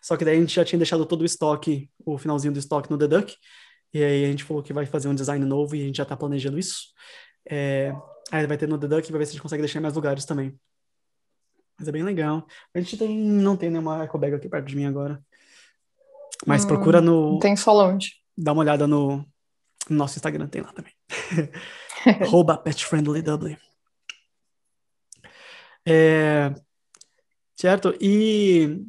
Só 0.00 0.16
que 0.16 0.24
daí 0.24 0.36
a 0.36 0.40
gente 0.40 0.54
já 0.54 0.64
tinha 0.64 0.78
deixado 0.78 1.04
todo 1.06 1.22
o 1.22 1.24
estoque, 1.24 1.90
o 2.04 2.18
finalzinho 2.18 2.52
do 2.52 2.58
estoque 2.58 2.90
no 2.90 2.98
The 2.98 3.08
Duck. 3.08 3.36
E 3.92 4.02
aí 4.02 4.24
a 4.24 4.28
gente 4.28 4.44
falou 4.44 4.62
que 4.62 4.72
vai 4.72 4.86
fazer 4.86 5.08
um 5.08 5.14
design 5.14 5.44
novo 5.44 5.74
e 5.74 5.82
a 5.82 5.86
gente 5.86 5.96
já 5.96 6.04
tá 6.04 6.16
planejando 6.16 6.58
isso. 6.58 6.88
É, 7.48 7.94
aí 8.30 8.46
vai 8.46 8.56
ter 8.56 8.68
no 8.68 8.78
The 8.78 8.88
Duck 8.88 9.08
e 9.08 9.12
vai 9.12 9.20
ver 9.20 9.26
se 9.26 9.30
a 9.30 9.32
gente 9.34 9.42
consegue 9.42 9.62
deixar 9.62 9.78
em 9.78 9.82
mais 9.82 9.94
lugares 9.94 10.24
também. 10.24 10.58
Mas 11.78 11.88
é 11.88 11.92
bem 11.92 12.02
legal. 12.02 12.46
A 12.74 12.80
gente 12.80 12.96
tem, 12.96 13.18
não 13.18 13.56
tem 13.56 13.70
nenhuma 13.70 14.02
eco 14.02 14.18
bag 14.18 14.34
aqui 14.34 14.48
perto 14.48 14.66
de 14.66 14.76
mim 14.76 14.86
agora. 14.86 15.22
Mas 16.46 16.64
hum, 16.64 16.68
procura 16.68 17.00
no. 17.00 17.38
Tem 17.38 17.56
só 17.56 17.72
longe. 17.72 18.12
Dá 18.36 18.52
uma 18.52 18.62
olhada 18.62 18.86
no, 18.86 19.18
no 19.88 19.96
nosso 19.96 20.16
Instagram, 20.16 20.48
tem 20.48 20.62
lá 20.62 20.72
também. 20.72 20.92
Arroba 22.22 22.56
petfriendlyw. 22.56 23.56
É, 25.86 26.52
certo? 27.54 27.94
E, 28.00 28.84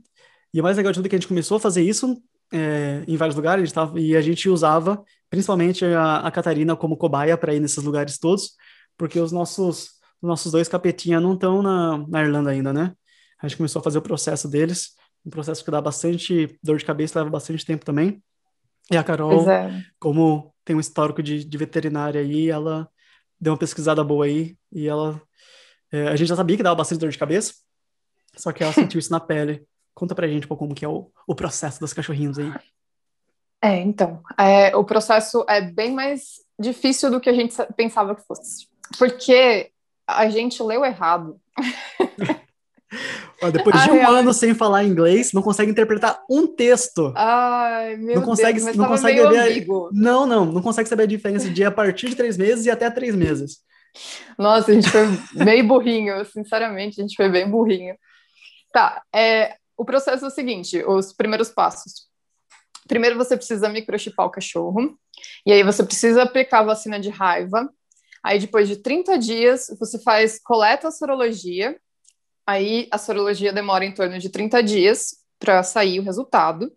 e 0.57 0.59
o 0.59 0.63
mais 0.63 0.75
legal 0.75 0.91
de 0.91 0.97
tudo 0.97 1.05
é 1.05 1.09
que 1.09 1.15
a 1.15 1.19
gente 1.19 1.27
começou 1.27 1.57
a 1.57 1.59
fazer 1.59 1.83
isso 1.83 2.19
é, 2.51 3.03
em 3.07 3.15
vários 3.15 3.35
lugares, 3.35 3.61
a 3.61 3.65
gente 3.65 3.75
tava, 3.75 3.99
e 3.99 4.15
a 4.15 4.21
gente 4.21 4.49
usava 4.49 5.03
principalmente 5.29 5.85
a, 5.85 6.21
a 6.21 6.31
Catarina 6.31 6.75
como 6.75 6.97
cobaia 6.97 7.37
para 7.37 7.53
ir 7.53 7.59
nesses 7.59 7.83
lugares 7.83 8.17
todos, 8.17 8.53
porque 8.97 9.19
os 9.19 9.31
nossos, 9.31 9.91
os 10.19 10.27
nossos 10.27 10.51
dois 10.51 10.67
capetinha 10.67 11.19
não 11.19 11.35
estão 11.35 11.61
na, 11.61 11.99
na 12.07 12.23
Irlanda 12.23 12.49
ainda, 12.49 12.73
né? 12.73 12.95
A 13.39 13.47
gente 13.47 13.57
começou 13.57 13.81
a 13.81 13.83
fazer 13.83 13.99
o 13.99 14.01
processo 14.01 14.49
deles, 14.49 14.95
um 15.23 15.29
processo 15.29 15.63
que 15.63 15.69
dá 15.69 15.79
bastante 15.79 16.57
dor 16.63 16.77
de 16.77 16.85
cabeça, 16.85 17.19
leva 17.19 17.29
bastante 17.29 17.63
tempo 17.63 17.85
também. 17.85 18.19
E 18.89 18.97
a 18.97 19.03
Carol, 19.03 19.47
é. 19.47 19.85
como 19.99 20.51
tem 20.65 20.75
um 20.75 20.79
histórico 20.79 21.21
de, 21.21 21.45
de 21.45 21.57
veterinária 21.59 22.19
aí, 22.19 22.49
ela 22.49 22.89
deu 23.39 23.53
uma 23.53 23.59
pesquisada 23.59 24.03
boa 24.03 24.25
aí, 24.25 24.57
e 24.71 24.87
ela 24.87 25.21
é, 25.91 26.07
a 26.07 26.15
gente 26.15 26.29
já 26.29 26.35
sabia 26.35 26.57
que 26.57 26.63
dava 26.63 26.75
bastante 26.75 26.99
dor 26.99 27.11
de 27.11 27.17
cabeça, 27.17 27.53
só 28.35 28.51
que 28.51 28.63
ela 28.63 28.73
sentiu 28.73 28.97
isso 28.97 29.11
na 29.11 29.19
pele. 29.19 29.63
Conta 29.97 30.13
pra 30.13 30.27
gente 30.27 30.45
como 30.45 30.75
que 30.75 30.85
é 30.85 30.87
o, 30.87 31.09
o 31.25 31.33
processo 31.33 31.79
dos 31.79 31.91
cachorrinhos 31.91 32.37
aí. 32.37 32.53
É, 33.59 33.77
então, 33.77 34.21
é, 34.37 34.75
o 34.75 34.83
processo 34.83 35.43
é 35.49 35.59
bem 35.59 35.91
mais 35.91 36.35
difícil 36.59 37.09
do 37.09 37.19
que 37.19 37.27
a 37.27 37.33
gente 37.33 37.55
pensava 37.75 38.13
que 38.13 38.21
fosse. 38.21 38.67
Porque 38.99 39.71
a 40.05 40.29
gente 40.29 40.61
leu 40.61 40.85
errado. 40.85 41.41
Depois 43.51 43.83
de 43.85 43.91
um 43.91 44.07
ano 44.07 44.33
sem 44.35 44.53
falar 44.53 44.83
inglês, 44.83 45.33
não 45.33 45.41
consegue 45.41 45.71
interpretar 45.71 46.23
um 46.29 46.45
texto. 46.45 47.11
Ai, 47.15 47.97
meu 47.97 48.17
não 48.17 48.21
consegue, 48.21 48.63
Deus, 48.63 48.75
não 48.75 48.85
consegue 48.85 49.27
ver. 49.27 49.65
Não, 49.91 50.27
não, 50.27 50.45
não 50.45 50.61
consegue 50.61 50.87
saber 50.87 51.03
a 51.03 51.07
diferença 51.07 51.49
de 51.49 51.63
a 51.63 51.71
partir 51.71 52.09
de 52.09 52.15
três 52.15 52.37
meses 52.37 52.67
e 52.67 52.69
até 52.69 52.87
três 52.91 53.15
meses. 53.15 53.63
Nossa, 54.37 54.69
a 54.69 54.75
gente 54.75 54.91
foi 54.91 55.07
bem 55.43 55.65
burrinho, 55.65 56.23
sinceramente, 56.23 57.01
a 57.01 57.03
gente 57.03 57.15
foi 57.15 57.29
bem 57.29 57.49
burrinho. 57.49 57.95
Tá, 58.71 59.01
é, 59.11 59.55
o 59.77 59.85
processo 59.85 60.25
é 60.25 60.27
o 60.27 60.31
seguinte, 60.31 60.83
os 60.83 61.13
primeiros 61.13 61.49
passos. 61.49 62.07
Primeiro 62.87 63.15
você 63.15 63.37
precisa 63.37 63.69
microchipar 63.69 64.25
o 64.25 64.31
cachorro, 64.31 64.97
e 65.45 65.53
aí 65.53 65.63
você 65.63 65.83
precisa 65.83 66.23
aplicar 66.23 66.59
a 66.59 66.63
vacina 66.63 66.99
de 66.99 67.09
raiva. 67.09 67.71
Aí 68.23 68.39
depois 68.39 68.67
de 68.67 68.77
30 68.77 69.17
dias, 69.17 69.67
você 69.79 69.99
faz 69.99 70.39
coleta 70.39 70.89
sorologia. 70.89 71.79
Aí 72.45 72.87
a 72.91 72.97
sorologia 72.97 73.53
demora 73.53 73.85
em 73.85 73.93
torno 73.93 74.17
de 74.17 74.29
30 74.29 74.63
dias 74.63 75.17
para 75.37 75.61
sair 75.63 75.99
o 75.99 76.03
resultado. 76.03 76.71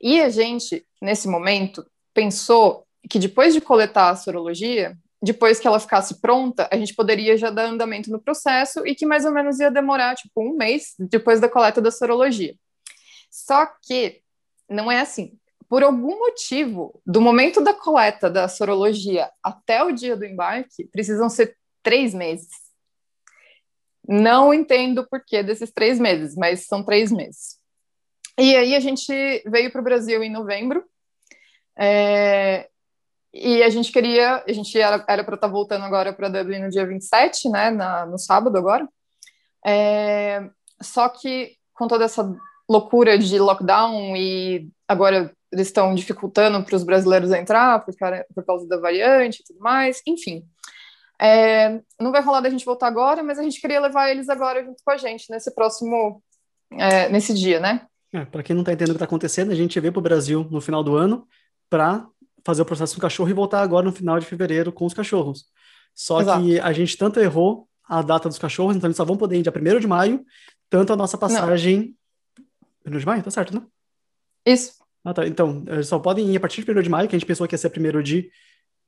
E 0.00 0.20
a 0.20 0.28
gente, 0.28 0.84
nesse 1.00 1.28
momento, 1.28 1.84
pensou 2.14 2.86
que 3.08 3.18
depois 3.18 3.52
de 3.52 3.60
coletar 3.60 4.10
a 4.10 4.16
sorologia, 4.16 4.96
depois 5.22 5.60
que 5.60 5.68
ela 5.68 5.78
ficasse 5.78 6.20
pronta, 6.20 6.68
a 6.70 6.76
gente 6.76 6.94
poderia 6.94 7.36
já 7.36 7.48
dar 7.48 7.66
andamento 7.66 8.10
no 8.10 8.20
processo 8.20 8.84
e 8.84 8.92
que 8.92 9.06
mais 9.06 9.24
ou 9.24 9.32
menos 9.32 9.60
ia 9.60 9.70
demorar 9.70 10.16
tipo 10.16 10.42
um 10.42 10.56
mês 10.56 10.94
depois 10.98 11.40
da 11.40 11.48
coleta 11.48 11.80
da 11.80 11.92
sorologia. 11.92 12.56
Só 13.30 13.66
que 13.82 14.20
não 14.68 14.90
é 14.90 15.00
assim. 15.00 15.38
Por 15.68 15.84
algum 15.84 16.18
motivo, 16.18 17.00
do 17.06 17.20
momento 17.20 17.62
da 17.62 17.72
coleta 17.72 18.28
da 18.28 18.48
sorologia 18.48 19.30
até 19.42 19.82
o 19.84 19.92
dia 19.92 20.16
do 20.16 20.24
embarque, 20.24 20.84
precisam 20.92 21.30
ser 21.30 21.56
três 21.82 22.12
meses. 22.12 22.50
Não 24.06 24.52
entendo 24.52 25.02
o 25.02 25.08
porquê 25.08 25.42
desses 25.42 25.70
três 25.70 26.00
meses, 26.00 26.34
mas 26.34 26.66
são 26.66 26.84
três 26.84 27.12
meses. 27.12 27.58
E 28.38 28.56
aí 28.56 28.74
a 28.74 28.80
gente 28.80 29.12
veio 29.46 29.70
para 29.70 29.80
o 29.80 29.84
Brasil 29.84 30.20
em 30.22 30.30
novembro. 30.30 30.84
É, 31.78 32.68
e 33.32 33.62
a 33.62 33.70
gente 33.70 33.90
queria, 33.90 34.44
a 34.46 34.52
gente 34.52 34.78
era 34.78 34.98
para 34.98 35.20
estar 35.22 35.36
tá 35.36 35.48
voltando 35.48 35.84
agora 35.84 36.12
para 36.12 36.28
Dublin 36.28 36.60
no 36.60 36.68
dia 36.68 36.86
27, 36.86 37.48
né, 37.48 37.70
na, 37.70 38.04
no 38.04 38.18
sábado 38.18 38.56
agora. 38.58 38.86
É, 39.64 40.50
só 40.82 41.08
que 41.08 41.56
com 41.72 41.88
toda 41.88 42.04
essa 42.04 42.30
loucura 42.68 43.18
de 43.18 43.38
lockdown 43.38 44.16
e 44.16 44.68
agora 44.86 45.32
eles 45.50 45.66
estão 45.66 45.94
dificultando 45.94 46.62
para 46.62 46.76
os 46.76 46.82
brasileiros 46.82 47.30
entrar 47.32 47.84
por, 47.84 47.94
por, 48.34 48.44
causa 48.44 48.66
da 48.66 48.78
variante 48.78 49.40
e 49.40 49.44
tudo 49.44 49.60
mais, 49.60 50.02
enfim. 50.06 50.44
É, 51.20 51.80
não 52.00 52.10
vai 52.10 52.22
rolar 52.22 52.40
da 52.40 52.50
gente 52.50 52.64
voltar 52.64 52.88
agora, 52.88 53.22
mas 53.22 53.38
a 53.38 53.42
gente 53.42 53.60
queria 53.60 53.80
levar 53.80 54.10
eles 54.10 54.28
agora 54.28 54.64
junto 54.64 54.82
com 54.84 54.90
a 54.90 54.96
gente 54.96 55.30
nesse 55.30 55.54
próximo, 55.54 56.22
é, 56.72 57.08
nesse 57.08 57.32
dia, 57.32 57.60
né? 57.60 57.86
É, 58.12 58.24
para 58.24 58.42
quem 58.42 58.54
não 58.54 58.62
está 58.62 58.72
entendendo 58.72 58.90
o 58.90 58.94
que 58.94 58.96
está 58.96 59.04
acontecendo, 59.04 59.52
a 59.52 59.54
gente 59.54 59.78
veio 59.78 59.92
para 59.92 60.00
o 60.00 60.02
Brasil 60.02 60.46
no 60.50 60.60
final 60.60 60.82
do 60.82 60.96
ano 60.96 61.26
para 61.70 62.06
fazer 62.44 62.62
o 62.62 62.64
processo 62.64 62.94
com 62.94 62.98
o 62.98 63.02
cachorro 63.02 63.30
e 63.30 63.34
voltar 63.34 63.62
agora 63.62 63.84
no 63.84 63.92
final 63.92 64.18
de 64.18 64.26
fevereiro 64.26 64.72
com 64.72 64.86
os 64.86 64.94
cachorros. 64.94 65.46
Só 65.94 66.20
Exato. 66.20 66.42
que 66.42 66.60
a 66.60 66.72
gente 66.72 66.96
tanto 66.96 67.20
errou 67.20 67.68
a 67.88 68.02
data 68.02 68.28
dos 68.28 68.38
cachorros, 68.38 68.76
então 68.76 68.88
eles 68.88 68.96
só 68.96 69.04
vão 69.04 69.16
poder 69.16 69.38
ir 69.38 69.42
dia 69.42 69.52
1 69.54 69.80
de 69.80 69.86
maio, 69.86 70.24
tanto 70.70 70.92
a 70.92 70.96
nossa 70.96 71.18
passagem. 71.18 71.94
Não. 72.86 72.94
1 72.94 72.98
de 72.98 73.06
maio? 73.06 73.22
Tá 73.22 73.30
certo, 73.30 73.54
né? 73.54 73.62
Isso. 74.46 74.74
Ah, 75.04 75.12
tá. 75.12 75.26
Então, 75.26 75.64
eles 75.66 75.88
só 75.88 75.98
podem 75.98 76.30
ir 76.30 76.36
a 76.36 76.40
partir 76.40 76.64
de 76.64 76.70
1 76.70 76.82
de 76.82 76.88
maio, 76.88 77.08
que 77.08 77.14
a 77.14 77.18
gente 77.18 77.26
pensou 77.26 77.46
que 77.46 77.54
ia 77.54 77.58
ser 77.58 77.72
1 77.76 78.02
de 78.02 78.30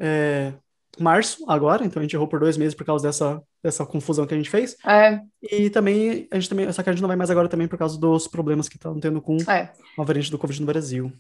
é, 0.01 0.55
março 0.99 1.45
agora, 1.49 1.85
então 1.85 2.01
a 2.01 2.03
gente 2.03 2.15
errou 2.15 2.27
por 2.27 2.41
dois 2.41 2.57
meses 2.57 2.75
por 2.75 2.85
causa 2.85 3.07
dessa, 3.07 3.43
dessa 3.63 3.85
confusão 3.85 4.27
que 4.27 4.35
a 4.35 4.37
gente 4.37 4.51
fez. 4.51 4.77
É. 4.85 5.21
E 5.43 5.71
também, 5.71 6.27
a 6.31 6.37
gente 6.37 6.49
também, 6.49 6.73
só 6.73 6.83
que 6.83 6.91
a 6.91 6.93
gente 6.93 7.03
não 7.03 7.09
vai 7.09 7.17
mais 7.17 7.31
agora 7.31 7.49
também 7.49 7.69
por 7.69 7.79
causa 7.79 7.99
dos 7.99 8.27
problemas 8.29 8.69
que 8.69 8.77
estão 8.77 8.99
tendo 8.99 9.21
com 9.21 9.37
é. 9.49 9.73
a 9.99 10.03
variante 10.03 10.31
do 10.31 10.39
Covid 10.39 10.61
no 10.61 10.67
Brasil. 10.67 11.13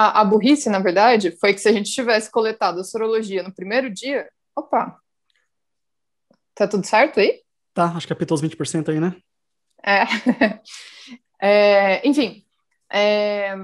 A, 0.00 0.20
a, 0.20 0.24
burrice, 0.24 0.70
na 0.70 0.78
verdade, 0.78 1.32
foi 1.40 1.52
que 1.52 1.58
se 1.58 1.68
a 1.68 1.72
gente 1.72 1.90
tivesse 1.90 2.30
coletado 2.30 2.78
a 2.78 2.84
sorologia 2.84 3.42
no 3.42 3.52
primeiro 3.52 3.90
dia, 3.90 4.30
opa, 4.54 4.96
tá 6.54 6.68
tudo 6.68 6.86
certo 6.86 7.18
aí? 7.18 7.42
Tá, 7.74 7.86
acho 7.86 8.06
que 8.06 8.12
apitou 8.12 8.36
os 8.36 8.40
20% 8.40 8.90
aí, 8.90 9.00
né? 9.00 9.16
É. 9.84 10.04
é 11.42 12.08
enfim. 12.08 12.44
É... 12.92 13.56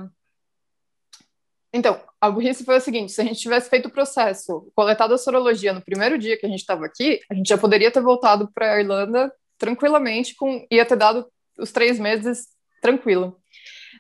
Então, 1.73 2.03
a 2.21 2.29
burrice 2.29 2.65
foi 2.65 2.79
o 2.79 2.81
seguinte: 2.81 3.13
se 3.13 3.21
a 3.21 3.25
gente 3.25 3.39
tivesse 3.39 3.71
feito 3.71 3.87
o 3.87 3.93
processo, 3.93 4.73
coletado 4.75 5.15
a 5.15 5.19
sorologia 5.19 5.73
no 5.73 5.85
primeiro 5.85 6.19
dia 6.19 6.37
que 6.37 6.47
a 6.47 6.49
gente 6.49 6.61
estava 6.63 6.85
aqui, 6.85 7.21
a 7.31 7.35
gente 7.35 7.49
já 7.49 7.57
poderia 7.57 7.93
ter 7.93 8.03
voltado 8.03 8.51
para 8.53 8.75
a 8.75 8.81
Irlanda 8.81 9.33
tranquilamente, 9.57 10.35
com 10.35 10.67
ia 10.69 10.85
ter 10.85 10.97
dado 10.97 11.31
os 11.57 11.71
três 11.71 11.97
meses 11.97 12.49
tranquilo. 12.83 13.41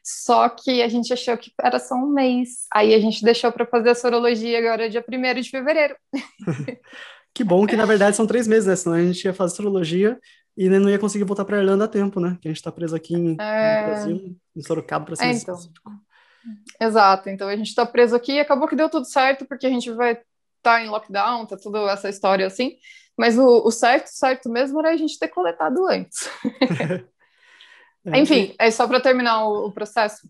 Só 0.05 0.51
que 0.51 0.83
a 0.83 0.89
gente 0.89 1.11
achou 1.15 1.35
que 1.39 1.51
era 1.59 1.79
só 1.79 1.95
um 1.95 2.09
mês. 2.09 2.67
Aí 2.73 2.93
a 2.93 3.01
gente 3.01 3.25
deixou 3.25 3.51
para 3.51 3.65
fazer 3.65 3.89
a 3.89 3.95
sorologia 3.95 4.59
agora 4.59 4.91
dia 4.91 5.03
1 5.03 5.41
de 5.41 5.49
fevereiro. 5.49 5.97
que 7.33 7.43
bom 7.43 7.67
que 7.67 7.75
na 7.75 7.87
verdade 7.87 8.15
são 8.15 8.27
três 8.27 8.47
meses, 8.47 8.67
né? 8.67 8.77
Senão 8.77 8.97
a 8.97 9.03
gente 9.03 9.25
ia 9.25 9.33
fazer 9.33 9.57
sorologia 9.57 10.21
e 10.55 10.69
não 10.69 10.91
ia 10.91 10.99
conseguir 10.99 11.25
voltar 11.25 11.47
para 11.47 11.57
Irlanda 11.57 11.87
a 11.87 11.89
tempo, 11.89 12.21
né? 12.21 12.37
Que 12.41 12.49
a 12.49 12.51
gente 12.51 12.59
está 12.59 12.71
preso 12.71 12.95
aqui 12.95 13.15
em, 13.15 13.37
é... 13.41 13.81
no 13.81 13.87
Brasil, 13.87 14.37
em 14.55 14.63
Sorocaba, 14.63 15.07
para 15.07 15.17
ser 15.17 15.25
é, 15.25 15.33
então. 15.33 15.59
Exato, 16.79 17.31
então 17.31 17.49
a 17.49 17.57
gente 17.57 17.69
está 17.69 17.87
preso 17.87 18.15
aqui 18.15 18.33
e 18.33 18.41
acabou 18.41 18.69
que 18.69 18.77
deu 18.77 18.91
tudo 18.91 19.07
certo, 19.07 19.47
porque 19.47 19.67
a 19.67 19.71
gente 19.71 19.91
vai 19.91 20.13
estar 20.13 20.25
tá 20.63 20.83
em 20.83 20.89
lockdown, 20.89 21.47
tá 21.47 21.57
toda 21.57 21.91
essa 21.91 22.11
história 22.11 22.47
assim. 22.47 22.77
Mas 23.17 23.39
o, 23.39 23.67
o 23.67 23.71
certo, 23.71 24.09
certo 24.09 24.51
mesmo 24.51 24.79
era 24.81 24.91
a 24.91 24.97
gente 24.97 25.19
ter 25.19 25.29
coletado 25.29 25.87
antes. 25.87 26.29
É, 28.07 28.19
Enfim, 28.19 28.55
é 28.59 28.71
só 28.71 28.87
para 28.87 29.01
terminar 29.01 29.47
o, 29.47 29.67
o 29.67 29.73
processo. 29.73 30.29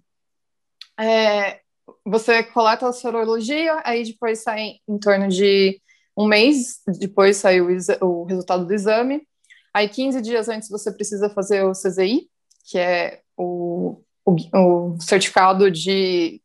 É, 0.98 1.60
você 2.04 2.42
coleta 2.42 2.88
a 2.88 2.92
sorologia, 2.92 3.80
aí 3.84 4.04
depois 4.04 4.42
sai 4.42 4.76
em 4.88 4.98
torno 4.98 5.28
de 5.28 5.80
um 6.16 6.26
mês, 6.26 6.80
depois 6.98 7.36
sai 7.36 7.60
o, 7.60 7.68
o, 8.00 8.24
resultado 8.24 8.64
do 8.64 8.72
exame. 8.72 9.26
Aí 9.72 9.88
15 9.88 10.22
dias 10.22 10.48
antes 10.48 10.68
você 10.68 10.92
precisa 10.92 11.28
fazer 11.28 11.64
o 11.64 11.72
CZI, 11.72 12.28
que 12.70 12.78
é 12.78 13.22
o, 13.36 14.00
o, 14.24 14.36
o 14.52 15.00
certificado 15.00 15.70
de, 15.70 16.40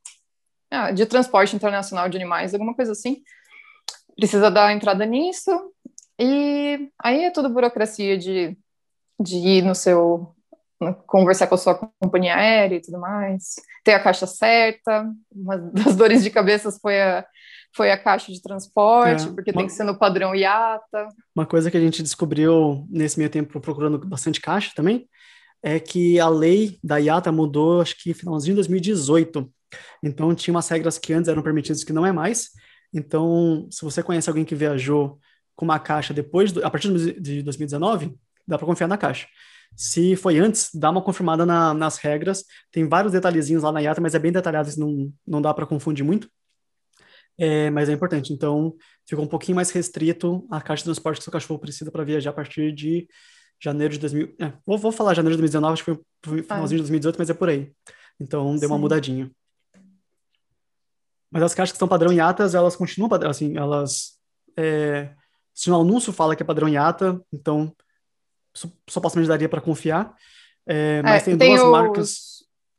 ah, 0.71 0.91
de 0.91 1.05
transporte 1.05 1.55
internacional 1.55 2.09
de 2.09 2.17
animais, 2.17 2.53
alguma 2.53 2.73
coisa 2.73 2.93
assim. 2.93 3.21
precisa 4.15 4.49
dar 4.49 4.73
entrada 4.73 5.05
nisso, 5.05 5.51
e 6.19 6.91
aí 7.01 7.23
é 7.23 7.31
tudo 7.31 7.49
burocracia 7.49 8.17
de, 8.17 8.57
de 9.17 9.37
ir 9.37 9.63
no 9.63 9.73
seu. 9.73 10.35
Conversar 11.05 11.47
com 11.47 11.55
a 11.55 11.57
sua 11.57 11.75
companhia 11.99 12.35
aérea 12.35 12.77
e 12.77 12.81
tudo 12.81 12.99
mais, 12.99 13.55
ter 13.83 13.93
a 13.93 13.99
caixa 13.99 14.25
certa. 14.25 15.09
Uma 15.31 15.57
das 15.57 15.95
dores 15.95 16.23
de 16.23 16.29
cabeça 16.29 16.71
foi 16.71 17.01
a, 17.01 17.25
foi 17.75 17.91
a 17.91 17.97
caixa 17.97 18.31
de 18.31 18.41
transporte, 18.41 19.27
é, 19.27 19.31
porque 19.31 19.51
uma, 19.51 19.57
tem 19.57 19.67
que 19.67 19.73
ser 19.73 19.83
no 19.83 19.97
padrão 19.97 20.35
IATA. 20.35 21.07
Uma 21.35 21.45
coisa 21.45 21.69
que 21.69 21.77
a 21.77 21.81
gente 21.81 22.01
descobriu 22.01 22.87
nesse 22.89 23.17
meio 23.17 23.29
tempo 23.29 23.59
procurando 23.59 23.97
bastante 23.99 24.39
caixa 24.41 24.71
também 24.75 25.07
é 25.61 25.79
que 25.79 26.19
a 26.19 26.29
lei 26.29 26.79
da 26.83 26.97
IATA 26.97 27.31
mudou, 27.31 27.81
acho 27.81 28.01
que 28.01 28.13
finalzinho 28.13 28.53
de 28.53 28.61
2018. 28.61 29.51
Então 30.01 30.33
tinha 30.33 30.53
umas 30.53 30.69
regras 30.69 30.97
que 30.97 31.13
antes 31.13 31.27
eram 31.27 31.43
permitidas 31.43 31.83
que 31.83 31.93
não 31.93 32.05
é 32.05 32.11
mais. 32.11 32.49
Então, 32.93 33.67
se 33.69 33.83
você 33.83 34.01
conhece 34.01 34.29
alguém 34.29 34.45
que 34.45 34.55
viajou 34.55 35.19
com 35.55 35.65
uma 35.65 35.77
caixa 35.77 36.13
depois, 36.13 36.51
do, 36.51 36.65
a 36.65 36.71
partir 36.71 36.91
de 37.19 37.43
2019, 37.43 38.15
dá 38.47 38.57
para 38.57 38.65
confiar 38.65 38.87
na 38.87 38.97
caixa. 38.97 39.27
Se 39.75 40.15
foi 40.15 40.37
antes, 40.37 40.69
dá 40.73 40.89
uma 40.89 41.01
confirmada 41.01 41.45
na, 41.45 41.73
nas 41.73 41.97
regras. 41.97 42.43
Tem 42.71 42.87
vários 42.87 43.13
detalhezinhos 43.13 43.63
lá 43.63 43.71
na 43.71 43.79
IATA, 43.79 44.01
mas 44.01 44.13
é 44.13 44.19
bem 44.19 44.31
detalhado, 44.31 44.69
não, 44.77 45.13
não 45.25 45.41
dá 45.41 45.53
para 45.53 45.65
confundir 45.65 46.03
muito. 46.03 46.29
É, 47.37 47.69
mas 47.69 47.87
é 47.87 47.93
importante. 47.93 48.33
Então, 48.33 48.75
ficou 49.07 49.23
um 49.23 49.27
pouquinho 49.27 49.55
mais 49.55 49.71
restrito 49.71 50.45
a 50.51 50.59
caixa 50.59 50.81
de 50.81 50.85
transporte 50.85 51.19
que 51.19 51.23
seu 51.23 51.31
cachorro 51.31 51.59
precisa 51.59 51.89
para 51.89 52.03
viajar 52.03 52.31
a 52.31 52.33
partir 52.33 52.73
de 52.73 53.07
janeiro 53.61 53.93
de 53.93 53.99
2000. 53.99 54.35
É, 54.39 54.53
vou, 54.65 54.77
vou 54.77 54.91
falar 54.91 55.13
janeiro 55.13 55.37
de 55.37 55.41
2019, 55.41 55.73
acho 55.73 55.85
que 55.85 56.03
foi 56.25 56.43
finalzinho 56.43 56.77
de 56.77 56.83
2018, 56.83 57.15
mas 57.17 57.29
é 57.29 57.33
por 57.33 57.49
aí. 57.49 57.71
Então, 58.19 58.51
deu 58.55 58.67
Sim. 58.67 58.73
uma 58.73 58.77
mudadinha. 58.77 59.31
Mas 61.31 61.43
as 61.43 61.53
caixas 61.53 61.71
que 61.71 61.77
estão 61.77 61.87
padrão 61.87 62.11
IATAs, 62.11 62.53
elas 62.53 62.75
continuam 62.75 63.07
padrão, 63.07 63.29
assim, 63.29 63.55
elas 63.55 64.19
é, 64.57 65.13
se 65.53 65.69
o 65.69 65.75
anúncio 65.75 66.11
fala 66.11 66.35
que 66.35 66.43
é 66.43 66.45
padrão 66.45 66.67
IATA, 66.67 67.21
então 67.31 67.73
supostamente 68.87 69.29
daria 69.29 69.49
para 69.49 69.61
confiar. 69.61 70.13
É, 70.67 71.01
mas 71.01 71.23
é, 71.23 71.25
tem, 71.25 71.37
tem, 71.37 71.55
duas 71.55 71.63
os... 71.63 71.71
marcas. 71.71 72.19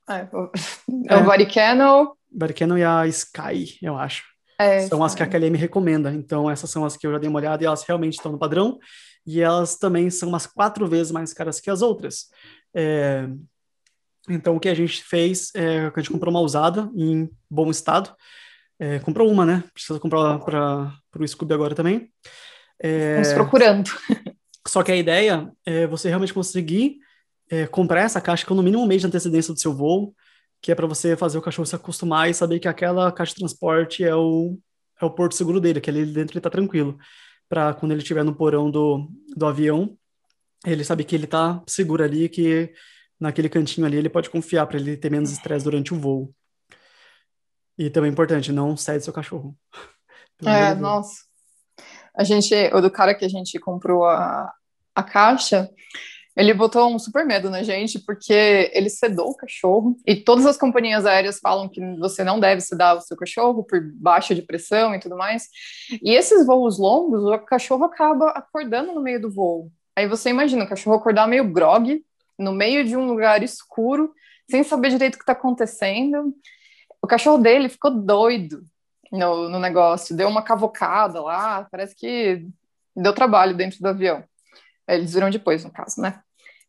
É, 0.08 0.28
o, 0.32 0.50
é, 1.08 1.16
o 1.16 1.24
Varicano. 1.24 2.16
Varicano 2.32 2.78
e 2.78 2.84
a 2.84 3.06
Sky, 3.06 3.78
eu 3.82 3.96
acho. 3.96 4.24
É, 4.58 4.80
são 4.80 5.02
as 5.02 5.14
que 5.14 5.22
a 5.22 5.26
KLM 5.26 5.56
recomenda. 5.56 6.12
Então, 6.12 6.50
essas 6.50 6.70
são 6.70 6.84
as 6.84 6.96
que 6.96 7.06
eu 7.06 7.12
já 7.12 7.18
dei 7.18 7.28
uma 7.28 7.38
olhada 7.38 7.62
e 7.62 7.66
elas 7.66 7.82
realmente 7.82 8.14
estão 8.14 8.30
no 8.30 8.38
padrão. 8.38 8.78
E 9.26 9.40
elas 9.40 9.76
também 9.76 10.10
são 10.10 10.28
umas 10.28 10.46
quatro 10.46 10.86
vezes 10.86 11.10
mais 11.10 11.32
caras 11.32 11.60
que 11.60 11.70
as 11.70 11.82
outras. 11.82 12.26
É, 12.74 13.26
então, 14.28 14.56
o 14.56 14.60
que 14.60 14.68
a 14.68 14.74
gente 14.74 15.02
fez 15.02 15.50
é 15.54 15.90
a 15.94 16.00
gente 16.00 16.10
comprou 16.10 16.30
uma 16.30 16.40
usada 16.40 16.90
em 16.94 17.30
bom 17.50 17.70
estado. 17.70 18.14
É, 18.78 18.98
comprou 19.00 19.30
uma, 19.30 19.44
né? 19.44 19.64
Precisa 19.74 19.98
comprar 19.98 20.38
para 20.38 20.92
o 21.18 21.26
Scooby 21.26 21.54
agora 21.54 21.74
também. 21.74 22.10
É... 22.82 23.20
Estamos 23.20 23.32
procurando. 23.32 23.90
Só 24.66 24.82
que 24.82 24.92
a 24.92 24.96
ideia 24.96 25.50
é 25.64 25.86
você 25.86 26.08
realmente 26.08 26.34
conseguir 26.34 26.98
é, 27.50 27.66
comprar 27.66 28.02
essa 28.02 28.20
caixa 28.20 28.46
com 28.46 28.54
no 28.54 28.62
mínimo 28.62 28.82
um 28.82 28.86
mês 28.86 29.00
de 29.00 29.06
antecedência 29.06 29.52
do 29.52 29.61
seu 29.61 29.74
voo, 29.74 30.14
que 30.61 30.70
é 30.70 30.74
para 30.74 30.86
você 30.86 31.16
fazer 31.16 31.38
o 31.38 31.42
cachorro 31.42 31.66
se 31.66 31.74
acostumar 31.74 32.28
e 32.30 32.34
saber 32.34 32.61
que 32.61 32.68
aquela 32.68 33.11
caixa 33.11 33.32
de 33.32 33.40
transporte 33.40 34.04
é 34.04 34.14
o, 34.14 34.58
é 35.00 35.04
o 35.04 35.11
porto 35.11 35.34
seguro 35.34 35.61
dele, 35.61 35.80
que 35.80 35.90
ali 35.90 36.04
dentro 36.04 36.32
ele 36.32 36.38
está 36.38 36.50
tranquilo. 36.50 36.98
Para 37.48 37.74
quando 37.74 37.92
ele 37.92 38.02
estiver 38.02 38.22
no 38.22 38.34
porão 38.34 38.70
do, 38.70 39.11
do 39.36 39.46
avião, 39.46 39.96
ele 40.64 40.84
sabe 40.84 41.04
que 41.04 41.16
ele 41.16 41.24
está 41.24 41.62
seguro 41.66 42.04
ali, 42.04 42.28
que 42.28 42.72
naquele 43.18 43.48
cantinho 43.48 43.86
ali 43.86 43.96
ele 43.96 44.08
pode 44.08 44.30
confiar 44.30 44.66
para 44.66 44.78
ele 44.78 44.96
ter 44.96 45.11
menos 45.11 45.32
estresse 45.32 45.64
durante 45.64 45.92
o 45.94 45.98
voo. 45.98 46.32
E 47.76 47.88
também 47.88 48.11
é 48.11 48.12
importante, 48.12 48.52
não 48.52 48.76
cede 48.76 49.04
seu 49.04 49.12
cachorro. 49.12 49.56
é, 50.44 50.74
nossa 50.74 51.29
a 52.20 52.22
gente, 52.22 52.54
o 52.74 52.82
do 52.82 52.90
cara 52.90 53.14
que 53.14 53.24
a 53.24 53.28
gente 53.28 53.58
comprou 53.58 54.04
a, 54.04 54.52
a 54.94 55.02
caixa, 55.02 55.70
ele 56.36 56.52
botou 56.52 56.94
um 56.94 56.98
super 56.98 57.24
medo 57.24 57.48
na 57.48 57.62
gente, 57.62 57.98
porque 57.98 58.70
ele 58.74 58.90
sedou 58.90 59.30
o 59.30 59.34
cachorro, 59.34 59.96
e 60.06 60.14
todas 60.14 60.44
as 60.44 60.58
companhias 60.58 61.06
aéreas 61.06 61.38
falam 61.38 61.66
que 61.66 61.80
você 61.96 62.22
não 62.22 62.38
deve 62.38 62.60
sedar 62.60 62.94
o 62.94 63.00
seu 63.00 63.16
cachorro 63.16 63.64
por 63.64 63.80
baixa 63.94 64.34
de 64.34 64.42
pressão 64.42 64.94
e 64.94 65.00
tudo 65.00 65.16
mais. 65.16 65.48
E 66.02 66.12
esses 66.12 66.44
voos 66.44 66.78
longos, 66.78 67.24
o 67.24 67.38
cachorro 67.38 67.84
acaba 67.84 68.28
acordando 68.32 68.92
no 68.92 69.00
meio 69.00 69.22
do 69.22 69.30
voo. 69.30 69.72
Aí 69.96 70.06
você 70.06 70.28
imagina 70.28 70.64
o 70.64 70.68
cachorro 70.68 70.96
acordar 70.96 71.26
meio 71.26 71.50
grog, 71.50 72.04
no 72.38 72.52
meio 72.52 72.84
de 72.84 72.98
um 72.98 73.06
lugar 73.06 73.42
escuro, 73.42 74.12
sem 74.50 74.62
saber 74.62 74.90
direito 74.90 75.14
o 75.14 75.16
que 75.16 75.22
está 75.22 75.32
acontecendo. 75.32 76.34
O 77.00 77.06
cachorro 77.06 77.38
dele 77.38 77.70
ficou 77.70 77.90
doido 77.90 78.62
no, 79.11 79.48
no 79.48 79.58
negócio, 79.58 80.16
deu 80.16 80.28
uma 80.28 80.42
cavocada 80.42 81.20
lá, 81.20 81.66
parece 81.70 81.94
que 81.94 82.46
deu 82.94 83.12
trabalho 83.12 83.56
dentro 83.56 83.80
do 83.80 83.88
avião. 83.88 84.24
Eles 84.86 85.12
viram 85.12 85.30
depois, 85.30 85.64
no 85.64 85.70
caso, 85.70 86.00
né? 86.00 86.20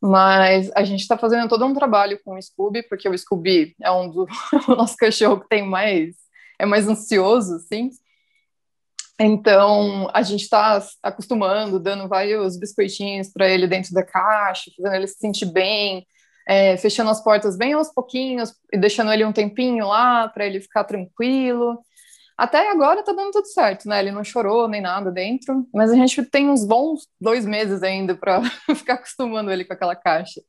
Mas 0.02 0.72
a 0.76 0.84
gente 0.84 1.02
está 1.02 1.18
fazendo 1.18 1.48
todo 1.48 1.66
um 1.66 1.74
trabalho 1.74 2.20
com 2.24 2.36
o 2.36 2.42
Scooby, 2.42 2.84
porque 2.84 3.08
o 3.08 3.18
Scooby 3.18 3.76
é 3.80 3.92
um 3.92 4.10
do 4.10 4.26
o 4.68 4.76
nosso 4.76 4.98
cachorro 4.98 5.42
que 5.42 5.50
tem 5.50 5.64
mais 5.64 6.16
é 6.58 6.66
mais 6.66 6.88
ansioso, 6.88 7.56
assim. 7.56 7.89
Então 9.20 10.10
a 10.14 10.24
gente 10.24 10.42
está 10.42 10.84
acostumando, 11.04 11.80
dando 11.80 12.08
vários 12.08 12.58
biscoitinhos 12.58 13.30
para 13.30 13.48
ele 13.48 13.68
dentro 13.68 13.94
da 13.94 14.04
caixa, 14.04 14.72
fazendo 14.76 14.96
ele 14.96 15.08
se 15.08 15.20
sentir 15.20 15.46
bem, 15.46 16.08
é, 16.48 16.76
fechando 16.78 17.12
as 17.12 17.24
portas 17.24 17.56
bem 17.56 17.74
aos 17.74 17.94
pouquinhos 17.94 18.52
e 18.74 18.78
deixando 18.80 19.12
ele 19.12 19.24
um 19.24 19.32
tempinho 19.32 19.88
lá 19.88 20.28
para 20.28 20.46
ele 20.46 20.60
ficar 20.60 20.84
tranquilo. 20.84 21.80
Até 22.38 22.72
agora 22.72 23.04
tá 23.04 23.14
dando 23.14 23.32
tudo 23.32 23.48
certo, 23.48 23.88
né? 23.88 24.00
Ele 24.00 24.12
não 24.12 24.24
chorou 24.24 24.68
nem 24.68 24.82
nada 24.82 25.12
dentro, 25.12 25.68
mas 25.74 25.92
a 25.92 25.96
gente 25.96 26.24
tem 26.26 26.50
uns 26.50 26.66
bons 26.66 27.08
dois 27.20 27.46
meses 27.46 27.84
ainda 27.84 28.16
para 28.16 28.42
ficar 28.76 28.96
acostumando 28.96 29.52
ele 29.52 29.66
com 29.66 29.74
aquela 29.74 29.96
caixa. 29.96 30.42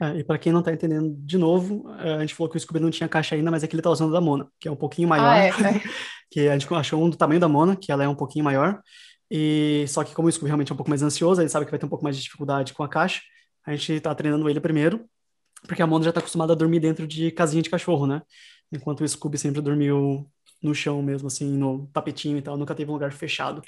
É, 0.00 0.18
e 0.18 0.24
para 0.24 0.38
quem 0.38 0.52
não 0.52 0.62
tá 0.62 0.72
entendendo, 0.72 1.12
de 1.18 1.36
novo, 1.36 1.92
é, 1.98 2.14
a 2.14 2.20
gente 2.20 2.34
falou 2.34 2.50
que 2.50 2.56
o 2.56 2.60
Scooby 2.60 2.78
não 2.78 2.90
tinha 2.90 3.08
caixa 3.08 3.34
ainda, 3.34 3.50
mas 3.50 3.64
é 3.64 3.66
que 3.66 3.74
ele 3.74 3.82
tá 3.82 3.90
usando 3.90 4.12
da 4.12 4.20
Mona, 4.20 4.46
que 4.60 4.68
é 4.68 4.70
um 4.70 4.76
pouquinho 4.76 5.08
maior. 5.08 5.26
Ah, 5.26 5.38
é, 5.38 5.48
é. 5.76 5.82
que 6.30 6.48
a 6.48 6.56
gente 6.56 6.72
achou 6.72 7.02
um 7.02 7.10
do 7.10 7.16
tamanho 7.16 7.40
da 7.40 7.48
Mona, 7.48 7.74
que 7.74 7.90
ela 7.90 8.04
é 8.04 8.08
um 8.08 8.14
pouquinho 8.14 8.44
maior. 8.44 8.80
E 9.30 9.84
só 9.88 10.04
que 10.04 10.14
como 10.14 10.28
o 10.28 10.32
Scooby 10.32 10.46
realmente 10.46 10.70
é 10.70 10.74
um 10.74 10.76
pouco 10.76 10.90
mais 10.90 11.02
ansioso, 11.02 11.42
ele 11.42 11.48
sabe 11.48 11.66
que 11.66 11.70
vai 11.70 11.78
ter 11.78 11.86
um 11.86 11.90
pouco 11.90 12.04
mais 12.04 12.16
de 12.16 12.22
dificuldade 12.22 12.72
com 12.72 12.82
a 12.82 12.88
caixa. 12.88 13.20
A 13.66 13.74
gente 13.74 14.00
tá 14.00 14.14
treinando 14.14 14.48
ele 14.48 14.60
primeiro, 14.60 15.04
porque 15.66 15.82
a 15.82 15.86
Mona 15.86 16.04
já 16.04 16.12
tá 16.12 16.20
acostumada 16.20 16.52
a 16.52 16.56
dormir 16.56 16.80
dentro 16.80 17.06
de 17.06 17.30
casinha 17.32 17.62
de 17.62 17.68
cachorro, 17.68 18.06
né? 18.06 18.22
Enquanto 18.72 19.02
o 19.02 19.08
Scooby 19.08 19.36
sempre 19.36 19.60
dormiu 19.60 20.30
no 20.62 20.74
chão 20.74 21.02
mesmo, 21.02 21.28
assim, 21.28 21.56
no 21.56 21.86
tapetinho 21.92 22.38
e 22.38 22.42
tal, 22.42 22.56
nunca 22.56 22.74
teve 22.74 22.90
um 22.90 22.94
lugar 22.94 23.12
fechado. 23.12 23.62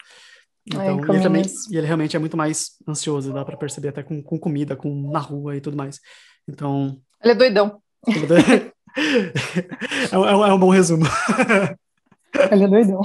Então, 0.66 0.80
Ai, 0.80 0.88
e, 0.88 1.10
ele 1.10 1.22
também, 1.22 1.42
e 1.70 1.76
ele 1.76 1.86
realmente 1.86 2.16
é 2.16 2.18
muito 2.18 2.36
mais 2.36 2.76
ansioso, 2.86 3.32
dá 3.32 3.44
para 3.44 3.56
perceber 3.56 3.88
até 3.88 4.02
com, 4.02 4.22
com 4.22 4.38
comida, 4.38 4.76
com 4.76 5.10
na 5.10 5.18
rua 5.18 5.56
e 5.56 5.60
tudo 5.60 5.76
mais. 5.76 6.00
Então. 6.48 7.00
Ele 7.22 7.32
é 7.32 7.36
doidão. 7.36 7.82
Ele 8.06 8.24
é, 8.24 8.26
doidão. 8.26 8.48
é, 8.96 10.16
é, 10.16 10.50
é 10.50 10.52
um 10.52 10.58
bom 10.58 10.70
resumo. 10.70 11.04
ele 12.52 12.64
é 12.64 12.68
doidão. 12.68 13.00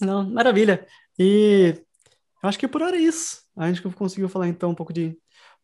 Não, 0.00 0.30
maravilha. 0.30 0.86
E 1.18 1.74
eu 2.42 2.48
acho 2.48 2.58
que 2.58 2.68
por 2.68 2.82
hora 2.82 2.96
é 2.96 3.00
isso. 3.00 3.42
A 3.56 3.68
gente 3.68 3.82
conseguiu 3.82 4.28
falar 4.28 4.48
então 4.48 4.70
um 4.70 4.74
pouco 4.74 4.92
de 4.92 5.18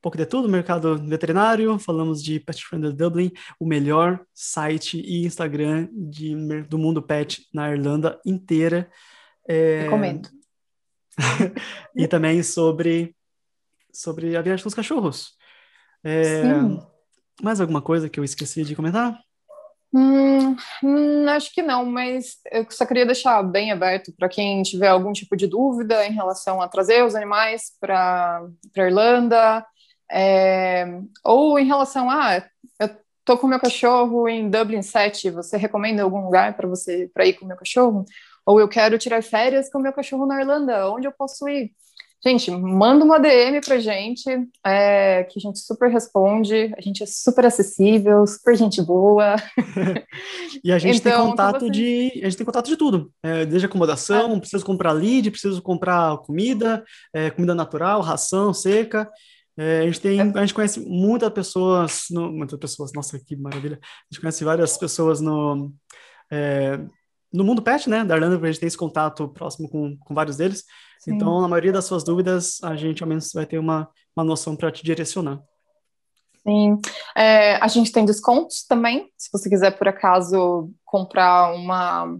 pouco 0.07 0.17
de 0.17 0.25
tudo, 0.25 0.49
mercado 0.49 0.97
veterinário, 0.99 1.81
falamos 1.81 2.23
de 2.23 2.39
Pet 2.39 2.65
Friendly 2.65 2.93
Dublin, 2.93 3.33
o 3.59 3.67
melhor 3.67 4.25
site 4.33 5.01
e 5.01 5.27
Instagram 5.27 5.89
de, 5.91 6.33
do 6.69 6.79
mundo 6.79 7.03
pet 7.03 7.45
na 7.53 7.73
Irlanda 7.73 8.17
inteira. 8.25 8.89
É... 9.49 9.81
Recomendo. 9.81 10.29
e 11.97 12.07
também 12.07 12.41
sobre, 12.45 13.17
sobre 13.93 14.37
a 14.37 14.43
viagem 14.43 14.63
com 14.63 14.69
os 14.69 14.77
cachorros. 14.77 15.33
É... 16.05 16.41
Mais 17.43 17.61
alguma 17.61 17.83
coisa 17.83 18.09
que 18.09 18.21
eu 18.21 18.25
esqueci 18.25 18.63
de 18.63 18.77
comentar? 18.77 19.19
Hum, 19.93 20.55
hum, 20.85 21.29
acho 21.31 21.53
que 21.53 21.63
não, 21.63 21.85
mas 21.85 22.37
eu 22.53 22.65
só 22.71 22.87
queria 22.87 23.07
deixar 23.07 23.43
bem 23.43 23.73
aberto 23.73 24.13
para 24.17 24.29
quem 24.29 24.63
tiver 24.63 24.87
algum 24.87 25.13
tipo 25.13 25.37
de 25.37 25.49
dúvida 25.49 26.07
em 26.07 26.13
relação 26.13 26.63
a 26.63 26.69
trazer 26.69 27.05
os 27.05 27.17
animais 27.17 27.73
para 27.81 28.47
a 28.77 28.81
Irlanda, 28.81 29.67
é, 30.11 31.01
ou 31.25 31.59
em 31.59 31.67
relação 31.67 32.11
a, 32.11 32.43
eu 32.79 32.91
tô 33.25 33.37
com 33.37 33.47
meu 33.47 33.61
cachorro 33.61 34.29
em 34.29 34.49
Dublin 34.49 34.83
7, 34.83 35.31
você 35.31 35.57
recomenda 35.57 36.03
algum 36.03 36.25
lugar 36.25 36.57
para 36.57 36.69
você 36.69 37.11
para 37.13 37.27
ir 37.27 37.35
com 37.35 37.47
meu 37.47 37.57
cachorro? 37.57 38.05
Ou 38.45 38.61
eu 38.61 38.69
quero 38.69 38.99
tirar 38.99 39.23
férias 39.23 39.69
com 39.71 39.81
meu 39.81 39.93
cachorro 39.93 40.27
na 40.27 40.41
Irlanda, 40.41 40.91
onde 40.91 41.07
eu 41.07 41.13
posso 41.13 41.49
ir? 41.49 41.73
Gente, 42.25 42.51
manda 42.51 43.05
uma 43.05 43.21
DM 43.21 43.61
pra 43.61 43.79
gente, 43.79 44.29
é, 44.65 45.23
que 45.25 45.39
a 45.39 45.41
gente 45.41 45.61
super 45.61 45.89
responde, 45.89 46.75
a 46.77 46.81
gente 46.81 47.03
é 47.03 47.07
super 47.07 47.47
acessível, 47.47 48.27
super 48.27 48.57
gente 48.57 48.83
boa. 48.83 49.37
e 50.65 50.73
a 50.73 50.79
gente 50.79 50.99
então, 50.99 51.13
tem 51.13 51.31
contato 51.31 51.67
você... 51.67 51.71
de. 51.71 52.13
A 52.23 52.25
gente 52.25 52.37
tem 52.37 52.47
contato 52.47 52.67
de 52.67 52.77
tudo. 52.77 53.13
É, 53.23 53.45
desde 53.45 53.67
acomodação, 53.67 54.35
é. 54.35 54.41
preciso 54.41 54.65
comprar 54.65 54.93
lead, 54.93 55.31
preciso 55.31 55.63
comprar 55.63 56.17
comida, 56.19 56.85
é, 57.15 57.31
comida 57.31 57.55
natural, 57.55 58.01
ração 58.01 58.53
seca. 58.53 59.09
É, 59.59 59.81
a, 59.81 59.85
gente 59.85 60.01
tem, 60.01 60.21
a 60.21 60.41
gente 60.41 60.55
conhece 60.55 60.81
muitas 60.81 61.31
pessoas, 61.31 62.05
no, 62.11 62.31
muitas 62.31 62.59
pessoas, 62.59 62.93
nossa, 62.93 63.19
que 63.19 63.35
maravilha. 63.37 63.79
A 63.83 64.15
gente 64.15 64.21
conhece 64.21 64.45
várias 64.45 64.77
pessoas 64.77 65.21
no, 65.21 65.73
é, 66.31 66.79
no 67.33 67.43
mundo 67.43 67.63
pet, 67.63 67.89
né? 67.89 68.05
Da 68.05 68.15
Arlanda, 68.15 68.37
a 68.37 68.51
gente 68.51 68.61
tem 68.61 68.67
esse 68.67 68.77
contato 68.77 69.29
próximo 69.29 69.69
com, 69.69 69.97
com 69.97 70.15
vários 70.15 70.37
deles. 70.37 70.65
Sim. 70.99 71.15
Então, 71.15 71.41
na 71.41 71.49
maioria 71.49 71.73
das 71.73 71.87
suas 71.87 72.05
dúvidas, 72.05 72.63
a 72.63 72.77
gente 72.77 73.03
ao 73.03 73.09
menos 73.09 73.33
vai 73.33 73.47
ter 73.47 73.59
uma, 73.59 73.89
uma 74.15 74.25
noção 74.25 74.55
para 74.55 74.71
te 74.71 74.85
direcionar. 74.85 75.41
Sim. 76.47 76.79
É, 77.17 77.57
a 77.57 77.67
gente 77.67 77.91
tem 77.91 78.05
descontos 78.05 78.65
também, 78.65 79.11
se 79.17 79.29
você 79.33 79.49
quiser, 79.49 79.73
por 79.73 79.89
acaso, 79.89 80.71
comprar 80.85 81.53
uma 81.55 82.19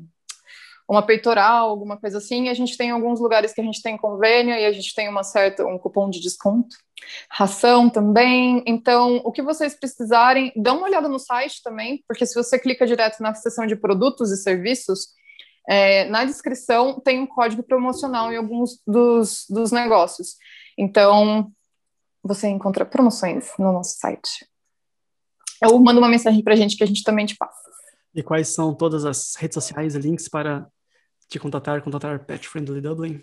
uma 0.89 1.03
peitoral, 1.03 1.69
alguma 1.69 1.97
coisa 1.97 2.19
assim. 2.19 2.49
A 2.49 2.55
gente 2.55 2.77
tem 2.77 2.91
alguns 2.91 3.21
lugares 3.21 3.53
que 3.53 3.61
a 3.61 3.65
gente 3.65 3.83
tem 3.83 3.97
convênio 3.97 4.55
e 4.55 4.65
a 4.65 4.73
gente 4.73 4.95
tem 4.95 5.09
uma 5.09 5.25
certa 5.25 5.67
um 5.67 5.79
cupom 5.79 6.09
de 6.09 6.21
desconto. 6.21 6.77
Ração 7.31 7.91
também. 7.91 8.63
Então, 8.67 9.21
o 9.25 9.33
que 9.33 9.43
vocês 9.43 9.75
precisarem, 9.75 10.53
dá 10.57 10.73
uma 10.73 10.87
olhada 10.87 11.09
no 11.09 11.19
site 11.19 11.63
também, 11.63 12.03
porque 12.07 12.25
se 12.25 12.35
você 12.35 12.59
clica 12.59 12.87
direto 12.87 13.21
na 13.21 13.35
seção 13.35 13.67
de 13.67 13.77
produtos 13.77 14.31
e 14.31 14.37
serviços, 14.37 15.09
é, 15.69 16.05
na 16.09 16.25
descrição 16.25 17.01
tem 17.01 17.21
um 17.21 17.27
código 17.27 17.63
promocional 17.63 18.33
em 18.33 18.37
alguns 18.37 18.81
dos, 18.87 19.45
dos 19.51 19.73
negócios. 19.73 20.37
Então, 20.79 21.51
você 22.23 22.49
encontra 22.49 22.85
promoções 22.85 23.51
no 23.59 23.73
nosso 23.73 23.99
site. 23.99 24.47
Ou 25.65 25.81
manda 25.81 25.99
uma 25.99 26.09
mensagem 26.09 26.43
para 26.43 26.53
a 26.53 26.57
gente 26.57 26.77
que 26.77 26.85
a 26.85 26.87
gente 26.87 27.03
também 27.03 27.27
te 27.27 27.37
passa. 27.37 27.67
E 28.15 28.23
quais 28.23 28.49
são 28.49 28.75
todas 28.75 29.05
as 29.05 29.35
redes 29.37 29.55
sociais 29.55 29.95
e 29.95 29.99
links 29.99 30.29
para 30.29 30.67
te 31.29 31.39
contatar, 31.39 31.83
contatar 31.83 32.25
Pet 32.25 32.49
Friendly 32.49 32.81
Dublin? 32.81 33.21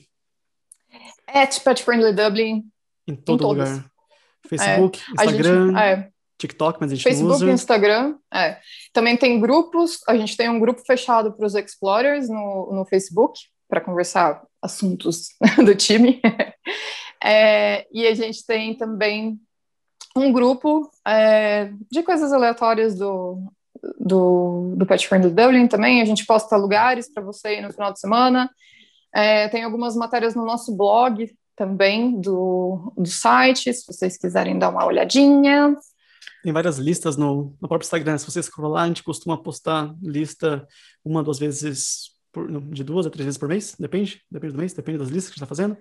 At 1.27 1.59
Pet 1.63 1.83
Friendly 1.83 2.13
Dublin. 2.13 2.63
Em 3.07 3.15
todo 3.15 3.43
em 3.43 3.47
lugar. 3.47 3.91
Facebook, 4.47 4.99
é, 4.99 5.11
Instagram, 5.11 5.67
gente, 5.67 5.79
é. 5.79 6.09
TikTok, 6.37 6.77
mas 6.81 6.91
a 6.91 6.95
gente 6.95 7.03
Facebook, 7.03 7.29
não 7.29 7.35
usa. 7.35 7.51
Instagram, 7.51 8.17
é. 8.33 8.59
Também 8.91 9.15
tem 9.15 9.39
grupos, 9.39 9.99
a 10.07 10.17
gente 10.17 10.35
tem 10.35 10.49
um 10.49 10.59
grupo 10.59 10.81
fechado 10.85 11.33
para 11.33 11.45
os 11.45 11.55
Explorers 11.55 12.27
no, 12.29 12.71
no 12.73 12.85
Facebook, 12.85 13.39
para 13.67 13.81
conversar 13.81 14.43
assuntos 14.61 15.29
do 15.63 15.73
time. 15.75 16.21
é, 17.23 17.87
e 17.91 18.05
a 18.05 18.13
gente 18.13 18.45
tem 18.45 18.75
também 18.75 19.39
um 20.15 20.31
grupo 20.31 20.91
é, 21.07 21.71
de 21.89 22.03
coisas 22.03 22.31
aleatórias 22.31 22.95
do, 22.95 23.51
do, 23.99 24.75
do 24.77 24.85
Pet 24.85 25.07
Friendly 25.07 25.31
Dublin 25.31 25.67
também. 25.67 26.01
A 26.01 26.05
gente 26.05 26.25
posta 26.25 26.55
lugares 26.55 27.11
para 27.11 27.23
você 27.23 27.57
ir 27.57 27.61
no 27.61 27.71
final 27.71 27.91
de 27.91 27.99
semana. 27.99 28.49
É, 29.13 29.47
tem 29.49 29.63
algumas 29.63 29.95
matérias 29.95 30.35
no 30.35 30.45
nosso 30.45 30.75
blog 30.75 31.29
também 31.55 32.19
do, 32.19 32.93
do 32.97 33.07
site, 33.07 33.71
se 33.73 33.85
vocês 33.85 34.17
quiserem 34.17 34.57
dar 34.57 34.69
uma 34.69 34.85
olhadinha. 34.85 35.77
Tem 36.43 36.51
várias 36.51 36.77
listas 36.77 37.15
no, 37.15 37.55
no 37.61 37.67
próprio 37.67 37.85
Instagram. 37.85 38.17
Se 38.17 38.25
você 38.25 38.41
scrollar, 38.41 38.83
a 38.83 38.87
gente 38.87 39.03
costuma 39.03 39.41
postar 39.41 39.95
lista 40.01 40.67
uma, 41.05 41.23
duas 41.23 41.39
vezes, 41.39 42.11
por, 42.31 42.49
de 42.71 42.83
duas 42.83 43.05
a 43.05 43.09
três 43.09 43.25
vezes 43.25 43.37
por 43.37 43.47
mês, 43.47 43.75
depende, 43.79 44.21
depende 44.29 44.53
do 44.53 44.59
mês, 44.59 44.73
depende 44.73 44.97
das 44.97 45.09
listas 45.09 45.31
que 45.31 45.37
está 45.37 45.45
fazendo. 45.45 45.77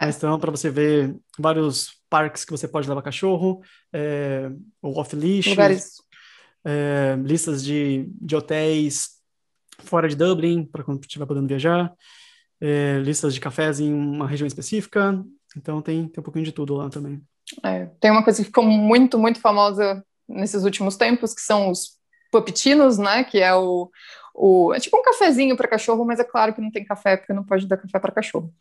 Mas 0.00 0.16
então, 0.16 0.38
para 0.38 0.50
você 0.50 0.70
ver 0.70 1.16
vários 1.38 1.92
parques 2.10 2.44
que 2.44 2.50
você 2.50 2.68
pode 2.68 2.88
levar 2.88 3.02
cachorro, 3.02 3.60
é, 3.92 4.50
ou 4.82 4.98
off-leash, 4.98 5.46
lugares 5.46 5.94
é, 6.64 7.16
listas 7.22 7.62
de, 7.62 8.08
de 8.20 8.34
hotéis 8.34 9.14
fora 9.80 10.08
de 10.08 10.16
Dublin, 10.16 10.64
para 10.64 10.82
quando 10.82 11.00
estiver 11.00 11.26
podendo 11.26 11.48
viajar, 11.48 11.92
é, 12.60 12.98
listas 13.00 13.34
de 13.34 13.40
cafés 13.40 13.80
em 13.80 13.92
uma 13.92 14.26
região 14.26 14.46
específica. 14.46 15.22
Então 15.56 15.82
tem, 15.82 16.08
tem 16.08 16.20
um 16.20 16.24
pouquinho 16.24 16.44
de 16.44 16.52
tudo 16.52 16.74
lá 16.74 16.88
também. 16.88 17.22
É, 17.62 17.86
tem 18.00 18.10
uma 18.10 18.24
coisa 18.24 18.38
que 18.38 18.46
ficou 18.46 18.64
muito, 18.64 19.18
muito 19.18 19.40
famosa 19.40 20.04
nesses 20.28 20.64
últimos 20.64 20.96
tempos, 20.96 21.34
que 21.34 21.42
são 21.42 21.70
os 21.70 21.98
pupitinos, 22.32 22.98
né? 22.98 23.24
Que 23.24 23.40
é 23.40 23.54
o, 23.54 23.90
o 24.34 24.72
é 24.74 24.80
tipo 24.80 24.98
um 24.98 25.02
cafezinho 25.02 25.56
para 25.56 25.68
cachorro, 25.68 26.04
mas 26.04 26.18
é 26.18 26.24
claro 26.24 26.54
que 26.54 26.60
não 26.60 26.70
tem 26.70 26.84
café, 26.84 27.16
porque 27.16 27.32
não 27.32 27.44
pode 27.44 27.66
dar 27.66 27.76
café 27.76 27.98
para 27.98 28.14
cachorro. 28.14 28.52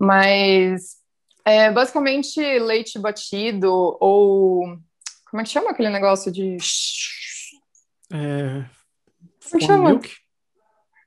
Mas 0.00 0.96
é 1.44 1.70
basicamente 1.70 2.40
leite 2.40 2.98
batido 2.98 3.70
ou 4.00 4.78
como 5.30 5.40
é 5.40 5.44
que 5.44 5.50
chama 5.50 5.70
aquele 5.70 5.90
negócio 5.90 6.30
de 6.30 6.56
é... 8.12 8.64
Como 9.50 9.62
chama? 9.62 9.90
Milk? 9.90 10.10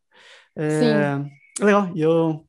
É, 0.56 1.18
Sim. 1.20 1.64
Legal, 1.64 1.92
e 1.96 2.02
eu 2.02 2.44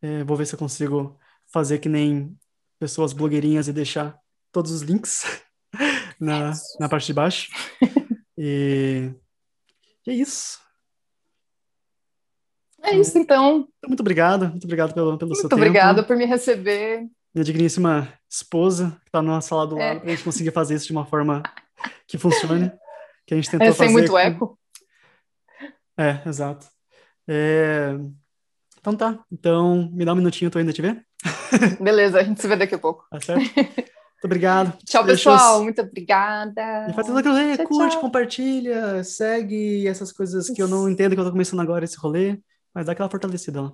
é, 0.00 0.24
vou 0.24 0.38
ver 0.38 0.46
se 0.46 0.54
eu 0.54 0.58
consigo 0.58 1.18
fazer 1.52 1.80
que 1.80 1.88
nem 1.90 2.34
pessoas 2.78 3.12
blogueirinhas 3.12 3.68
e 3.68 3.74
deixar 3.74 4.18
todos 4.50 4.72
os 4.72 4.80
links 4.80 5.24
na, 6.18 6.52
na 6.80 6.88
parte 6.88 7.08
de 7.08 7.12
baixo. 7.12 7.50
e, 8.38 9.12
e 10.08 10.10
é 10.10 10.14
isso. 10.14 10.58
É 12.82 12.96
isso, 12.96 13.18
então. 13.18 13.68
Muito 13.86 14.00
obrigado, 14.00 14.48
muito 14.48 14.64
obrigado 14.64 14.94
pelo, 14.94 15.18
pelo 15.18 15.28
muito 15.28 15.40
seu 15.42 15.48
tempo. 15.50 15.60
Muito 15.60 15.68
obrigada 15.68 16.02
por 16.02 16.16
me 16.16 16.24
receber. 16.24 17.06
Minha 17.34 17.44
digníssima 17.44 18.12
esposa, 18.28 18.96
que 19.02 19.08
está 19.08 19.22
na 19.22 19.40
sala 19.40 19.66
do 19.66 19.76
lado, 19.76 19.96
é. 19.96 20.00
para 20.00 20.08
a 20.08 20.10
gente 20.10 20.24
conseguir 20.24 20.50
fazer 20.50 20.74
isso 20.74 20.86
de 20.86 20.92
uma 20.92 21.06
forma 21.06 21.42
que 22.06 22.18
funcione. 22.18 22.72
Que 23.26 23.34
a 23.34 23.36
gente 23.36 23.50
tentou 23.50 23.66
é, 23.66 23.72
sem 23.72 23.78
fazer. 23.78 23.92
muito 23.92 24.10
com... 24.10 24.18
eco. 24.18 24.58
É, 25.98 26.22
exato. 26.26 26.66
É... 27.28 27.94
Então 28.80 28.96
tá. 28.96 29.18
Então, 29.30 29.90
me 29.92 30.04
dá 30.04 30.12
um 30.12 30.16
minutinho, 30.16 30.50
tô 30.50 30.58
indo 30.58 30.72
te 30.72 30.80
ver. 30.80 31.04
Beleza, 31.80 32.20
a 32.20 32.22
gente 32.22 32.40
se 32.40 32.48
vê 32.48 32.56
daqui 32.56 32.74
a 32.74 32.78
pouco. 32.78 33.04
Tá 33.10 33.20
certo? 33.20 33.40
Muito 33.40 34.24
obrigado. 34.24 34.78
Tchau, 34.86 35.04
pessoal. 35.04 35.62
Muito 35.62 35.82
obrigada. 35.82 36.88
E 36.88 36.92
faz 36.94 37.06
tudo 37.06 37.18
aquilo, 37.18 37.34
tchau, 37.56 37.66
curte, 37.66 37.92
tchau. 37.92 38.00
compartilha, 38.00 39.04
segue 39.04 39.86
essas 39.86 40.10
coisas 40.10 40.48
que 40.48 40.62
eu 40.62 40.68
não 40.68 40.88
entendo 40.88 41.14
que 41.14 41.20
eu 41.20 41.24
tô 41.24 41.30
começando 41.30 41.60
agora 41.60 41.84
esse 41.84 41.98
rolê. 41.98 42.40
Mas 42.74 42.86
dá 42.86 42.92
aquela 42.92 43.10
fortalecida 43.10 43.60
lá. 43.60 43.72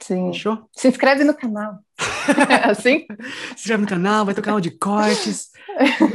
Sim. 0.00 0.32
Fechou? 0.32 0.68
Se 0.72 0.88
inscreve 0.88 1.22
no 1.24 1.34
canal. 1.34 1.78
assim? 2.70 3.06
Se 3.50 3.54
inscreve 3.54 3.82
no 3.82 3.88
canal, 3.88 4.24
vai 4.24 4.34
ter 4.34 4.40
o 4.40 4.44
canal 4.44 4.60
de 4.60 4.70
cortes. 4.70 5.50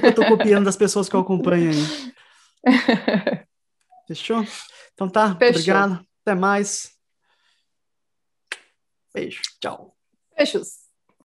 eu 0.03 0.14
tô 0.14 0.26
copiando 0.26 0.66
das 0.66 0.78
pessoas 0.78 1.07
que 1.07 1.16
eu 1.16 1.20
acompanho 1.20 1.72
aí. 1.72 2.14
Fechou? 4.07 4.45
Então 4.93 5.09
tá, 5.09 5.36
Fechou. 5.36 5.49
obrigado. 5.49 6.05
Até 6.22 6.36
mais. 6.36 6.91
Beijo. 9.14 9.41
Tchau. 9.59 9.95
Beijos. 10.36 10.80